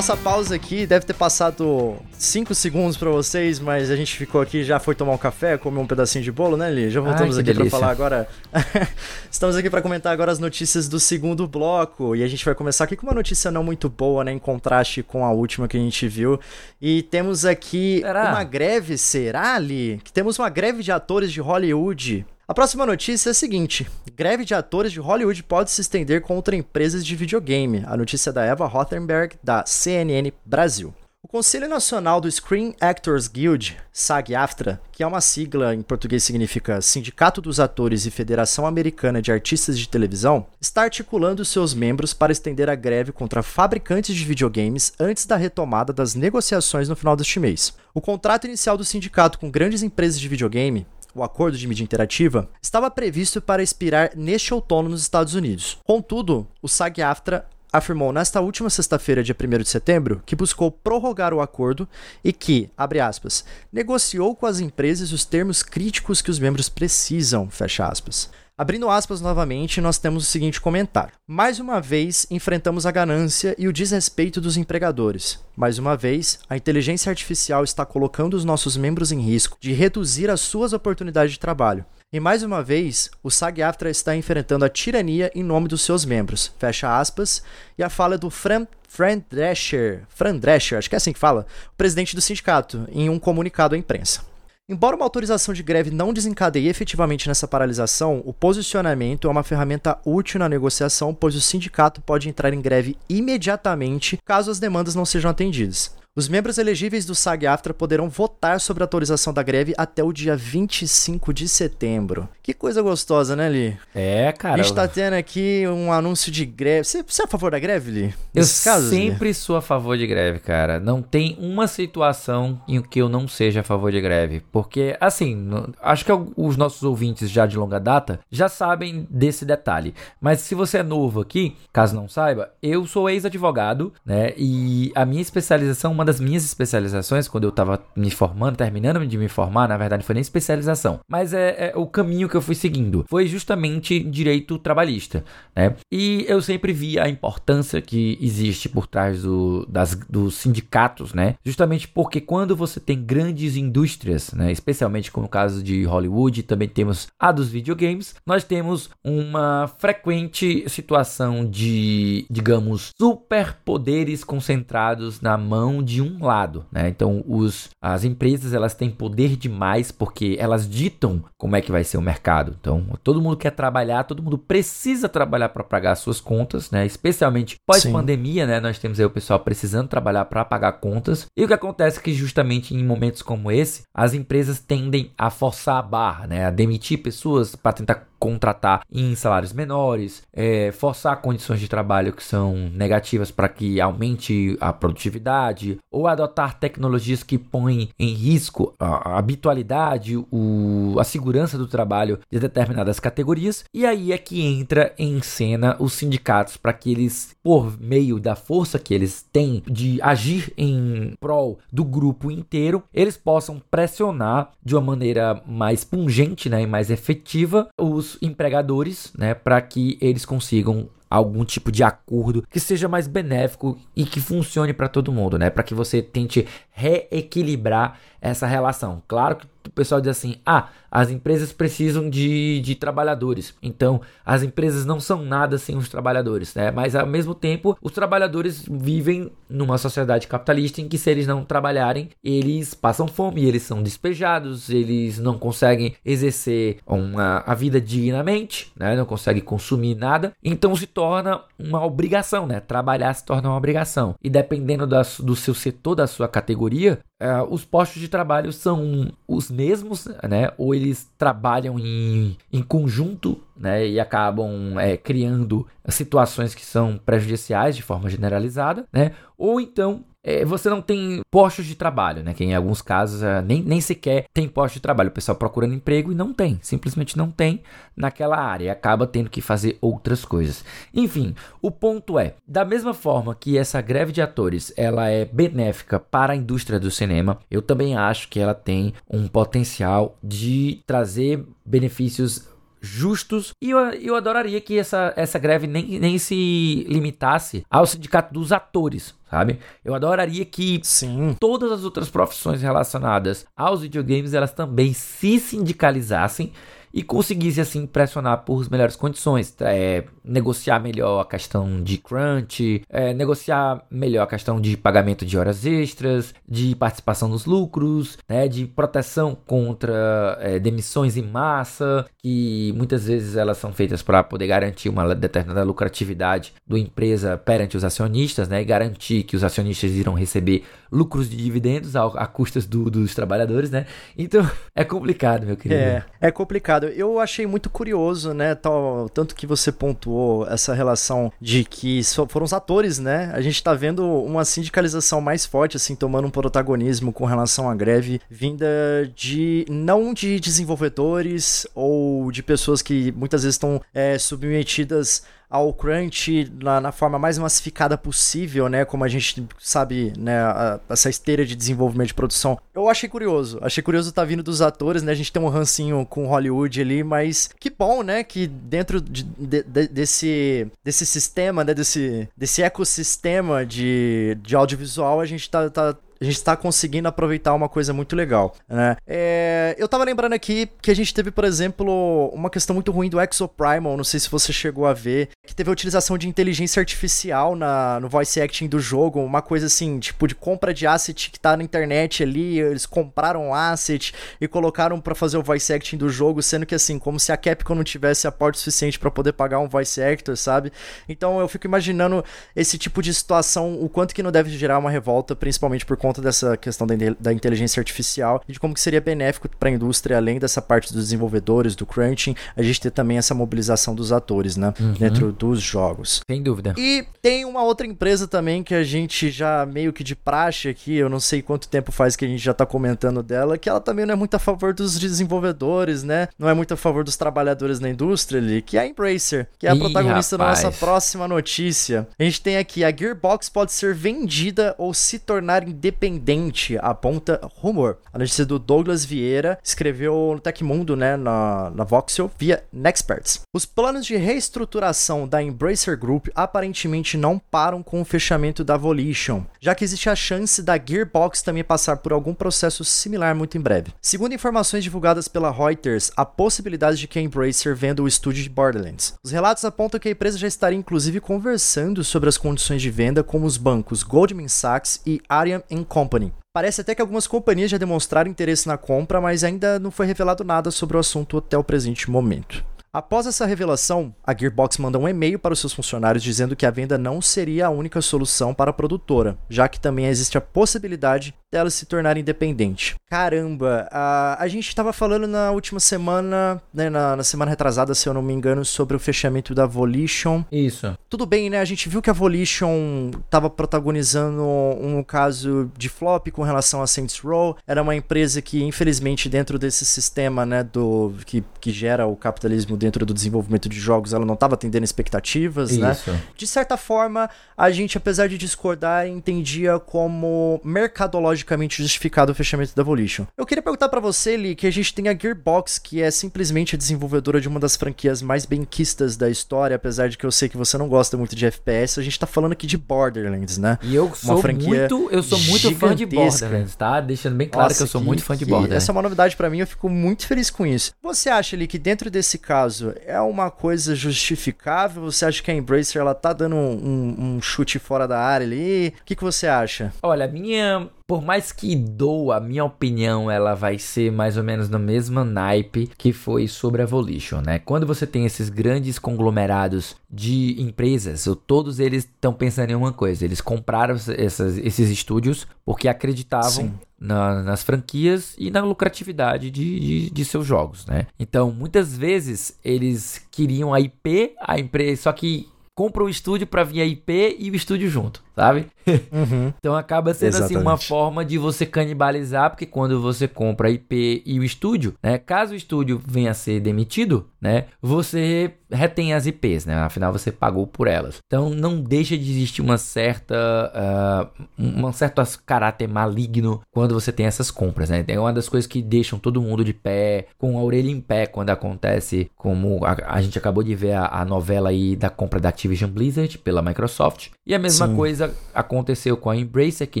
Nossa 0.00 0.16
pausa 0.16 0.54
aqui 0.54 0.86
deve 0.86 1.04
ter 1.04 1.12
passado 1.12 1.94
5 2.12 2.54
segundos 2.54 2.96
para 2.96 3.10
vocês, 3.10 3.60
mas 3.60 3.90
a 3.90 3.96
gente 3.96 4.16
ficou 4.16 4.40
aqui, 4.40 4.64
já 4.64 4.80
foi 4.80 4.94
tomar 4.94 5.12
um 5.12 5.18
café, 5.18 5.58
comer 5.58 5.78
um 5.78 5.86
pedacinho 5.86 6.24
de 6.24 6.32
bolo, 6.32 6.56
né, 6.56 6.70
Li? 6.70 6.88
Já 6.88 7.02
voltamos 7.02 7.36
Ai, 7.36 7.42
aqui 7.42 7.52
para 7.52 7.66
falar 7.68 7.90
agora. 7.90 8.26
Estamos 9.30 9.56
aqui 9.56 9.68
para 9.68 9.82
comentar 9.82 10.10
agora 10.10 10.32
as 10.32 10.38
notícias 10.38 10.88
do 10.88 10.98
segundo 10.98 11.46
bloco 11.46 12.16
e 12.16 12.22
a 12.22 12.28
gente 12.28 12.42
vai 12.46 12.54
começar 12.54 12.84
aqui 12.84 12.96
com 12.96 13.06
uma 13.06 13.12
notícia 13.12 13.50
não 13.50 13.62
muito 13.62 13.90
boa, 13.90 14.24
né, 14.24 14.32
em 14.32 14.38
contraste 14.38 15.02
com 15.02 15.22
a 15.22 15.32
última 15.32 15.68
que 15.68 15.76
a 15.76 15.80
gente 15.80 16.08
viu. 16.08 16.40
E 16.80 17.02
temos 17.02 17.44
aqui 17.44 18.00
será? 18.00 18.30
uma 18.30 18.42
greve, 18.42 18.96
será, 18.96 19.58
Li? 19.58 20.00
Que 20.02 20.10
temos 20.10 20.38
uma 20.38 20.48
greve 20.48 20.82
de 20.82 20.90
atores 20.90 21.30
de 21.30 21.42
Hollywood 21.42 22.24
a 22.50 22.52
próxima 22.52 22.84
notícia 22.84 23.28
é 23.28 23.30
a 23.30 23.34
seguinte: 23.34 23.88
greve 24.16 24.44
de 24.44 24.54
atores 24.54 24.90
de 24.90 24.98
Hollywood 24.98 25.40
pode 25.44 25.70
se 25.70 25.80
estender 25.80 26.20
contra 26.20 26.56
empresas 26.56 27.06
de 27.06 27.14
videogame. 27.14 27.84
A 27.86 27.96
notícia 27.96 28.30
é 28.30 28.32
da 28.32 28.44
Eva 28.44 28.66
Rothenberg, 28.66 29.36
da 29.40 29.64
CNN 29.64 30.32
Brasil. 30.44 30.92
O 31.22 31.28
Conselho 31.28 31.68
Nacional 31.68 32.20
do 32.20 32.28
Screen 32.28 32.74
Actors 32.80 33.28
Guild, 33.28 33.76
SAG-AFTRA, 33.92 34.80
que 34.90 35.04
é 35.04 35.06
uma 35.06 35.20
sigla 35.20 35.72
em 35.76 35.82
português 35.82 36.24
significa 36.24 36.80
Sindicato 36.80 37.40
dos 37.40 37.60
Atores 37.60 38.04
e 38.04 38.10
Federação 38.10 38.66
Americana 38.66 39.22
de 39.22 39.30
Artistas 39.30 39.78
de 39.78 39.88
Televisão, 39.88 40.48
está 40.60 40.82
articulando 40.82 41.44
seus 41.44 41.72
membros 41.72 42.12
para 42.12 42.32
estender 42.32 42.68
a 42.68 42.74
greve 42.74 43.12
contra 43.12 43.44
fabricantes 43.44 44.16
de 44.16 44.24
videogames 44.24 44.92
antes 44.98 45.24
da 45.24 45.36
retomada 45.36 45.92
das 45.92 46.16
negociações 46.16 46.88
no 46.88 46.96
final 46.96 47.14
deste 47.14 47.38
mês. 47.38 47.72
O 47.94 48.00
contrato 48.00 48.48
inicial 48.48 48.76
do 48.76 48.84
sindicato 48.84 49.38
com 49.38 49.48
grandes 49.48 49.84
empresas 49.84 50.18
de 50.18 50.26
videogame 50.26 50.84
o 51.14 51.22
acordo 51.22 51.56
de 51.56 51.66
mídia 51.66 51.84
interativa, 51.84 52.48
estava 52.62 52.90
previsto 52.90 53.40
para 53.40 53.62
expirar 53.62 54.12
neste 54.16 54.52
outono 54.54 54.88
nos 54.88 55.02
Estados 55.02 55.34
Unidos. 55.34 55.78
Contudo, 55.84 56.46
o 56.62 56.68
SAG-AFTRA 56.68 57.46
afirmou 57.72 58.12
nesta 58.12 58.40
última 58.40 58.68
sexta-feira, 58.68 59.22
dia 59.22 59.36
1 59.38 59.58
de 59.58 59.68
setembro, 59.68 60.22
que 60.26 60.34
buscou 60.34 60.70
prorrogar 60.70 61.32
o 61.32 61.40
acordo 61.40 61.88
e 62.24 62.32
que, 62.32 62.68
abre 62.76 63.00
aspas, 63.00 63.44
negociou 63.72 64.34
com 64.34 64.46
as 64.46 64.60
empresas 64.60 65.12
os 65.12 65.24
termos 65.24 65.62
críticos 65.62 66.20
que 66.20 66.30
os 66.30 66.38
membros 66.38 66.68
precisam, 66.68 67.48
fecha 67.48 67.86
aspas. 67.86 68.30
Abrindo 68.60 68.90
aspas 68.90 69.22
novamente, 69.22 69.80
nós 69.80 69.96
temos 69.96 70.22
o 70.22 70.26
seguinte 70.26 70.60
comentário: 70.60 71.14
Mais 71.26 71.58
uma 71.58 71.80
vez 71.80 72.26
enfrentamos 72.30 72.84
a 72.84 72.90
ganância 72.90 73.56
e 73.56 73.66
o 73.66 73.72
desrespeito 73.72 74.38
dos 74.38 74.58
empregadores. 74.58 75.42
Mais 75.56 75.78
uma 75.78 75.96
vez, 75.96 76.40
a 76.46 76.58
inteligência 76.58 77.08
artificial 77.08 77.64
está 77.64 77.86
colocando 77.86 78.34
os 78.34 78.44
nossos 78.44 78.76
membros 78.76 79.12
em 79.12 79.18
risco 79.18 79.56
de 79.58 79.72
reduzir 79.72 80.28
as 80.28 80.42
suas 80.42 80.74
oportunidades 80.74 81.32
de 81.32 81.40
trabalho. 81.40 81.86
E 82.12 82.20
mais 82.20 82.42
uma 82.42 82.62
vez, 82.62 83.10
o 83.22 83.30
SAG-AFTRA 83.30 83.88
está 83.88 84.14
enfrentando 84.14 84.66
a 84.66 84.68
tirania 84.68 85.32
em 85.34 85.42
nome 85.42 85.66
dos 85.66 85.80
seus 85.80 86.04
membros. 86.04 86.52
Fecha 86.58 86.98
aspas. 86.98 87.42
E 87.78 87.82
a 87.82 87.88
fala 87.88 88.18
do 88.18 88.28
Fran, 88.28 88.66
Fran 88.86 89.22
Drescher, 89.30 90.02
Fran 90.10 90.36
Drescher, 90.36 90.76
acho 90.76 90.90
que 90.90 90.94
é 90.94 90.98
assim 90.98 91.14
que 91.14 91.18
fala, 91.18 91.46
o 91.72 91.76
presidente 91.78 92.14
do 92.14 92.20
sindicato, 92.20 92.86
em 92.92 93.08
um 93.08 93.18
comunicado 93.18 93.74
à 93.74 93.78
imprensa. 93.78 94.28
Embora 94.70 94.94
uma 94.94 95.04
autorização 95.04 95.52
de 95.52 95.64
greve 95.64 95.90
não 95.90 96.12
desencadeie 96.12 96.68
efetivamente 96.68 97.26
nessa 97.26 97.48
paralisação, 97.48 98.22
o 98.24 98.32
posicionamento 98.32 99.26
é 99.26 99.30
uma 99.30 99.42
ferramenta 99.42 99.98
útil 100.06 100.38
na 100.38 100.48
negociação, 100.48 101.12
pois 101.12 101.34
o 101.34 101.40
sindicato 101.40 102.00
pode 102.00 102.28
entrar 102.28 102.54
em 102.54 102.60
greve 102.60 102.96
imediatamente 103.08 104.16
caso 104.24 104.48
as 104.48 104.60
demandas 104.60 104.94
não 104.94 105.04
sejam 105.04 105.28
atendidas. 105.28 105.92
Os 106.20 106.28
membros 106.28 106.58
elegíveis 106.58 107.06
do 107.06 107.14
SAG-AFTRA 107.14 107.72
poderão 107.72 108.10
votar 108.10 108.60
sobre 108.60 108.82
a 108.82 108.84
autorização 108.84 109.32
da 109.32 109.42
greve 109.42 109.72
até 109.78 110.04
o 110.04 110.12
dia 110.12 110.36
25 110.36 111.32
de 111.32 111.48
setembro. 111.48 112.28
Que 112.42 112.52
coisa 112.52 112.82
gostosa, 112.82 113.34
né, 113.34 113.48
Li? 113.48 113.78
É, 113.94 114.30
cara. 114.30 114.56
A 114.56 114.58
gente 114.58 114.74
tá 114.74 114.86
tendo 114.86 115.14
aqui 115.14 115.64
um 115.66 115.90
anúncio 115.90 116.30
de 116.30 116.44
greve. 116.44 116.84
Você, 116.84 117.02
você 117.02 117.22
é 117.22 117.24
a 117.24 117.28
favor 117.28 117.50
da 117.50 117.58
greve, 117.58 117.90
Li? 117.90 118.14
Eu 118.34 118.44
casos, 118.62 118.90
sempre 118.90 119.28
Li? 119.28 119.34
sou 119.34 119.56
a 119.56 119.62
favor 119.62 119.96
de 119.96 120.06
greve, 120.06 120.40
cara. 120.40 120.78
Não 120.78 121.00
tem 121.00 121.38
uma 121.40 121.66
situação 121.66 122.60
em 122.68 122.82
que 122.82 123.00
eu 123.00 123.08
não 123.08 123.26
seja 123.26 123.60
a 123.60 123.64
favor 123.64 123.90
de 123.90 124.00
greve. 124.02 124.42
Porque, 124.52 124.98
assim, 125.00 125.48
acho 125.80 126.04
que 126.04 126.12
os 126.36 126.54
nossos 126.54 126.82
ouvintes 126.82 127.30
já 127.30 127.46
de 127.46 127.56
longa 127.56 127.80
data 127.80 128.20
já 128.30 128.50
sabem 128.50 129.08
desse 129.08 129.46
detalhe. 129.46 129.94
Mas 130.20 130.40
se 130.40 130.54
você 130.54 130.78
é 130.78 130.82
novo 130.82 131.22
aqui, 131.22 131.56
caso 131.72 131.94
não 131.94 132.10
saiba, 132.10 132.50
eu 132.62 132.86
sou 132.86 133.08
ex-advogado, 133.08 133.90
né? 134.04 134.34
E 134.36 134.92
a 134.94 135.06
minha 135.06 135.22
especialização 135.22 135.92
uma 135.92 136.09
das 136.10 136.18
minhas 136.18 136.44
especializações, 136.44 137.28
quando 137.28 137.44
eu 137.44 137.52
tava 137.52 137.80
me 137.94 138.10
formando, 138.10 138.56
terminando 138.56 139.06
de 139.06 139.16
me 139.16 139.28
formar, 139.28 139.68
na 139.68 139.76
verdade 139.76 140.02
não 140.02 140.06
foi 140.06 140.14
nem 140.14 140.20
especialização, 140.20 140.98
mas 141.08 141.32
é, 141.32 141.70
é 141.70 141.76
o 141.76 141.86
caminho 141.86 142.28
que 142.28 142.36
eu 142.36 142.42
fui 142.42 142.56
seguindo. 142.56 143.04
Foi 143.08 143.28
justamente 143.28 144.00
direito 144.00 144.58
trabalhista, 144.58 145.24
né? 145.54 145.76
E 145.90 146.24
eu 146.26 146.42
sempre 146.42 146.72
vi 146.72 146.98
a 146.98 147.08
importância 147.08 147.80
que 147.80 148.18
existe 148.20 148.68
por 148.68 148.88
trás 148.88 149.22
do, 149.22 149.64
das, 149.66 149.94
dos 149.94 150.34
sindicatos, 150.34 151.14
né? 151.14 151.36
Justamente 151.44 151.86
porque 151.86 152.20
quando 152.20 152.56
você 152.56 152.80
tem 152.80 153.00
grandes 153.00 153.56
indústrias, 153.56 154.32
né? 154.32 154.50
Especialmente 154.50 155.12
como 155.12 155.26
o 155.26 155.30
caso 155.30 155.62
de 155.62 155.84
Hollywood, 155.84 156.42
também 156.42 156.68
temos 156.68 157.06
a 157.20 157.30
dos 157.30 157.48
videogames, 157.48 158.16
nós 158.26 158.42
temos 158.42 158.90
uma 159.04 159.70
frequente 159.78 160.68
situação 160.68 161.48
de, 161.48 162.26
digamos, 162.28 162.90
superpoderes 162.98 164.24
concentrados 164.24 165.20
na 165.20 165.38
mão 165.38 165.82
de 165.82 165.89
de 165.90 166.00
um 166.00 166.24
lado, 166.24 166.64
né? 166.70 166.88
Então, 166.88 167.24
os, 167.26 167.68
as 167.82 168.04
empresas 168.04 168.52
elas 168.52 168.74
têm 168.74 168.90
poder 168.90 169.36
demais 169.36 169.90
porque 169.90 170.36
elas 170.38 170.68
ditam 170.68 171.24
como 171.36 171.56
é 171.56 171.60
que 171.60 171.72
vai 171.72 171.82
ser 171.82 171.98
o 171.98 172.02
mercado. 172.02 172.56
Então, 172.60 172.86
todo 173.02 173.20
mundo 173.20 173.36
quer 173.36 173.50
trabalhar, 173.50 174.04
todo 174.04 174.22
mundo 174.22 174.38
precisa 174.38 175.08
trabalhar 175.08 175.48
para 175.48 175.64
pagar 175.64 175.96
suas 175.96 176.20
contas, 176.20 176.70
né? 176.70 176.86
Especialmente 176.86 177.56
pós-pandemia, 177.66 178.46
né? 178.46 178.60
Nós 178.60 178.78
temos 178.78 179.00
aí 179.00 179.06
o 179.06 179.10
pessoal 179.10 179.40
precisando 179.40 179.88
trabalhar 179.88 180.24
para 180.26 180.44
pagar 180.44 180.72
contas. 180.72 181.26
E 181.36 181.44
o 181.44 181.48
que 181.48 181.54
acontece 181.54 181.98
é 181.98 182.02
que 182.02 182.14
justamente 182.14 182.74
em 182.74 182.84
momentos 182.84 183.22
como 183.22 183.50
esse, 183.50 183.82
as 183.92 184.14
empresas 184.14 184.60
tendem 184.60 185.10
a 185.18 185.28
forçar 185.30 185.78
a 185.78 185.82
barra, 185.82 186.26
né? 186.26 186.46
A 186.46 186.50
demitir 186.50 187.02
pessoas 187.02 187.56
para 187.56 187.72
tentar 187.72 188.09
contratar 188.20 188.82
em 188.92 189.14
salários 189.14 189.54
menores, 189.54 190.22
é, 190.32 190.70
forçar 190.72 191.20
condições 191.22 191.58
de 191.58 191.66
trabalho 191.68 192.12
que 192.12 192.22
são 192.22 192.54
negativas 192.74 193.30
para 193.30 193.48
que 193.48 193.80
aumente 193.80 194.58
a 194.60 194.72
produtividade, 194.74 195.78
ou 195.90 196.06
adotar 196.06 196.58
tecnologias 196.58 197.22
que 197.22 197.38
põem 197.38 197.88
em 197.98 198.12
risco 198.12 198.74
a, 198.78 199.12
a 199.12 199.18
habitualidade, 199.18 200.16
o, 200.30 200.96
a 200.98 201.04
segurança 201.04 201.56
do 201.56 201.66
trabalho 201.66 202.18
de 202.30 202.38
determinadas 202.38 203.00
categorias. 203.00 203.64
E 203.72 203.86
aí 203.86 204.12
é 204.12 204.18
que 204.18 204.42
entra 204.42 204.92
em 204.98 205.22
cena 205.22 205.76
os 205.78 205.94
sindicatos 205.94 206.58
para 206.58 206.74
que 206.74 206.92
eles, 206.92 207.34
por 207.42 207.80
meio 207.80 208.20
da 208.20 208.36
força 208.36 208.78
que 208.78 208.92
eles 208.92 209.26
têm 209.32 209.62
de 209.66 209.98
agir 210.02 210.52
em 210.58 211.14
prol 211.18 211.58
do 211.72 211.84
grupo 211.84 212.30
inteiro, 212.30 212.82
eles 212.92 213.16
possam 213.16 213.62
pressionar 213.70 214.52
de 214.62 214.74
uma 214.74 214.82
maneira 214.82 215.42
mais 215.46 215.84
pungente 215.84 216.50
né, 216.50 216.62
e 216.62 216.66
mais 216.66 216.90
efetiva 216.90 217.68
os 217.78 218.09
empregadores, 218.20 219.12
né, 219.16 219.34
para 219.34 219.60
que 219.60 219.98
eles 220.00 220.24
consigam 220.24 220.88
algum 221.10 221.44
tipo 221.44 221.72
de 221.72 221.82
acordo 221.82 222.44
que 222.48 222.60
seja 222.60 222.88
mais 222.88 223.08
benéfico 223.08 223.76
e 223.96 224.04
que 224.04 224.20
funcione 224.20 224.72
para 224.72 224.88
todo 224.88 225.10
mundo, 225.10 225.36
né? 225.36 225.50
Para 225.50 225.64
que 225.64 225.74
você 225.74 226.00
tente 226.00 226.46
reequilibrar 226.80 227.98
essa 228.20 228.46
relação. 228.46 229.02
Claro 229.06 229.36
que 229.36 229.46
o 229.66 229.70
pessoal 229.70 230.00
diz 230.00 230.10
assim: 230.10 230.36
ah, 230.44 230.68
as 230.90 231.10
empresas 231.10 231.52
precisam 231.52 232.10
de, 232.10 232.60
de 232.60 232.74
trabalhadores, 232.74 233.54
então 233.62 234.00
as 234.24 234.42
empresas 234.42 234.84
não 234.84 234.98
são 234.98 235.22
nada 235.22 235.58
sem 235.58 235.76
os 235.76 235.88
trabalhadores, 235.88 236.54
né? 236.54 236.70
Mas 236.70 236.96
ao 236.96 237.06
mesmo 237.06 237.34
tempo, 237.34 237.76
os 237.80 237.92
trabalhadores 237.92 238.64
vivem 238.68 239.30
numa 239.48 239.78
sociedade 239.78 240.26
capitalista 240.26 240.80
em 240.80 240.88
que, 240.88 240.98
se 240.98 241.10
eles 241.10 241.26
não 241.26 241.44
trabalharem, 241.44 242.10
eles 242.22 242.74
passam 242.74 243.06
fome, 243.06 243.44
eles 243.44 243.62
são 243.62 243.82
despejados, 243.82 244.70
eles 244.70 245.18
não 245.18 245.38
conseguem 245.38 245.94
exercer 246.04 246.78
uma, 246.86 247.42
a 247.46 247.54
vida 247.54 247.80
dignamente, 247.80 248.72
né? 248.76 248.96
Não 248.96 249.04
conseguem 249.04 249.42
consumir 249.42 249.94
nada, 249.94 250.32
então 250.42 250.74
se 250.74 250.86
torna 250.86 251.42
uma 251.58 251.84
obrigação, 251.84 252.46
né? 252.46 252.60
Trabalhar 252.60 253.14
se 253.14 253.24
torna 253.24 253.48
uma 253.48 253.56
obrigação, 253.56 254.14
e 254.22 254.28
dependendo 254.28 254.86
da, 254.86 255.02
do 255.20 255.36
seu 255.36 255.54
setor, 255.54 255.94
da 255.94 256.06
sua 256.06 256.26
categoria, 256.26 256.69
Uh, 256.78 257.44
os 257.50 257.64
postos 257.64 258.00
de 258.00 258.08
trabalho 258.08 258.52
são 258.52 259.12
os 259.28 259.50
mesmos, 259.50 260.06
né? 260.28 260.50
Ou 260.56 260.74
eles 260.74 261.10
trabalham 261.18 261.78
em, 261.78 262.36
em 262.52 262.62
conjunto, 262.62 263.40
né? 263.56 263.86
E 263.86 264.00
acabam 264.00 264.78
é, 264.78 264.96
criando 264.96 265.66
situações 265.88 266.54
que 266.54 266.64
são 266.64 266.98
prejudiciais 267.04 267.76
de 267.76 267.82
forma 267.82 268.08
generalizada, 268.08 268.86
né? 268.92 269.12
Ou 269.36 269.60
então 269.60 270.04
é, 270.22 270.44
você 270.44 270.68
não 270.68 270.82
tem 270.82 271.20
postos 271.30 271.66
de 271.66 271.74
trabalho, 271.74 272.22
né? 272.22 272.34
Que 272.34 272.44
em 272.44 272.54
alguns 272.54 272.82
casos 272.82 273.22
é, 273.22 273.40
nem, 273.42 273.62
nem 273.62 273.80
sequer 273.80 274.26
tem 274.32 274.48
posto 274.48 274.74
de 274.74 274.80
trabalho. 274.80 275.08
O 275.08 275.12
pessoal 275.12 275.36
procurando 275.36 275.74
emprego 275.74 276.12
e 276.12 276.14
não 276.14 276.32
tem, 276.32 276.58
simplesmente 276.62 277.16
não 277.16 277.30
tem 277.30 277.62
naquela 277.96 278.36
área 278.36 278.66
e 278.66 278.70
acaba 278.70 279.06
tendo 279.06 279.30
que 279.30 279.40
fazer 279.40 279.78
outras 279.80 280.24
coisas. 280.24 280.64
Enfim, 280.92 281.34
o 281.62 281.70
ponto 281.70 282.18
é, 282.18 282.34
da 282.46 282.64
mesma 282.64 282.92
forma 282.92 283.34
que 283.34 283.56
essa 283.56 283.80
greve 283.80 284.12
de 284.12 284.22
atores 284.22 284.72
ela 284.76 285.08
é 285.08 285.24
benéfica 285.24 285.98
para 285.98 286.32
a 286.32 286.36
indústria 286.36 286.78
do 286.78 286.90
cinema, 286.90 287.38
eu 287.50 287.62
também 287.62 287.96
acho 287.96 288.28
que 288.28 288.40
ela 288.40 288.54
tem 288.54 288.92
um 289.08 289.26
potencial 289.26 290.18
de 290.22 290.82
trazer 290.86 291.44
benefícios 291.64 292.48
justos. 292.80 293.52
E 293.60 293.70
eu, 293.70 293.78
eu 293.78 294.16
adoraria 294.16 294.60
que 294.60 294.78
essa, 294.78 295.12
essa 295.16 295.38
greve 295.38 295.66
nem, 295.66 295.98
nem 295.98 296.18
se 296.18 296.86
limitasse 296.88 297.64
ao 297.70 297.86
sindicato 297.86 298.32
dos 298.32 298.52
atores, 298.52 299.14
sabe? 299.28 299.58
Eu 299.84 299.94
adoraria 299.94 300.44
que 300.44 300.80
Sim. 300.82 301.36
todas 301.38 301.70
as 301.70 301.84
outras 301.84 302.08
profissões 302.08 302.62
relacionadas 302.62 303.44
aos 303.56 303.82
videogames 303.82 304.34
elas 304.34 304.52
também 304.52 304.92
se 304.92 305.38
sindicalizassem 305.38 306.52
e 306.92 307.02
conseguisse 307.02 307.60
assim 307.60 307.86
pressionar 307.86 308.44
por 308.44 308.68
melhores 308.70 308.96
condições, 308.96 309.54
é, 309.60 310.04
negociar 310.30 310.78
melhor 310.78 311.20
a 311.20 311.24
questão 311.24 311.82
de 311.82 311.98
crunch, 311.98 312.82
é, 312.88 313.12
negociar 313.12 313.84
melhor 313.90 314.22
a 314.22 314.26
questão 314.28 314.60
de 314.60 314.76
pagamento 314.76 315.26
de 315.26 315.36
horas 315.36 315.66
extras, 315.66 316.32
de 316.48 316.74
participação 316.76 317.28
nos 317.28 317.44
lucros, 317.46 318.16
né, 318.28 318.46
de 318.46 318.64
proteção 318.64 319.36
contra 319.46 320.38
é, 320.40 320.58
demissões 320.60 321.16
em 321.16 321.22
massa, 321.22 322.06
que 322.18 322.72
muitas 322.76 323.06
vezes 323.06 323.36
elas 323.36 323.58
são 323.58 323.72
feitas 323.72 324.02
para 324.02 324.22
poder 324.22 324.46
garantir 324.46 324.88
uma 324.88 325.14
determinada 325.14 325.64
lucratividade 325.64 326.54
do 326.64 326.78
empresa 326.78 327.36
perante 327.36 327.76
os 327.76 327.82
acionistas, 327.82 328.48
né, 328.48 328.62
e 328.62 328.64
garantir 328.64 329.24
que 329.24 329.34
os 329.34 329.42
acionistas 329.42 329.90
irão 329.90 330.14
receber 330.14 330.62
lucros 330.92 331.28
de 331.28 331.36
dividendos 331.36 331.96
a, 331.96 332.04
a 332.04 332.26
custas 332.26 332.66
do, 332.66 332.90
dos 332.90 333.14
trabalhadores, 333.14 333.70
né? 333.70 333.86
Então 334.18 334.48
é 334.74 334.84
complicado, 334.84 335.46
meu 335.46 335.56
querido. 335.56 335.80
É, 335.80 336.04
é 336.20 336.30
complicado. 336.30 336.86
Eu 336.86 337.20
achei 337.20 337.46
muito 337.46 337.70
curioso, 337.70 338.34
né? 338.34 338.54
Tal, 338.54 339.08
tanto 339.08 339.34
que 339.34 339.46
você 339.46 339.70
pontuou 339.70 340.19
essa 340.48 340.74
relação 340.74 341.32
de 341.40 341.64
que 341.64 342.00
foram 342.28 342.44
os 342.44 342.52
atores, 342.52 342.98
né? 342.98 343.30
A 343.34 343.40
gente 343.40 343.62
tá 343.62 343.74
vendo 343.74 344.04
uma 344.04 344.44
sindicalização 344.44 345.20
mais 345.20 345.44
forte, 345.44 345.76
assim, 345.76 345.94
tomando 345.94 346.26
um 346.26 346.30
protagonismo 346.30 347.12
com 347.12 347.24
relação 347.24 347.68
à 347.68 347.74
greve, 347.74 348.20
vinda 348.30 348.66
de 349.14 349.64
não 349.68 350.12
de 350.12 350.40
desenvolvedores 350.40 351.66
ou 351.74 352.30
de 352.30 352.42
pessoas 352.42 352.82
que 352.82 353.12
muitas 353.12 353.42
vezes 353.42 353.54
estão 353.54 353.80
é, 353.94 354.18
submetidas 354.18 355.22
ao 355.50 355.74
crunch 355.74 356.50
na, 356.62 356.80
na, 356.80 356.92
forma 356.92 357.18
mais 357.18 357.36
massificada 357.36 357.98
possível, 357.98 358.68
né? 358.68 358.84
Como 358.84 359.02
a 359.02 359.08
gente 359.08 359.44
sabe, 359.58 360.12
né? 360.16 360.38
A, 360.40 360.80
essa 360.88 361.10
esteira 361.10 361.44
de 361.44 361.56
desenvolvimento 361.56 362.08
de 362.08 362.14
produção. 362.14 362.56
Eu 362.72 362.88
achei 362.88 363.08
curioso. 363.08 363.58
Achei 363.60 363.82
curioso 363.82 364.12
tá 364.12 364.24
vindo 364.24 364.44
dos 364.44 364.62
atores, 364.62 365.02
né? 365.02 365.10
A 365.10 365.16
gente 365.16 365.32
tem 365.32 365.42
um 365.42 365.48
rancinho 365.48 366.06
com 366.06 366.28
Hollywood 366.28 366.80
ali, 366.80 367.02
mas 367.02 367.50
que 367.58 367.68
bom, 367.68 368.02
né? 368.02 368.22
Que 368.22 368.46
dentro 368.46 369.00
de, 369.00 369.24
de, 369.24 369.62
de, 369.64 369.88
desse, 369.88 370.68
desse 370.84 371.04
sistema, 371.04 371.64
né? 371.64 371.74
Desse, 371.74 372.28
desse 372.36 372.62
ecossistema 372.62 373.66
de, 373.66 374.38
de 374.40 374.54
audiovisual, 374.54 375.20
a 375.20 375.26
gente 375.26 375.50
tá, 375.50 375.68
tá 375.68 375.96
a 376.20 376.24
gente 376.26 376.36
está 376.36 376.54
conseguindo 376.54 377.08
aproveitar 377.08 377.54
uma 377.54 377.68
coisa 377.68 377.94
muito 377.94 378.14
legal, 378.14 378.54
né? 378.68 378.94
É, 379.06 379.74
eu 379.78 379.88
tava 379.88 380.04
lembrando 380.04 380.34
aqui 380.34 380.68
que 380.82 380.90
a 380.90 380.94
gente 380.94 381.14
teve, 381.14 381.30
por 381.30 381.44
exemplo, 381.44 382.28
uma 382.34 382.50
questão 382.50 382.74
muito 382.74 382.92
ruim 382.92 383.08
do 383.08 383.18
Exoprimal, 383.18 383.96
não 383.96 384.04
sei 384.04 384.20
se 384.20 384.30
você 384.30 384.52
chegou 384.52 384.86
a 384.86 384.92
ver, 384.92 385.30
que 385.46 385.54
teve 385.54 385.70
a 385.70 385.72
utilização 385.72 386.18
de 386.18 386.28
inteligência 386.28 386.78
artificial 386.78 387.56
na, 387.56 387.98
no 388.00 388.08
voice 388.08 388.38
acting 388.38 388.68
do 388.68 388.78
jogo, 388.78 389.18
uma 389.18 389.40
coisa 389.40 389.64
assim, 389.64 389.98
tipo 389.98 390.28
de 390.28 390.34
compra 390.34 390.74
de 390.74 390.86
asset 390.86 391.30
que 391.30 391.40
tá 391.40 391.56
na 391.56 391.64
internet 391.64 392.22
ali, 392.22 392.60
eles 392.60 392.84
compraram 392.84 393.54
asset 393.54 394.12
e 394.38 394.46
colocaram 394.46 395.00
para 395.00 395.14
fazer 395.14 395.38
o 395.38 395.42
voice 395.42 395.72
acting 395.72 395.96
do 395.96 396.10
jogo, 396.10 396.42
sendo 396.42 396.66
que 396.66 396.74
assim, 396.74 396.98
como 396.98 397.18
se 397.18 397.32
a 397.32 397.36
Capcom 397.38 397.74
não 397.74 397.84
tivesse 397.84 398.26
aporte 398.26 398.58
suficiente 398.58 398.98
para 398.98 399.10
poder 399.10 399.32
pagar 399.32 399.58
um 399.58 399.68
voice 399.68 400.02
actor, 400.02 400.36
sabe? 400.36 400.70
Então 401.08 401.40
eu 401.40 401.48
fico 401.48 401.66
imaginando 401.66 402.22
esse 402.54 402.76
tipo 402.76 403.00
de 403.00 403.14
situação, 403.14 403.80
o 403.80 403.88
quanto 403.88 404.14
que 404.14 404.22
não 404.22 404.30
deve 404.30 404.50
gerar 404.50 404.78
uma 404.78 404.90
revolta, 404.90 405.34
principalmente 405.34 405.86
por 405.86 405.96
conta 405.96 406.09
conta 406.10 406.20
dessa 406.20 406.56
questão 406.56 406.86
da, 406.86 406.94
da 407.20 407.32
inteligência 407.32 407.80
artificial 407.80 408.42
e 408.48 408.52
de 408.52 408.58
como 408.58 408.74
que 408.74 408.80
seria 408.80 409.00
benéfico 409.00 409.48
para 409.48 409.68
a 409.68 409.72
indústria, 409.72 410.16
além 410.16 410.40
dessa 410.40 410.60
parte 410.60 410.92
dos 410.92 411.04
desenvolvedores, 411.04 411.76
do 411.76 411.86
crunching, 411.86 412.34
a 412.56 412.62
gente 412.62 412.80
ter 412.80 412.90
também 412.90 413.16
essa 413.16 413.32
mobilização 413.32 413.94
dos 413.94 414.10
atores, 414.10 414.56
né? 414.56 414.74
Uhum. 414.80 414.92
Dentro 414.94 415.30
dos 415.30 415.62
jogos. 415.62 416.20
Sem 416.28 416.42
dúvida. 416.42 416.74
E 416.76 417.06
tem 417.22 417.44
uma 417.44 417.62
outra 417.62 417.86
empresa 417.86 418.26
também 418.26 418.64
que 418.64 418.74
a 418.74 418.82
gente 418.82 419.30
já 419.30 419.64
meio 419.64 419.92
que 419.92 420.02
de 420.02 420.16
praxe 420.16 420.68
aqui, 420.68 420.96
eu 420.96 421.08
não 421.08 421.20
sei 421.20 421.42
quanto 421.42 421.68
tempo 421.68 421.92
faz 421.92 422.16
que 422.16 422.24
a 422.24 422.28
gente 422.28 422.42
já 422.42 422.52
tá 422.52 422.66
comentando 422.66 423.22
dela, 423.22 423.56
que 423.56 423.68
ela 423.68 423.80
também 423.80 424.04
não 424.04 424.14
é 424.14 424.16
muito 424.16 424.34
a 424.34 424.38
favor 424.40 424.74
dos 424.74 424.98
desenvolvedores, 424.98 426.02
né? 426.02 426.26
Não 426.36 426.48
é 426.48 426.54
muito 426.54 426.74
a 426.74 426.76
favor 426.76 427.04
dos 427.04 427.16
trabalhadores 427.16 427.78
na 427.78 427.88
indústria 427.88 428.40
ali, 428.40 428.62
que 428.62 428.76
é 428.76 428.80
a 428.80 428.86
Embracer, 428.86 429.46
que 429.58 429.66
é 429.66 429.70
a 429.70 429.76
Ih, 429.76 429.78
protagonista 429.78 430.36
rapaz. 430.36 430.58
da 430.58 430.64
nossa 430.64 430.78
próxima 430.78 431.28
notícia. 431.28 432.08
A 432.18 432.24
gente 432.24 432.40
tem 432.40 432.56
aqui, 432.56 432.82
a 432.82 432.90
Gearbox 432.90 433.48
pode 433.48 433.72
ser 433.72 433.94
vendida 433.94 434.74
ou 434.76 434.92
se 434.92 435.20
tornar 435.20 435.68
independente 435.68 435.99
independente, 436.00 436.78
aponta 436.78 437.40
rumor. 437.56 437.98
A 438.12 438.18
notícia 438.18 438.46
do 438.46 438.58
Douglas 438.58 439.04
Vieira 439.04 439.58
escreveu 439.62 440.32
no 440.34 440.40
Tecmundo, 440.40 440.96
né, 440.96 441.16
na, 441.16 441.70
na 441.74 441.84
Voxel, 441.84 442.30
via 442.38 442.64
Nexperts. 442.72 443.40
Os 443.54 443.66
planos 443.66 444.06
de 444.06 444.16
reestruturação 444.16 445.28
da 445.28 445.42
Embracer 445.42 445.98
Group 445.98 446.28
aparentemente 446.34 447.18
não 447.18 447.38
param 447.38 447.82
com 447.82 448.00
o 448.00 448.04
fechamento 448.04 448.64
da 448.64 448.76
Volition, 448.76 449.44
já 449.60 449.74
que 449.74 449.84
existe 449.84 450.08
a 450.08 450.16
chance 450.16 450.62
da 450.62 450.78
Gearbox 450.78 451.42
também 451.42 451.62
passar 451.62 451.98
por 451.98 452.12
algum 452.12 452.32
processo 452.32 452.84
similar 452.84 453.34
muito 453.34 453.58
em 453.58 453.60
breve. 453.60 453.92
Segundo 454.00 454.34
informações 454.34 454.82
divulgadas 454.82 455.28
pela 455.28 455.50
Reuters, 455.50 456.10
há 456.16 456.24
possibilidade 456.24 456.98
de 456.98 457.08
que 457.08 457.18
a 457.18 457.22
Embracer 457.22 457.76
venda 457.76 458.02
o 458.02 458.08
estúdio 458.08 458.42
de 458.42 458.48
Borderlands. 458.48 459.14
Os 459.22 459.30
relatos 459.30 459.64
apontam 459.64 460.00
que 460.00 460.08
a 460.08 460.12
empresa 460.12 460.38
já 460.38 460.48
estaria 460.48 460.78
inclusive 460.78 461.20
conversando 461.20 462.02
sobre 462.02 462.28
as 462.28 462.38
condições 462.38 462.80
de 462.80 462.90
venda 462.90 463.22
com 463.22 463.44
os 463.44 463.56
bancos 463.56 464.02
Goldman 464.02 464.48
Sachs 464.48 465.00
e 465.04 465.20
Arian 465.28 465.62
Company. 465.90 466.32
Parece 466.54 466.80
até 466.80 466.94
que 466.94 467.02
algumas 467.02 467.26
companhias 467.26 467.70
já 467.70 467.76
demonstraram 467.76 468.30
interesse 468.30 468.68
na 468.68 468.78
compra, 468.78 469.20
mas 469.20 469.42
ainda 469.42 469.78
não 469.80 469.90
foi 469.90 470.06
revelado 470.06 470.44
nada 470.44 470.70
sobre 470.70 470.96
o 470.96 471.00
assunto 471.00 471.38
até 471.38 471.58
o 471.58 471.64
presente 471.64 472.08
momento. 472.08 472.64
Após 472.92 473.26
essa 473.26 473.46
revelação, 473.46 474.14
a 474.24 474.34
Gearbox 474.36 474.78
manda 474.78 474.98
um 474.98 475.08
e-mail 475.08 475.38
para 475.38 475.52
os 475.52 475.60
seus 475.60 475.72
funcionários 475.72 476.24
dizendo 476.24 476.56
que 476.56 476.66
a 476.66 476.70
venda 476.72 476.98
não 476.98 477.20
seria 477.20 477.66
a 477.66 477.70
única 477.70 478.00
solução 478.00 478.52
para 478.52 478.70
a 478.70 478.74
produtora, 478.74 479.38
já 479.48 479.68
que 479.68 479.78
também 479.78 480.06
existe 480.06 480.36
a 480.36 480.40
possibilidade 480.40 481.34
dela 481.52 481.68
se 481.68 481.84
tornar 481.84 482.16
independente. 482.16 482.94
Caramba, 483.08 483.88
a, 483.90 484.40
a 484.40 484.46
gente 484.46 484.68
estava 484.68 484.92
falando 484.92 485.26
na 485.26 485.50
última 485.50 485.80
semana, 485.80 486.62
né, 486.72 486.88
na, 486.88 487.16
na, 487.16 487.24
semana 487.24 487.50
retrasada, 487.50 487.92
se 487.92 488.08
eu 488.08 488.14
não 488.14 488.22
me 488.22 488.32
engano, 488.32 488.64
sobre 488.64 488.96
o 488.96 489.00
fechamento 489.00 489.52
da 489.52 489.66
Volition. 489.66 490.44
Isso. 490.52 490.96
Tudo 491.08 491.26
bem, 491.26 491.50
né? 491.50 491.58
A 491.58 491.64
gente 491.64 491.88
viu 491.88 492.00
que 492.00 492.08
a 492.08 492.12
Volition 492.12 493.10
estava 493.24 493.50
protagonizando 493.50 494.44
um 494.44 495.02
caso 495.02 495.70
de 495.76 495.88
flop 495.88 496.28
com 496.28 496.42
relação 496.42 496.82
a 496.82 496.86
Saints 496.86 497.18
Row. 497.18 497.56
Era 497.66 497.82
uma 497.82 497.96
empresa 497.96 498.40
que, 498.40 498.62
infelizmente, 498.62 499.28
dentro 499.28 499.58
desse 499.58 499.84
sistema, 499.84 500.46
né, 500.46 500.62
do 500.62 501.12
que, 501.26 501.42
que 501.60 501.72
gera 501.72 502.06
o 502.06 502.14
capitalismo 502.14 502.76
dentro 502.76 503.04
do 503.04 503.12
desenvolvimento 503.12 503.68
de 503.68 503.80
jogos, 503.80 504.12
ela 504.12 504.24
não 504.24 504.34
estava 504.34 504.54
atendendo 504.54 504.84
expectativas, 504.84 505.76
né? 505.76 505.90
Isso. 505.90 506.12
né? 506.12 506.20
De 506.36 506.46
certa 506.46 506.76
forma, 506.76 507.28
a 507.56 507.70
gente, 507.72 507.98
apesar 507.98 508.28
de 508.28 508.38
discordar, 508.38 509.08
entendia 509.08 509.80
como 509.80 510.60
mercadologicamente 510.62 511.39
logicamente 511.40 511.82
justificado 511.82 512.32
o 512.32 512.34
fechamento 512.34 512.74
da 512.74 512.82
Volition. 512.82 513.26
Eu 513.36 513.46
queria 513.46 513.62
perguntar 513.62 513.88
para 513.88 514.00
você, 514.00 514.36
Lee, 514.36 514.54
que 514.54 514.66
a 514.66 514.70
gente 514.70 514.94
tem 514.94 515.08
a 515.08 515.16
Gearbox, 515.16 515.78
que 515.78 516.02
é 516.02 516.10
simplesmente 516.10 516.74
a 516.74 516.78
desenvolvedora 516.78 517.40
de 517.40 517.48
uma 517.48 517.58
das 517.58 517.76
franquias 517.76 518.20
mais 518.22 518.44
benquistas 518.44 519.16
da 519.16 519.28
história, 519.30 519.76
apesar 519.76 520.08
de 520.08 520.18
que 520.18 520.24
eu 520.24 520.30
sei 520.30 520.48
que 520.48 520.56
você 520.56 520.76
não 520.76 520.88
gosta 520.88 521.16
muito 521.16 521.34
de 521.34 521.46
FPS, 521.46 521.98
a 521.98 522.02
gente 522.02 522.18
tá 522.18 522.26
falando 522.26 522.52
aqui 522.52 522.66
de 522.66 522.76
Borderlands, 522.76 523.58
né? 523.58 523.78
E 523.82 523.94
eu 523.94 524.12
sou 524.14 524.34
uma 524.34 524.42
franquia 524.42 524.88
muito, 524.88 525.08
eu 525.10 525.22
sou 525.22 525.38
muito 525.40 525.74
fã 525.76 525.94
de 525.94 526.06
Borderlands, 526.06 526.74
tá? 526.74 527.00
Deixando 527.00 527.36
bem 527.36 527.48
claro 527.48 527.68
Nossa, 527.68 527.76
que 527.76 527.82
eu 527.82 527.86
sou 527.86 528.00
que, 528.00 528.06
muito 528.06 528.22
fã 528.22 528.36
de 528.36 528.44
Borderlands. 528.44 528.82
Essa 528.82 528.92
é 528.92 528.94
uma 528.94 529.02
novidade 529.02 529.36
para 529.36 529.48
mim, 529.48 529.58
eu 529.58 529.66
fico 529.66 529.88
muito 529.88 530.26
feliz 530.26 530.50
com 530.50 530.66
isso. 530.66 530.92
Você 531.02 531.30
acha, 531.30 531.56
Lee, 531.56 531.66
que 531.66 531.78
dentro 531.78 532.10
desse 532.10 532.38
caso 532.38 532.94
é 533.06 533.20
uma 533.20 533.50
coisa 533.50 533.94
justificável? 533.94 535.02
Você 535.04 535.24
acha 535.24 535.42
que 535.42 535.50
a 535.50 535.54
Embracer 535.54 536.00
ela 536.00 536.14
tá 536.14 536.32
dando 536.32 536.56
um, 536.56 537.36
um 537.36 537.42
chute 537.42 537.78
fora 537.78 538.06
da 538.06 538.18
área 538.18 538.46
ali? 538.46 538.94
O 539.00 539.04
que, 539.04 539.16
que 539.16 539.22
você 539.22 539.46
acha? 539.46 539.92
Olha, 540.02 540.26
minha 540.28 540.90
por 541.10 541.20
mais 541.20 541.50
que 541.50 541.74
doa, 541.74 542.36
a 542.36 542.40
minha 542.40 542.64
opinião, 542.64 543.28
ela 543.28 543.52
vai 543.52 543.80
ser 543.80 544.12
mais 544.12 544.36
ou 544.36 544.44
menos 544.44 544.68
no 544.68 544.78
mesmo 544.78 545.24
naipe 545.24 545.90
que 545.98 546.12
foi 546.12 546.46
sobre 546.46 546.82
a 546.82 546.86
Volition, 546.86 547.40
né? 547.40 547.58
Quando 547.58 547.84
você 547.84 548.06
tem 548.06 548.24
esses 548.24 548.48
grandes 548.48 548.96
conglomerados 548.96 549.96
de 550.08 550.54
empresas, 550.62 551.26
todos 551.48 551.80
eles 551.80 552.04
estão 552.04 552.32
pensando 552.32 552.70
em 552.70 552.76
uma 552.76 552.92
coisa, 552.92 553.24
eles 553.24 553.40
compraram 553.40 553.96
essas, 554.16 554.56
esses 554.58 554.88
estúdios 554.88 555.48
porque 555.64 555.88
acreditavam 555.88 556.72
na, 556.96 557.42
nas 557.42 557.64
franquias 557.64 558.36
e 558.38 558.48
na 558.48 558.62
lucratividade 558.62 559.50
de, 559.50 559.80
de, 559.80 560.10
de, 560.10 560.24
seus 560.24 560.46
jogos, 560.46 560.86
né? 560.86 561.08
Então, 561.18 561.50
muitas 561.50 561.98
vezes 561.98 562.56
eles 562.64 563.26
queriam 563.32 563.74
a 563.74 563.80
IP, 563.80 564.34
a 564.40 564.60
empresa, 564.60 565.02
só 565.02 565.12
que 565.12 565.48
compra 565.74 566.04
o 566.04 566.08
estúdio 566.08 566.46
para 566.46 566.62
vir 566.62 566.82
a 566.82 566.86
IP 566.86 567.36
e 567.36 567.50
o 567.50 567.54
estúdio 567.56 567.90
junto 567.90 568.22
sabe? 568.40 568.66
Uhum. 569.12 569.52
então 569.60 569.76
acaba 569.76 570.14
sendo 570.14 570.28
Exatamente. 570.28 570.56
assim 570.56 570.62
uma 570.62 570.76
forma 570.78 571.24
de 571.24 571.36
você 571.36 571.66
canibalizar, 571.66 572.50
porque 572.50 572.64
quando 572.64 573.00
você 573.00 573.28
compra 573.28 573.68
a 573.68 573.70
IP 573.70 574.22
e 574.24 574.40
o 574.40 574.44
estúdio, 574.44 574.94
né? 575.02 575.18
Caso 575.18 575.52
o 575.52 575.56
estúdio 575.56 576.00
venha 576.04 576.30
a 576.30 576.34
ser 576.34 576.60
demitido, 576.60 577.28
né? 577.40 577.66
Você 577.82 578.54
retém 578.70 579.12
as 579.12 579.26
IPs, 579.26 579.66
né? 579.66 579.74
Afinal 579.76 580.12
você 580.12 580.32
pagou 580.32 580.66
por 580.66 580.86
elas. 580.86 581.18
Então 581.26 581.50
não 581.50 581.80
deixa 581.80 582.16
de 582.16 582.30
existir 582.30 582.62
uma 582.62 582.78
certa 582.78 584.30
uh, 584.38 584.44
um 584.58 584.92
certo 584.92 585.22
caráter 585.44 585.88
maligno 585.88 586.60
quando 586.72 586.94
você 586.94 587.12
tem 587.12 587.26
essas 587.26 587.50
compras, 587.50 587.90
né? 587.90 588.04
É 588.08 588.18
uma 588.18 588.32
das 588.32 588.48
coisas 588.48 588.66
que 588.66 588.80
deixam 588.80 589.18
todo 589.18 589.42
mundo 589.42 589.64
de 589.64 589.74
pé, 589.74 590.26
com 590.38 590.58
a 590.58 590.62
orelha 590.62 590.90
em 590.90 591.00
pé 591.00 591.26
quando 591.26 591.50
acontece, 591.50 592.30
como 592.36 592.84
a, 592.84 592.96
a 593.06 593.20
gente 593.20 593.36
acabou 593.36 593.62
de 593.62 593.74
ver 593.74 593.92
a, 593.92 594.06
a 594.06 594.24
novela 594.24 594.70
aí 594.70 594.96
da 594.96 595.10
compra 595.10 595.40
da 595.40 595.48
Activision 595.48 595.90
Blizzard 595.90 596.38
pela 596.38 596.62
Microsoft. 596.62 597.28
E 597.46 597.54
a 597.54 597.58
mesma 597.58 597.88
Sim. 597.88 597.96
coisa 597.96 598.29
aconteceu 598.54 599.16
com 599.16 599.30
a 599.30 599.36
Embracer, 599.36 599.88
que 599.88 600.00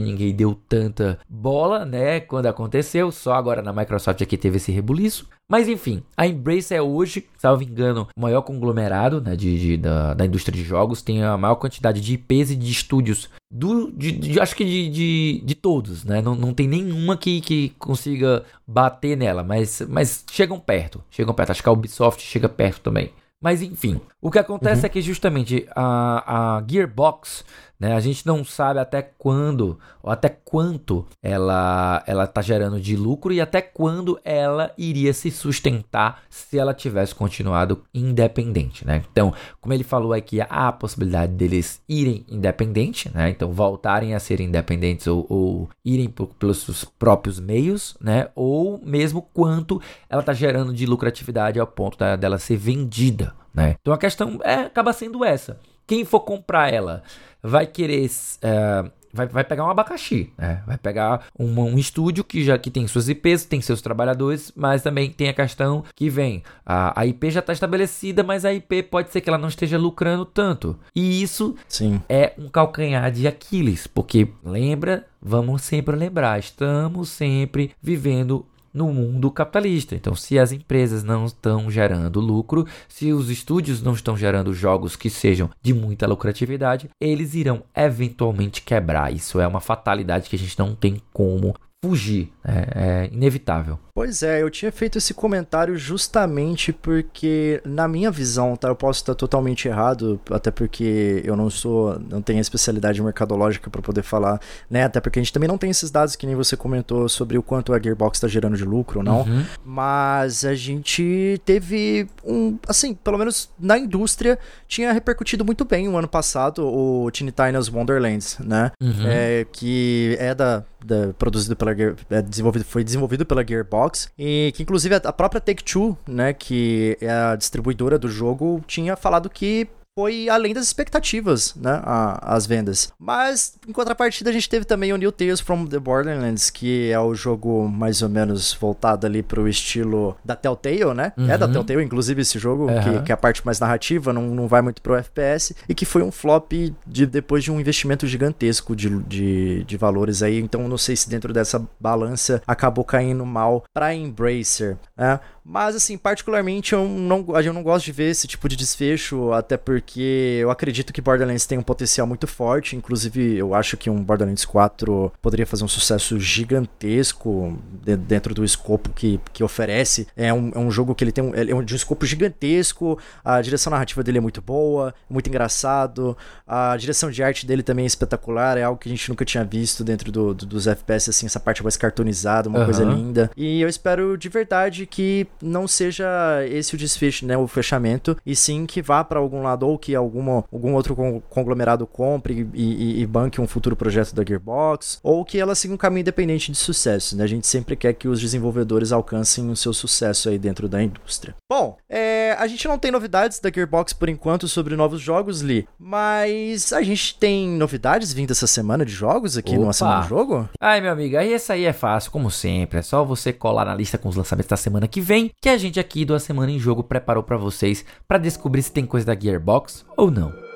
ninguém 0.00 0.34
deu 0.34 0.54
tanta 0.68 1.18
bola, 1.28 1.84
né? 1.84 2.20
Quando 2.20 2.46
aconteceu, 2.46 3.10
só 3.10 3.34
agora 3.34 3.62
na 3.62 3.72
Microsoft 3.72 4.20
aqui 4.22 4.36
teve 4.36 4.56
esse 4.56 4.72
rebuliço. 4.72 5.28
Mas 5.48 5.68
enfim, 5.68 6.02
a 6.16 6.26
Embracer 6.26 6.78
é 6.78 6.82
hoje, 6.82 7.26
salvo 7.36 7.64
engano, 7.64 8.06
o 8.16 8.20
maior 8.20 8.42
conglomerado 8.42 9.20
né, 9.20 9.34
de, 9.34 9.58
de 9.58 9.76
da, 9.76 10.14
da, 10.14 10.24
indústria 10.24 10.56
de 10.56 10.62
jogos, 10.62 11.02
tem 11.02 11.24
a 11.24 11.36
maior 11.36 11.56
quantidade 11.56 12.00
de 12.00 12.14
IPs 12.14 12.52
e 12.52 12.56
de 12.56 12.70
estúdios 12.70 13.28
do, 13.50 13.90
de, 13.90 14.12
de, 14.12 14.38
acho 14.38 14.54
que 14.54 14.64
de, 14.64 14.88
de, 14.88 15.42
de, 15.44 15.54
todos, 15.56 16.04
né? 16.04 16.22
Não, 16.22 16.36
não 16.36 16.54
tem 16.54 16.68
nenhuma 16.68 17.16
que, 17.16 17.40
que 17.40 17.70
consiga 17.80 18.44
bater 18.64 19.16
nela, 19.16 19.42
mas, 19.42 19.82
mas 19.88 20.24
chegam 20.30 20.60
perto, 20.60 21.02
chegam 21.10 21.34
perto. 21.34 21.50
Acho 21.50 21.62
que 21.62 21.68
a 21.68 21.72
Ubisoft 21.72 22.22
chega 22.22 22.48
perto 22.48 22.80
também. 22.80 23.10
Mas 23.42 23.62
enfim, 23.62 24.00
o 24.20 24.30
que 24.30 24.38
acontece 24.38 24.82
uhum. 24.82 24.86
é 24.86 24.88
que 24.88 25.00
justamente 25.00 25.66
a, 25.74 26.58
a 26.58 26.64
Gearbox, 26.68 27.42
né, 27.80 27.94
a 27.94 28.00
gente 28.00 28.26
não 28.26 28.44
sabe 28.44 28.78
até 28.78 29.00
quando 29.00 29.78
ou 30.02 30.10
até 30.10 30.28
quanto 30.28 31.06
ela 31.22 32.04
ela 32.06 32.24
está 32.24 32.42
gerando 32.42 32.78
de 32.78 32.94
lucro 32.94 33.32
e 33.32 33.40
até 33.40 33.62
quando 33.62 34.20
ela 34.22 34.70
iria 34.76 35.14
se 35.14 35.30
sustentar 35.30 36.22
se 36.28 36.58
ela 36.58 36.74
tivesse 36.74 37.14
continuado 37.14 37.82
independente, 37.94 38.86
né? 38.86 39.02
Então, 39.10 39.32
como 39.60 39.72
ele 39.72 39.82
falou 39.82 40.12
aqui, 40.12 40.40
há 40.42 40.68
a 40.68 40.72
possibilidade 40.72 41.32
deles 41.32 41.82
irem 41.88 42.24
independente, 42.28 43.10
né? 43.14 43.30
Então, 43.30 43.50
voltarem 43.52 44.14
a 44.14 44.20
ser 44.20 44.40
independentes 44.40 45.06
ou, 45.06 45.26
ou 45.28 45.70
irem 45.84 46.08
por, 46.08 46.28
pelos 46.34 46.84
próprios 46.98 47.40
meios, 47.40 47.96
né? 48.00 48.28
Ou 48.34 48.78
mesmo 48.84 49.22
quanto 49.32 49.80
ela 50.08 50.20
está 50.20 50.32
gerando 50.32 50.74
de 50.74 50.84
lucratividade 50.84 51.58
ao 51.58 51.66
ponto 51.66 51.98
da, 51.98 52.16
dela 52.16 52.38
ser 52.38 52.56
vendida, 52.56 53.34
né? 53.54 53.76
Então 53.80 53.94
a 53.94 53.98
questão 53.98 54.38
é, 54.42 54.54
acaba 54.54 54.92
sendo 54.92 55.24
essa. 55.24 55.58
Quem 55.86 56.04
for 56.04 56.20
comprar 56.20 56.72
ela 56.72 57.02
vai 57.42 57.66
querer. 57.66 58.10
É, 58.42 58.90
vai, 59.12 59.26
vai 59.26 59.44
pegar 59.44 59.64
um 59.64 59.70
abacaxi, 59.70 60.32
né? 60.38 60.62
Vai 60.66 60.78
pegar 60.78 61.26
um, 61.38 61.60
um, 61.60 61.78
estúdio 61.78 62.24
que 62.24 62.44
já 62.44 62.58
que 62.58 62.70
tem 62.70 62.86
suas 62.86 63.08
IPs, 63.08 63.44
tem 63.44 63.60
seus 63.60 63.82
trabalhadores, 63.82 64.52
mas 64.56 64.82
também 64.82 65.10
tem 65.10 65.28
a 65.28 65.34
questão 65.34 65.84
que 65.94 66.08
vem. 66.08 66.42
A, 66.64 67.00
a 67.00 67.06
IP 67.06 67.30
já 67.30 67.40
está 67.40 67.52
estabelecida, 67.52 68.22
mas 68.22 68.44
a 68.44 68.52
IP 68.52 68.84
pode 68.84 69.10
ser 69.10 69.20
que 69.20 69.28
ela 69.28 69.38
não 69.38 69.48
esteja 69.48 69.78
lucrando 69.78 70.24
tanto. 70.24 70.78
E 70.94 71.22
isso 71.22 71.54
Sim. 71.68 72.00
é 72.08 72.32
um 72.38 72.48
calcanhar 72.48 73.10
de 73.10 73.26
Aquiles, 73.26 73.86
porque 73.86 74.28
lembra, 74.44 75.06
vamos 75.20 75.62
sempre 75.62 75.96
lembrar, 75.96 76.38
estamos 76.38 77.08
sempre 77.08 77.72
vivendo 77.82 78.46
no 78.72 78.92
mundo 78.92 79.30
capitalista. 79.30 79.94
Então, 79.94 80.14
se 80.14 80.38
as 80.38 80.52
empresas 80.52 81.02
não 81.02 81.26
estão 81.26 81.70
gerando 81.70 82.20
lucro, 82.20 82.66
se 82.88 83.12
os 83.12 83.30
estúdios 83.30 83.82
não 83.82 83.94
estão 83.94 84.16
gerando 84.16 84.54
jogos 84.54 84.96
que 84.96 85.10
sejam 85.10 85.50
de 85.62 85.74
muita 85.74 86.06
lucratividade, 86.06 86.88
eles 87.00 87.34
irão 87.34 87.62
eventualmente 87.76 88.62
quebrar. 88.62 89.12
Isso 89.12 89.40
é 89.40 89.46
uma 89.46 89.60
fatalidade 89.60 90.28
que 90.28 90.36
a 90.36 90.38
gente 90.38 90.58
não 90.58 90.74
tem 90.74 91.00
como 91.12 91.54
fugir, 91.84 92.30
é, 92.44 93.08
é, 93.08 93.10
inevitável. 93.12 93.78
Pois 94.00 94.22
é, 94.22 94.40
eu 94.40 94.48
tinha 94.48 94.72
feito 94.72 94.96
esse 94.96 95.12
comentário 95.12 95.76
justamente 95.76 96.72
porque, 96.72 97.60
na 97.66 97.86
minha 97.86 98.10
visão, 98.10 98.56
tá, 98.56 98.68
eu 98.68 98.74
posso 98.74 99.02
estar 99.02 99.14
totalmente 99.14 99.68
errado, 99.68 100.18
até 100.30 100.50
porque 100.50 101.20
eu 101.22 101.36
não 101.36 101.50
sou, 101.50 102.00
não 102.08 102.22
tenho 102.22 102.38
a 102.38 102.40
especialidade 102.40 103.02
mercadológica 103.02 103.68
para 103.68 103.82
poder 103.82 104.02
falar, 104.02 104.40
né? 104.70 104.84
Até 104.84 105.00
porque 105.00 105.18
a 105.18 105.22
gente 105.22 105.34
também 105.34 105.46
não 105.46 105.58
tem 105.58 105.68
esses 105.68 105.90
dados 105.90 106.16
que 106.16 106.26
nem 106.26 106.34
você 106.34 106.56
comentou 106.56 107.10
sobre 107.10 107.36
o 107.36 107.42
quanto 107.42 107.74
a 107.74 107.78
Gearbox 107.78 108.16
está 108.16 108.26
gerando 108.26 108.56
de 108.56 108.64
lucro 108.64 109.00
ou 109.00 109.04
não. 109.04 109.20
Uhum. 109.20 109.44
Mas 109.62 110.46
a 110.46 110.54
gente 110.54 111.38
teve 111.44 112.08
um, 112.24 112.58
assim, 112.66 112.94
pelo 112.94 113.18
menos 113.18 113.50
na 113.58 113.76
indústria, 113.76 114.38
tinha 114.66 114.94
repercutido 114.94 115.44
muito 115.44 115.62
bem 115.62 115.90
o 115.90 115.98
ano 115.98 116.08
passado 116.08 116.66
o 116.66 117.10
Teen 117.10 117.26
Titans 117.26 117.68
Wonderlands, 117.68 118.38
né? 118.38 118.72
Uhum. 118.80 119.06
É, 119.06 119.46
que 119.52 120.16
é 120.18 120.34
da, 120.34 120.64
da 120.82 121.12
produzido 121.18 121.54
pela 121.54 121.72
é, 121.72 122.22
desenvolvido, 122.22 122.64
foi 122.64 122.82
desenvolvido 122.82 123.26
pela 123.26 123.46
Gearbox 123.46 123.89
e 124.18 124.52
que 124.54 124.62
inclusive 124.62 124.94
a 124.94 125.12
própria 125.12 125.40
Take-Two, 125.40 125.96
né, 126.06 126.32
que 126.32 126.96
é 127.00 127.10
a 127.10 127.36
distribuidora 127.36 127.98
do 127.98 128.08
jogo, 128.08 128.62
tinha 128.66 128.96
falado 128.96 129.28
que 129.28 129.68
foi 130.00 130.30
além 130.30 130.54
das 130.54 130.64
expectativas, 130.64 131.54
né, 131.54 131.78
a, 131.84 132.34
as 132.34 132.46
vendas. 132.46 132.90
Mas, 132.98 133.58
em 133.68 133.72
contrapartida, 133.72 134.30
a 134.30 134.32
gente 134.32 134.48
teve 134.48 134.64
também 134.64 134.94
o 134.94 134.96
New 134.96 135.12
Tales 135.12 135.40
from 135.40 135.66
the 135.66 135.78
Borderlands, 135.78 136.48
que 136.48 136.90
é 136.90 136.98
o 136.98 137.14
jogo 137.14 137.68
mais 137.68 138.00
ou 138.00 138.08
menos 138.08 138.54
voltado 138.54 139.06
ali 139.06 139.22
pro 139.22 139.46
estilo 139.46 140.16
da 140.24 140.34
Telltale, 140.34 140.94
né? 140.94 141.12
Uhum. 141.18 141.30
É 141.30 141.36
da 141.36 141.44
uhum. 141.44 141.52
Telltale, 141.52 141.84
inclusive, 141.84 142.22
esse 142.22 142.38
jogo, 142.38 142.70
uhum. 142.70 142.82
que, 142.82 143.02
que, 143.02 143.12
é 143.12 143.14
a 143.14 143.16
parte 143.16 143.44
mais 143.44 143.60
narrativa, 143.60 144.10
não, 144.10 144.22
não 144.22 144.48
vai 144.48 144.62
muito 144.62 144.80
pro 144.80 144.94
FPS, 144.94 145.54
e 145.68 145.74
que 145.74 145.84
foi 145.84 146.02
um 146.02 146.10
flop 146.10 146.50
de, 146.86 147.04
depois 147.04 147.44
de 147.44 147.52
um 147.52 147.60
investimento 147.60 148.06
gigantesco 148.06 148.74
de, 148.74 148.88
de, 149.02 149.64
de 149.64 149.76
valores 149.76 150.22
aí, 150.22 150.40
então 150.40 150.66
não 150.66 150.78
sei 150.78 150.96
se 150.96 151.10
dentro 151.10 151.30
dessa 151.30 151.62
balança 151.78 152.42
acabou 152.46 152.86
caindo 152.86 153.26
mal 153.26 153.64
pra 153.74 153.92
Embracer, 153.92 154.78
né? 154.96 155.20
Mas, 155.44 155.74
assim, 155.74 155.98
particularmente 155.98 156.74
eu 156.74 156.86
não, 156.86 157.26
eu 157.42 157.52
não 157.52 157.62
gosto 157.62 157.86
de 157.86 157.92
ver 157.92 158.10
esse 158.10 158.28
tipo 158.28 158.48
de 158.48 158.54
desfecho, 158.54 159.32
até 159.32 159.56
porque 159.56 159.89
eu 159.98 160.50
acredito 160.50 160.92
que 160.92 161.00
Borderlands 161.00 161.46
tem 161.46 161.58
um 161.58 161.62
potencial 161.62 162.06
muito 162.06 162.26
forte. 162.26 162.76
Inclusive, 162.76 163.36
eu 163.36 163.54
acho 163.54 163.76
que 163.76 163.88
um 163.88 164.02
Borderlands 164.02 164.44
4 164.44 165.12
poderia 165.22 165.46
fazer 165.46 165.64
um 165.64 165.68
sucesso 165.68 166.20
gigantesco 166.20 167.58
dentro 167.82 168.34
do 168.34 168.44
escopo 168.44 168.90
que, 168.90 169.18
que 169.32 169.42
oferece. 169.42 170.06
É 170.16 170.32
um, 170.32 170.52
é 170.54 170.58
um 170.58 170.70
jogo 170.70 170.94
que 170.94 171.02
ele 171.02 171.12
tem 171.12 171.24
um, 171.24 171.34
é 171.34 171.54
um, 171.54 171.62
de 171.62 171.72
um 171.72 171.76
escopo 171.76 172.04
gigantesco, 172.04 172.98
a 173.24 173.40
direção 173.40 173.70
narrativa 173.70 174.02
dele 174.02 174.18
é 174.18 174.20
muito 174.20 174.42
boa, 174.42 174.94
muito 175.08 175.28
engraçado, 175.28 176.16
a 176.46 176.76
direção 176.76 177.10
de 177.10 177.22
arte 177.22 177.46
dele 177.46 177.62
também 177.62 177.84
é 177.84 177.86
espetacular, 177.86 178.58
é 178.58 178.62
algo 178.62 178.78
que 178.78 178.88
a 178.88 178.92
gente 178.92 179.08
nunca 179.08 179.24
tinha 179.24 179.44
visto 179.44 179.82
dentro 179.82 180.12
do, 180.12 180.34
do, 180.34 180.46
dos 180.46 180.66
FPS, 180.66 181.10
assim, 181.10 181.26
essa 181.26 181.40
parte 181.40 181.62
mais 181.62 181.76
cartonizada, 181.76 182.48
uma 182.48 182.60
uhum. 182.60 182.64
coisa 182.64 182.84
linda. 182.84 183.30
E 183.36 183.60
eu 183.60 183.68
espero 183.68 184.16
de 184.16 184.28
verdade 184.28 184.86
que 184.86 185.26
não 185.42 185.66
seja 185.66 186.06
esse 186.46 186.74
o 186.74 186.78
desfecho, 186.78 187.26
né, 187.26 187.36
o 187.36 187.46
fechamento, 187.46 188.16
e 188.24 188.36
sim 188.36 188.66
que 188.66 188.82
vá 188.82 189.02
para 189.02 189.18
algum 189.18 189.42
lado 189.42 189.66
ou 189.66 189.78
que 189.80 189.94
alguma, 189.94 190.44
algum 190.52 190.74
outro 190.74 190.94
conglomerado 191.28 191.86
compre 191.86 192.48
e, 192.54 192.62
e, 192.62 193.00
e, 193.00 193.06
banque 193.06 193.40
um 193.40 193.46
futuro 193.46 193.74
projeto 193.74 194.14
da 194.14 194.24
Gearbox, 194.24 195.00
ou 195.02 195.24
que 195.24 195.38
ela 195.38 195.54
siga 195.54 195.74
um 195.74 195.76
caminho 195.76 196.02
independente 196.02 196.52
de 196.52 196.58
sucesso. 196.58 197.16
Né? 197.16 197.24
A 197.24 197.26
gente 197.26 197.46
sempre 197.46 197.74
quer 197.74 197.94
que 197.94 198.06
os 198.06 198.20
desenvolvedores 198.20 198.92
alcancem 198.92 199.50
o 199.50 199.56
seu 199.56 199.72
sucesso 199.72 200.28
aí 200.28 200.38
dentro 200.38 200.68
da 200.68 200.82
indústria. 200.82 201.34
Bom, 201.48 201.76
é, 201.88 202.36
a 202.38 202.46
gente 202.46 202.68
não 202.68 202.78
tem 202.78 202.90
novidades 202.90 203.40
da 203.40 203.50
Gearbox 203.50 203.92
por 203.92 204.08
enquanto 204.08 204.46
sobre 204.46 204.76
novos 204.76 205.00
jogos, 205.00 205.40
Lee, 205.40 205.66
mas 205.78 206.72
a 206.72 206.82
gente 206.82 207.18
tem 207.18 207.48
novidades 207.48 208.12
vindo 208.12 208.30
essa 208.30 208.46
semana 208.46 208.84
de 208.84 208.92
jogos 208.92 209.36
aqui 209.36 209.56
Opa. 209.56 209.64
no 209.64 209.72
Semana 209.72 210.02
Jogo? 210.02 210.48
Ai, 210.60 210.80
meu 210.80 210.92
amigo, 210.92 211.16
aí 211.16 211.32
essa 211.32 211.54
aí 211.54 211.64
é 211.64 211.72
fácil, 211.72 212.10
como 212.10 212.30
sempre. 212.30 212.78
É 212.78 212.82
só 212.82 213.04
você 213.04 213.32
colar 213.32 213.64
na 213.64 213.74
lista 213.74 213.96
com 213.96 214.08
os 214.08 214.16
lançamentos 214.16 214.48
da 214.50 214.56
semana 214.56 214.86
que 214.86 215.00
vem, 215.00 215.30
que 215.40 215.48
a 215.48 215.56
gente 215.56 215.80
aqui 215.80 216.04
do 216.04 216.14
A 216.14 216.20
Semana 216.20 216.52
em 216.52 216.58
Jogo 216.58 216.82
preparou 216.82 217.22
para 217.22 217.36
vocês 217.36 217.84
para 218.06 218.18
descobrir 218.18 218.62
se 218.62 218.72
tem 218.72 218.84
coisa 218.84 219.06
da 219.06 219.18
Gearbox 219.18 219.59
ou 219.96 220.10
não. 220.10 220.50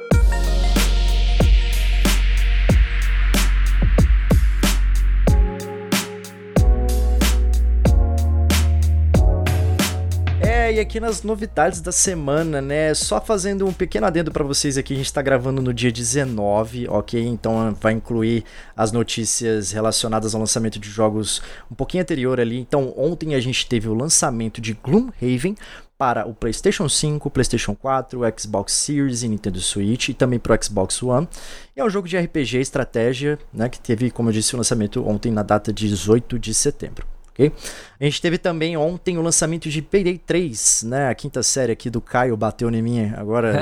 e 10.74 10.80
aqui 10.80 10.98
nas 10.98 11.22
novidades 11.22 11.80
da 11.80 11.92
semana, 11.92 12.61
né? 12.61 12.92
Só 12.94 13.20
fazendo 13.20 13.64
um 13.64 13.72
pequeno 13.72 14.09
adendo 14.09 14.32
para 14.32 14.42
vocês 14.42 14.76
aqui, 14.76 14.94
a 14.94 14.96
gente 14.96 15.12
tá 15.12 15.22
gravando 15.22 15.62
no 15.62 15.72
dia 15.72 15.92
19, 15.92 16.88
ok? 16.88 17.24
Então 17.24 17.72
vai 17.80 17.92
incluir 17.92 18.42
as 18.76 18.90
notícias 18.90 19.70
relacionadas 19.70 20.34
ao 20.34 20.40
lançamento 20.40 20.80
de 20.80 20.90
jogos 20.90 21.40
um 21.70 21.76
pouquinho 21.76 22.02
anterior 22.02 22.40
ali. 22.40 22.59
Então 22.59 22.92
ontem 22.96 23.36
a 23.36 23.40
gente 23.40 23.68
teve 23.68 23.88
o 23.88 23.94
lançamento 23.94 24.61
de 24.61 24.72
Gloomhaven 24.72 25.55
para 25.97 26.26
o 26.26 26.34
PlayStation 26.34 26.88
5, 26.88 27.30
PlayStation 27.30 27.74
4, 27.74 28.20
Xbox 28.38 28.72
Series 28.72 29.22
e 29.22 29.28
Nintendo 29.28 29.61
Switch 29.61 30.09
e 30.09 30.14
também 30.14 30.38
para 30.38 30.55
o 30.55 30.64
Xbox 30.64 31.03
One. 31.03 31.28
E 31.76 31.80
é 31.80 31.84
um 31.84 31.90
jogo 31.90 32.09
de 32.09 32.18
RPG 32.18 32.59
estratégia, 32.59 33.38
né, 33.53 33.68
que 33.68 33.78
teve, 33.78 34.11
como 34.11 34.28
eu 34.28 34.32
disse, 34.32 34.55
o 34.55 34.59
lançamento 34.59 35.07
ontem 35.07 35.30
na 35.30 35.42
data 35.42 35.72
de 35.72 35.88
18 35.88 36.38
de 36.38 36.53
setembro 36.53 37.07
ok? 37.34 37.53
A 38.01 38.05
gente 38.05 38.22
teve 38.22 38.38
também 38.38 38.76
ontem 38.76 39.18
o 39.18 39.22
lançamento 39.22 39.68
de 39.68 39.82
Payday 39.82 40.16
3, 40.16 40.84
né? 40.84 41.09
A 41.09 41.14
quinta 41.14 41.42
série 41.42 41.72
aqui 41.72 41.90
do 41.90 42.01
Caio 42.01 42.36
bateu 42.36 42.70
em 42.70 42.80
mim 42.80 43.12
agora. 43.16 43.53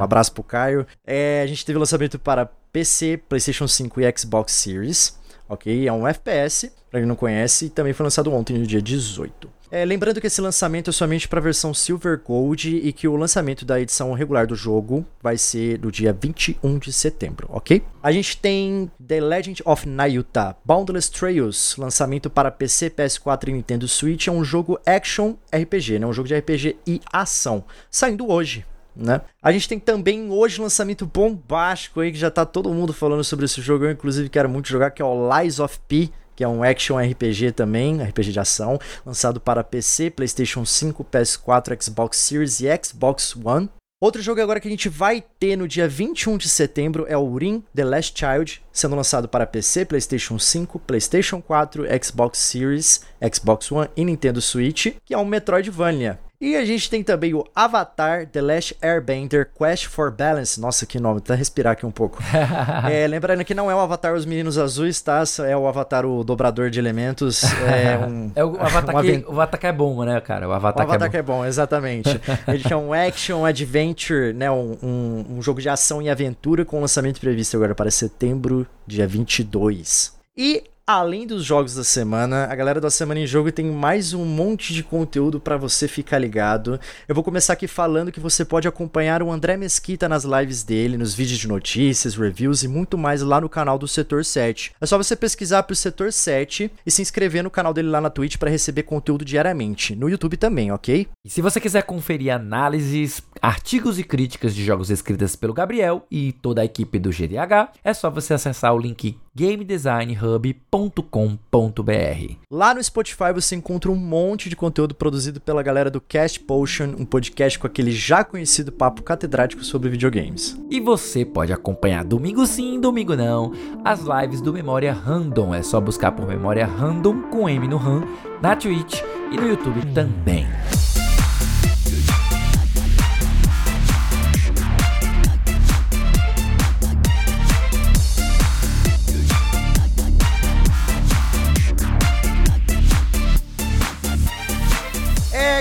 um 0.00 0.02
abraço 0.02 0.32
pro 0.32 0.42
Caio. 0.42 0.86
É, 1.06 1.42
a 1.42 1.46
gente 1.46 1.64
teve 1.64 1.76
o 1.76 1.80
lançamento 1.80 2.18
para 2.18 2.46
PC, 2.72 3.20
PlayStation 3.28 3.68
5 3.68 4.00
e 4.00 4.14
Xbox 4.16 4.52
Series, 4.52 5.18
ok? 5.48 5.86
É 5.86 5.92
um 5.92 6.08
FPS, 6.08 6.72
para 6.90 7.00
quem 7.00 7.06
não 7.06 7.16
conhece, 7.16 7.66
e 7.66 7.70
também 7.70 7.92
foi 7.92 8.04
lançado 8.04 8.32
ontem, 8.32 8.58
no 8.58 8.66
dia 8.66 8.80
18. 8.80 9.61
É, 9.74 9.86
lembrando 9.86 10.20
que 10.20 10.26
esse 10.26 10.38
lançamento 10.38 10.90
é 10.90 10.92
somente 10.92 11.26
para 11.26 11.38
a 11.38 11.42
versão 11.42 11.72
Silver 11.72 12.20
Gold 12.22 12.76
e 12.76 12.92
que 12.92 13.08
o 13.08 13.16
lançamento 13.16 13.64
da 13.64 13.80
edição 13.80 14.12
regular 14.12 14.46
do 14.46 14.54
jogo 14.54 15.02
vai 15.22 15.38
ser 15.38 15.80
no 15.80 15.90
dia 15.90 16.12
21 16.12 16.78
de 16.78 16.92
setembro, 16.92 17.48
ok? 17.50 17.82
A 18.02 18.12
gente 18.12 18.36
tem 18.36 18.90
The 19.02 19.18
Legend 19.22 19.62
of 19.64 19.88
Nayuta 19.88 20.54
Boundless 20.62 21.10
Trails, 21.10 21.74
lançamento 21.78 22.28
para 22.28 22.50
PC, 22.50 22.90
PS4 22.90 23.48
e 23.48 23.52
Nintendo 23.52 23.88
Switch. 23.88 24.26
É 24.26 24.30
um 24.30 24.44
jogo 24.44 24.78
action 24.84 25.36
RPG, 25.50 26.00
né? 26.00 26.06
Um 26.06 26.12
jogo 26.12 26.28
de 26.28 26.36
RPG 26.36 26.76
e 26.86 27.00
ação, 27.10 27.64
saindo 27.90 28.30
hoje, 28.30 28.66
né? 28.94 29.22
A 29.42 29.50
gente 29.52 29.66
tem 29.66 29.78
também 29.78 30.30
hoje 30.30 30.60
um 30.60 30.64
lançamento 30.64 31.06
bombástico 31.06 32.00
aí 32.00 32.12
que 32.12 32.18
já 32.18 32.30
tá 32.30 32.44
todo 32.44 32.74
mundo 32.74 32.92
falando 32.92 33.24
sobre 33.24 33.46
esse 33.46 33.62
jogo, 33.62 33.86
eu 33.86 33.90
inclusive 33.90 34.28
quero 34.28 34.50
muito 34.50 34.68
jogar, 34.68 34.90
que 34.90 35.00
é 35.00 35.04
o 35.04 35.30
Lies 35.34 35.58
of 35.58 35.78
P 35.88 36.10
que 36.34 36.44
é 36.44 36.48
um 36.48 36.62
action 36.62 36.98
RPG 36.98 37.52
também, 37.52 38.02
RPG 38.02 38.32
de 38.32 38.40
ação, 38.40 38.78
lançado 39.04 39.40
para 39.40 39.64
PC, 39.64 40.10
PlayStation 40.10 40.64
5, 40.64 41.04
PS4, 41.04 41.82
Xbox 41.82 42.18
Series 42.18 42.60
e 42.60 42.66
Xbox 42.82 43.36
One. 43.36 43.68
Outro 44.02 44.20
jogo 44.20 44.40
agora 44.40 44.58
que 44.58 44.66
a 44.66 44.70
gente 44.70 44.88
vai 44.88 45.22
ter 45.38 45.54
no 45.54 45.68
dia 45.68 45.86
21 45.86 46.36
de 46.36 46.48
setembro 46.48 47.06
é 47.08 47.16
o 47.16 47.36
Ring 47.36 47.62
The 47.72 47.84
Last 47.84 48.18
Child, 48.18 48.60
sendo 48.72 48.96
lançado 48.96 49.28
para 49.28 49.46
PC, 49.46 49.84
PlayStation 49.84 50.40
5, 50.40 50.80
PlayStation 50.80 51.40
4, 51.40 51.84
Xbox 52.02 52.38
Series, 52.38 53.02
Xbox 53.32 53.70
One 53.70 53.88
e 53.96 54.04
Nintendo 54.04 54.40
Switch, 54.40 54.88
que 55.04 55.14
é 55.14 55.18
um 55.18 55.24
Metroidvania. 55.24 56.18
E 56.42 56.56
a 56.56 56.64
gente 56.64 56.90
tem 56.90 57.04
também 57.04 57.32
o 57.34 57.46
Avatar 57.54 58.26
The 58.26 58.42
Last 58.42 58.76
Airbender 58.82 59.48
Quest 59.56 59.86
for 59.86 60.10
Balance. 60.10 60.60
Nossa, 60.60 60.84
que 60.84 60.98
nome, 60.98 61.18
até 61.18 61.36
respirar 61.36 61.74
aqui 61.74 61.86
um 61.86 61.92
pouco. 61.92 62.18
é, 62.90 63.06
lembrando 63.06 63.44
que 63.44 63.54
não 63.54 63.70
é 63.70 63.74
o 63.76 63.78
Avatar 63.78 64.12
Os 64.12 64.26
Meninos 64.26 64.58
Azuis, 64.58 65.00
tá? 65.00 65.22
É 65.46 65.56
o 65.56 65.68
Avatar 65.68 66.04
o 66.04 66.24
Dobrador 66.24 66.68
de 66.68 66.80
Elementos. 66.80 67.44
É, 67.44 67.96
um, 68.04 68.32
é 68.34 68.44
o 68.44 68.56
Avatar, 68.60 68.96
um 68.96 69.02
que, 69.02 69.24
o 69.28 69.40
Avatar 69.40 69.60
é 69.66 69.72
bom, 69.72 70.04
né, 70.04 70.20
cara? 70.20 70.48
O 70.48 70.52
Avatar, 70.52 70.84
o 70.84 70.90
Avatar 70.90 71.08
que, 71.08 71.16
é, 71.16 71.22
bom. 71.22 71.34
é 71.34 71.36
bom, 71.38 71.46
exatamente. 71.46 72.20
Ele 72.48 72.64
é 72.68 72.76
um 72.76 72.92
action 72.92 73.46
adventure, 73.46 74.32
né? 74.32 74.50
Um, 74.50 74.76
um, 74.82 75.24
um 75.36 75.42
jogo 75.42 75.60
de 75.60 75.68
ação 75.68 76.02
e 76.02 76.10
aventura 76.10 76.64
com 76.64 76.80
lançamento 76.80 77.20
previsto 77.20 77.56
agora 77.56 77.72
para 77.72 77.88
setembro, 77.88 78.66
dia 78.84 79.06
22. 79.06 80.12
E 80.36 80.64
Além 80.84 81.28
dos 81.28 81.44
jogos 81.44 81.76
da 81.76 81.84
semana, 81.84 82.48
a 82.50 82.54
galera 82.56 82.80
da 82.80 82.90
Semana 82.90 83.20
em 83.20 83.26
Jogo 83.26 83.52
tem 83.52 83.66
mais 83.66 84.12
um 84.12 84.24
monte 84.24 84.74
de 84.74 84.82
conteúdo 84.82 85.38
para 85.38 85.56
você 85.56 85.86
ficar 85.86 86.18
ligado. 86.18 86.78
Eu 87.06 87.14
vou 87.14 87.22
começar 87.22 87.52
aqui 87.52 87.68
falando 87.68 88.10
que 88.10 88.18
você 88.18 88.44
pode 88.44 88.66
acompanhar 88.66 89.22
o 89.22 89.30
André 89.30 89.56
Mesquita 89.56 90.08
nas 90.08 90.24
lives 90.24 90.64
dele, 90.64 90.98
nos 90.98 91.14
vídeos 91.14 91.38
de 91.38 91.46
notícias, 91.46 92.16
reviews 92.16 92.64
e 92.64 92.68
muito 92.68 92.98
mais 92.98 93.22
lá 93.22 93.40
no 93.40 93.48
canal 93.48 93.78
do 93.78 93.86
Setor 93.86 94.24
7. 94.24 94.72
É 94.80 94.84
só 94.84 94.98
você 94.98 95.14
pesquisar 95.14 95.62
pro 95.62 95.76
Setor 95.76 96.12
7 96.12 96.68
e 96.84 96.90
se 96.90 97.00
inscrever 97.00 97.44
no 97.44 97.50
canal 97.50 97.72
dele 97.72 97.88
lá 97.88 98.00
na 98.00 98.10
Twitch 98.10 98.36
para 98.36 98.50
receber 98.50 98.82
conteúdo 98.82 99.24
diariamente. 99.24 99.94
No 99.94 100.10
YouTube 100.10 100.36
também, 100.36 100.72
ok? 100.72 101.06
E 101.24 101.30
se 101.30 101.40
você 101.40 101.60
quiser 101.60 101.84
conferir 101.84 102.34
análises, 102.34 103.22
artigos 103.40 104.00
e 104.00 104.02
críticas 104.02 104.52
de 104.52 104.64
jogos 104.64 104.90
escritas 104.90 105.36
pelo 105.36 105.54
Gabriel 105.54 106.04
e 106.10 106.32
toda 106.32 106.60
a 106.60 106.64
equipe 106.64 106.98
do 106.98 107.10
GDH, 107.10 107.70
é 107.84 107.94
só 107.94 108.10
você 108.10 108.34
acessar 108.34 108.74
o 108.74 108.78
link 108.78 109.16
gamedesignhub.com.br. 109.34 112.34
Lá 112.50 112.74
no 112.74 112.82
Spotify 112.82 113.32
você 113.34 113.56
encontra 113.56 113.90
um 113.90 113.96
monte 113.96 114.48
de 114.48 114.56
conteúdo 114.56 114.94
produzido 114.94 115.40
pela 115.40 115.62
galera 115.62 115.90
do 115.90 116.00
Cast 116.00 116.40
Potion, 116.40 116.94
um 116.98 117.04
podcast 117.04 117.58
com 117.58 117.66
aquele 117.66 117.92
já 117.92 118.22
conhecido 118.22 118.70
papo 118.70 119.02
catedrático 119.02 119.64
sobre 119.64 119.88
videogames. 119.88 120.58
E 120.70 120.80
você 120.80 121.24
pode 121.24 121.52
acompanhar 121.52 122.04
domingo 122.04 122.46
sim, 122.46 122.80
domingo 122.80 123.16
não, 123.16 123.52
as 123.84 124.00
lives 124.00 124.40
do 124.40 124.52
Memória 124.52 124.92
Random. 124.92 125.54
É 125.54 125.62
só 125.62 125.80
buscar 125.80 126.12
por 126.12 126.26
Memória 126.26 126.66
Random 126.66 127.22
com 127.30 127.48
M 127.48 127.66
no 127.66 127.76
RAM 127.76 128.02
na 128.42 128.54
Twitch 128.54 129.00
e 129.30 129.36
no 129.36 129.48
YouTube 129.48 129.80
também. 129.94 130.46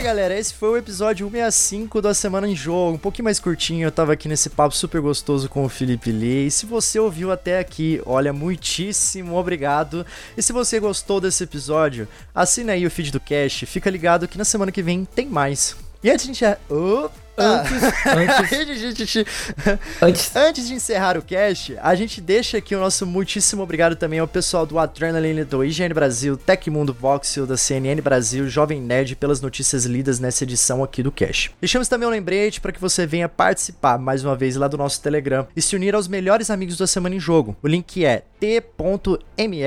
Galera, 0.01 0.37
esse 0.37 0.51
foi 0.55 0.69
o 0.69 0.77
episódio 0.77 1.27
165 1.27 2.01
da 2.01 2.11
Semana 2.11 2.47
em 2.47 2.55
Jogo, 2.55 2.95
um 2.95 2.97
pouquinho 2.97 3.25
mais 3.25 3.39
curtinho, 3.39 3.85
eu 3.85 3.91
tava 3.91 4.13
aqui 4.13 4.27
nesse 4.27 4.49
papo 4.49 4.75
super 4.75 4.99
gostoso 4.99 5.47
com 5.47 5.63
o 5.63 5.69
Felipe 5.69 6.11
Lee, 6.11 6.47
e 6.47 6.51
se 6.51 6.65
você 6.65 6.99
ouviu 6.99 7.31
até 7.31 7.59
aqui, 7.59 8.01
olha, 8.03 8.33
muitíssimo 8.33 9.35
obrigado, 9.35 10.03
e 10.35 10.41
se 10.41 10.51
você 10.51 10.79
gostou 10.79 11.21
desse 11.21 11.43
episódio, 11.43 12.07
assina 12.33 12.73
aí 12.73 12.83
o 12.83 12.89
feed 12.89 13.11
do 13.11 13.19
Cash, 13.19 13.65
fica 13.67 13.91
ligado 13.91 14.27
que 14.27 14.39
na 14.39 14.45
semana 14.45 14.71
que 14.71 14.81
vem 14.81 15.05
tem 15.05 15.27
mais. 15.27 15.75
E 16.03 16.09
antes 16.09 16.25
de 16.25 16.33
gente... 16.33 16.57
Opa! 16.67 17.20
Antes, 17.41 17.83
antes, 18.05 19.25
antes, 20.01 20.35
antes 20.35 20.67
de 20.67 20.73
encerrar 20.73 21.17
o 21.17 21.21
cast, 21.21 21.77
a 21.81 21.95
gente 21.95 22.21
deixa 22.21 22.57
aqui 22.57 22.75
o 22.75 22.79
nosso 22.79 23.05
muitíssimo 23.05 23.63
obrigado 23.63 23.95
também 23.95 24.19
ao 24.19 24.27
pessoal 24.27 24.65
do 24.65 24.77
Adrenaline, 24.77 25.43
do 25.43 25.63
IGN 25.63 25.93
Brasil, 25.93 26.37
Tecmundo 26.37 26.93
Voxel, 26.93 27.47
da 27.47 27.57
CNN 27.57 27.99
Brasil, 28.01 28.47
Jovem 28.47 28.79
Nerd, 28.79 29.15
pelas 29.15 29.41
notícias 29.41 29.85
lidas 29.85 30.19
nessa 30.19 30.43
edição 30.43 30.83
aqui 30.83 31.01
do 31.01 31.11
Cash. 31.11 31.51
Deixamos 31.59 31.87
também 31.87 32.07
um 32.07 32.11
lembrete 32.11 32.61
para 32.61 32.71
que 32.71 32.79
você 32.79 33.05
venha 33.05 33.27
participar 33.27 33.97
mais 33.97 34.23
uma 34.23 34.35
vez 34.35 34.55
lá 34.55 34.67
do 34.67 34.77
nosso 34.77 35.01
Telegram 35.01 35.47
e 35.55 35.61
se 35.61 35.75
unir 35.75 35.95
aos 35.95 36.07
melhores 36.07 36.49
amigos 36.49 36.77
da 36.77 36.87
Semana 36.87 37.15
em 37.15 37.19
Jogo. 37.19 37.55
O 37.61 37.67
link 37.67 38.05
é 38.05 38.23
t.me 38.39 39.61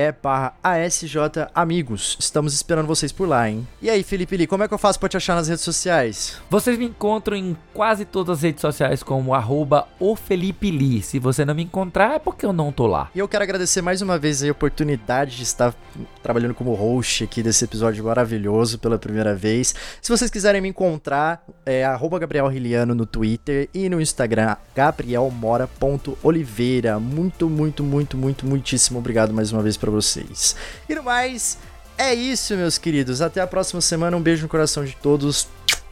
amigos. 1.53 2.17
Estamos 2.19 2.53
esperando 2.53 2.87
vocês 2.87 3.11
por 3.11 3.27
lá, 3.27 3.49
hein? 3.49 3.67
E 3.81 3.89
aí, 3.89 4.03
Felipe 4.03 4.35
Lee, 4.35 4.47
como 4.47 4.63
é 4.63 4.67
que 4.67 4.73
eu 4.73 4.77
faço 4.77 4.99
para 4.99 5.09
te 5.09 5.17
achar 5.17 5.35
nas 5.35 5.47
redes 5.47 5.63
sociais? 5.63 6.37
Vocês 6.49 6.77
me 6.77 6.85
encontram 6.85 7.35
em 7.35 7.55
quase 7.73 8.05
todas 8.05 8.37
as 8.37 8.43
redes 8.43 8.61
sociais 8.61 9.03
como 9.03 9.33
arroba 9.33 9.85
o 9.99 10.15
Felipe 10.15 10.71
Lee. 10.71 11.01
Se 11.01 11.19
você 11.19 11.43
não 11.43 11.53
me 11.53 11.63
encontrar, 11.63 12.15
é 12.15 12.19
porque 12.19 12.45
eu 12.45 12.53
não 12.53 12.71
tô 12.71 12.87
lá. 12.87 13.09
E 13.13 13.19
eu 13.19 13.27
quero 13.27 13.43
agradecer 13.43 13.81
mais 13.81 14.01
uma 14.01 14.17
vez 14.17 14.41
a 14.43 14.51
oportunidade 14.51 15.35
de 15.37 15.43
estar 15.43 15.75
trabalhando 16.23 16.53
como 16.53 16.73
host 16.73 17.23
aqui 17.23 17.41
desse 17.43 17.65
episódio 17.65 18.03
maravilhoso 18.03 18.79
pela 18.79 18.97
primeira 18.97 19.35
vez. 19.35 19.75
Se 20.01 20.11
vocês 20.11 20.31
quiserem 20.31 20.61
me 20.61 20.69
encontrar, 20.69 21.43
é 21.65 21.83
arroba 21.83 22.19
Gabriel 22.19 22.47
Riliano 22.47 22.95
no 22.95 23.05
Twitter 23.05 23.69
e 23.73 23.89
no 23.89 23.99
Instagram, 24.01 24.55
gabrielmora.oliveira. 24.73 26.97
Muito, 26.99 27.49
muito, 27.49 27.83
muito, 27.83 28.17
muito, 28.17 28.45
muitíssimo 28.45 28.99
obrigado 28.99 29.33
mais 29.33 29.51
uma 29.51 29.61
vez 29.61 29.75
para 29.77 29.91
vocês. 29.91 30.55
E 30.87 30.95
no 30.95 31.03
mais, 31.03 31.57
é 31.97 32.13
isso, 32.13 32.55
meus 32.55 32.77
queridos. 32.77 33.21
Até 33.21 33.41
a 33.41 33.47
próxima 33.47 33.81
semana. 33.81 34.17
Um 34.17 34.21
beijo 34.21 34.43
no 34.43 34.49
coração 34.49 34.83
de 34.83 34.95
todos. 34.95 35.47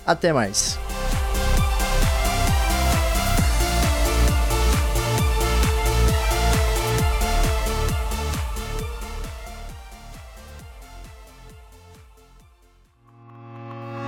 Até 0.06 0.34
mais. 0.34 0.78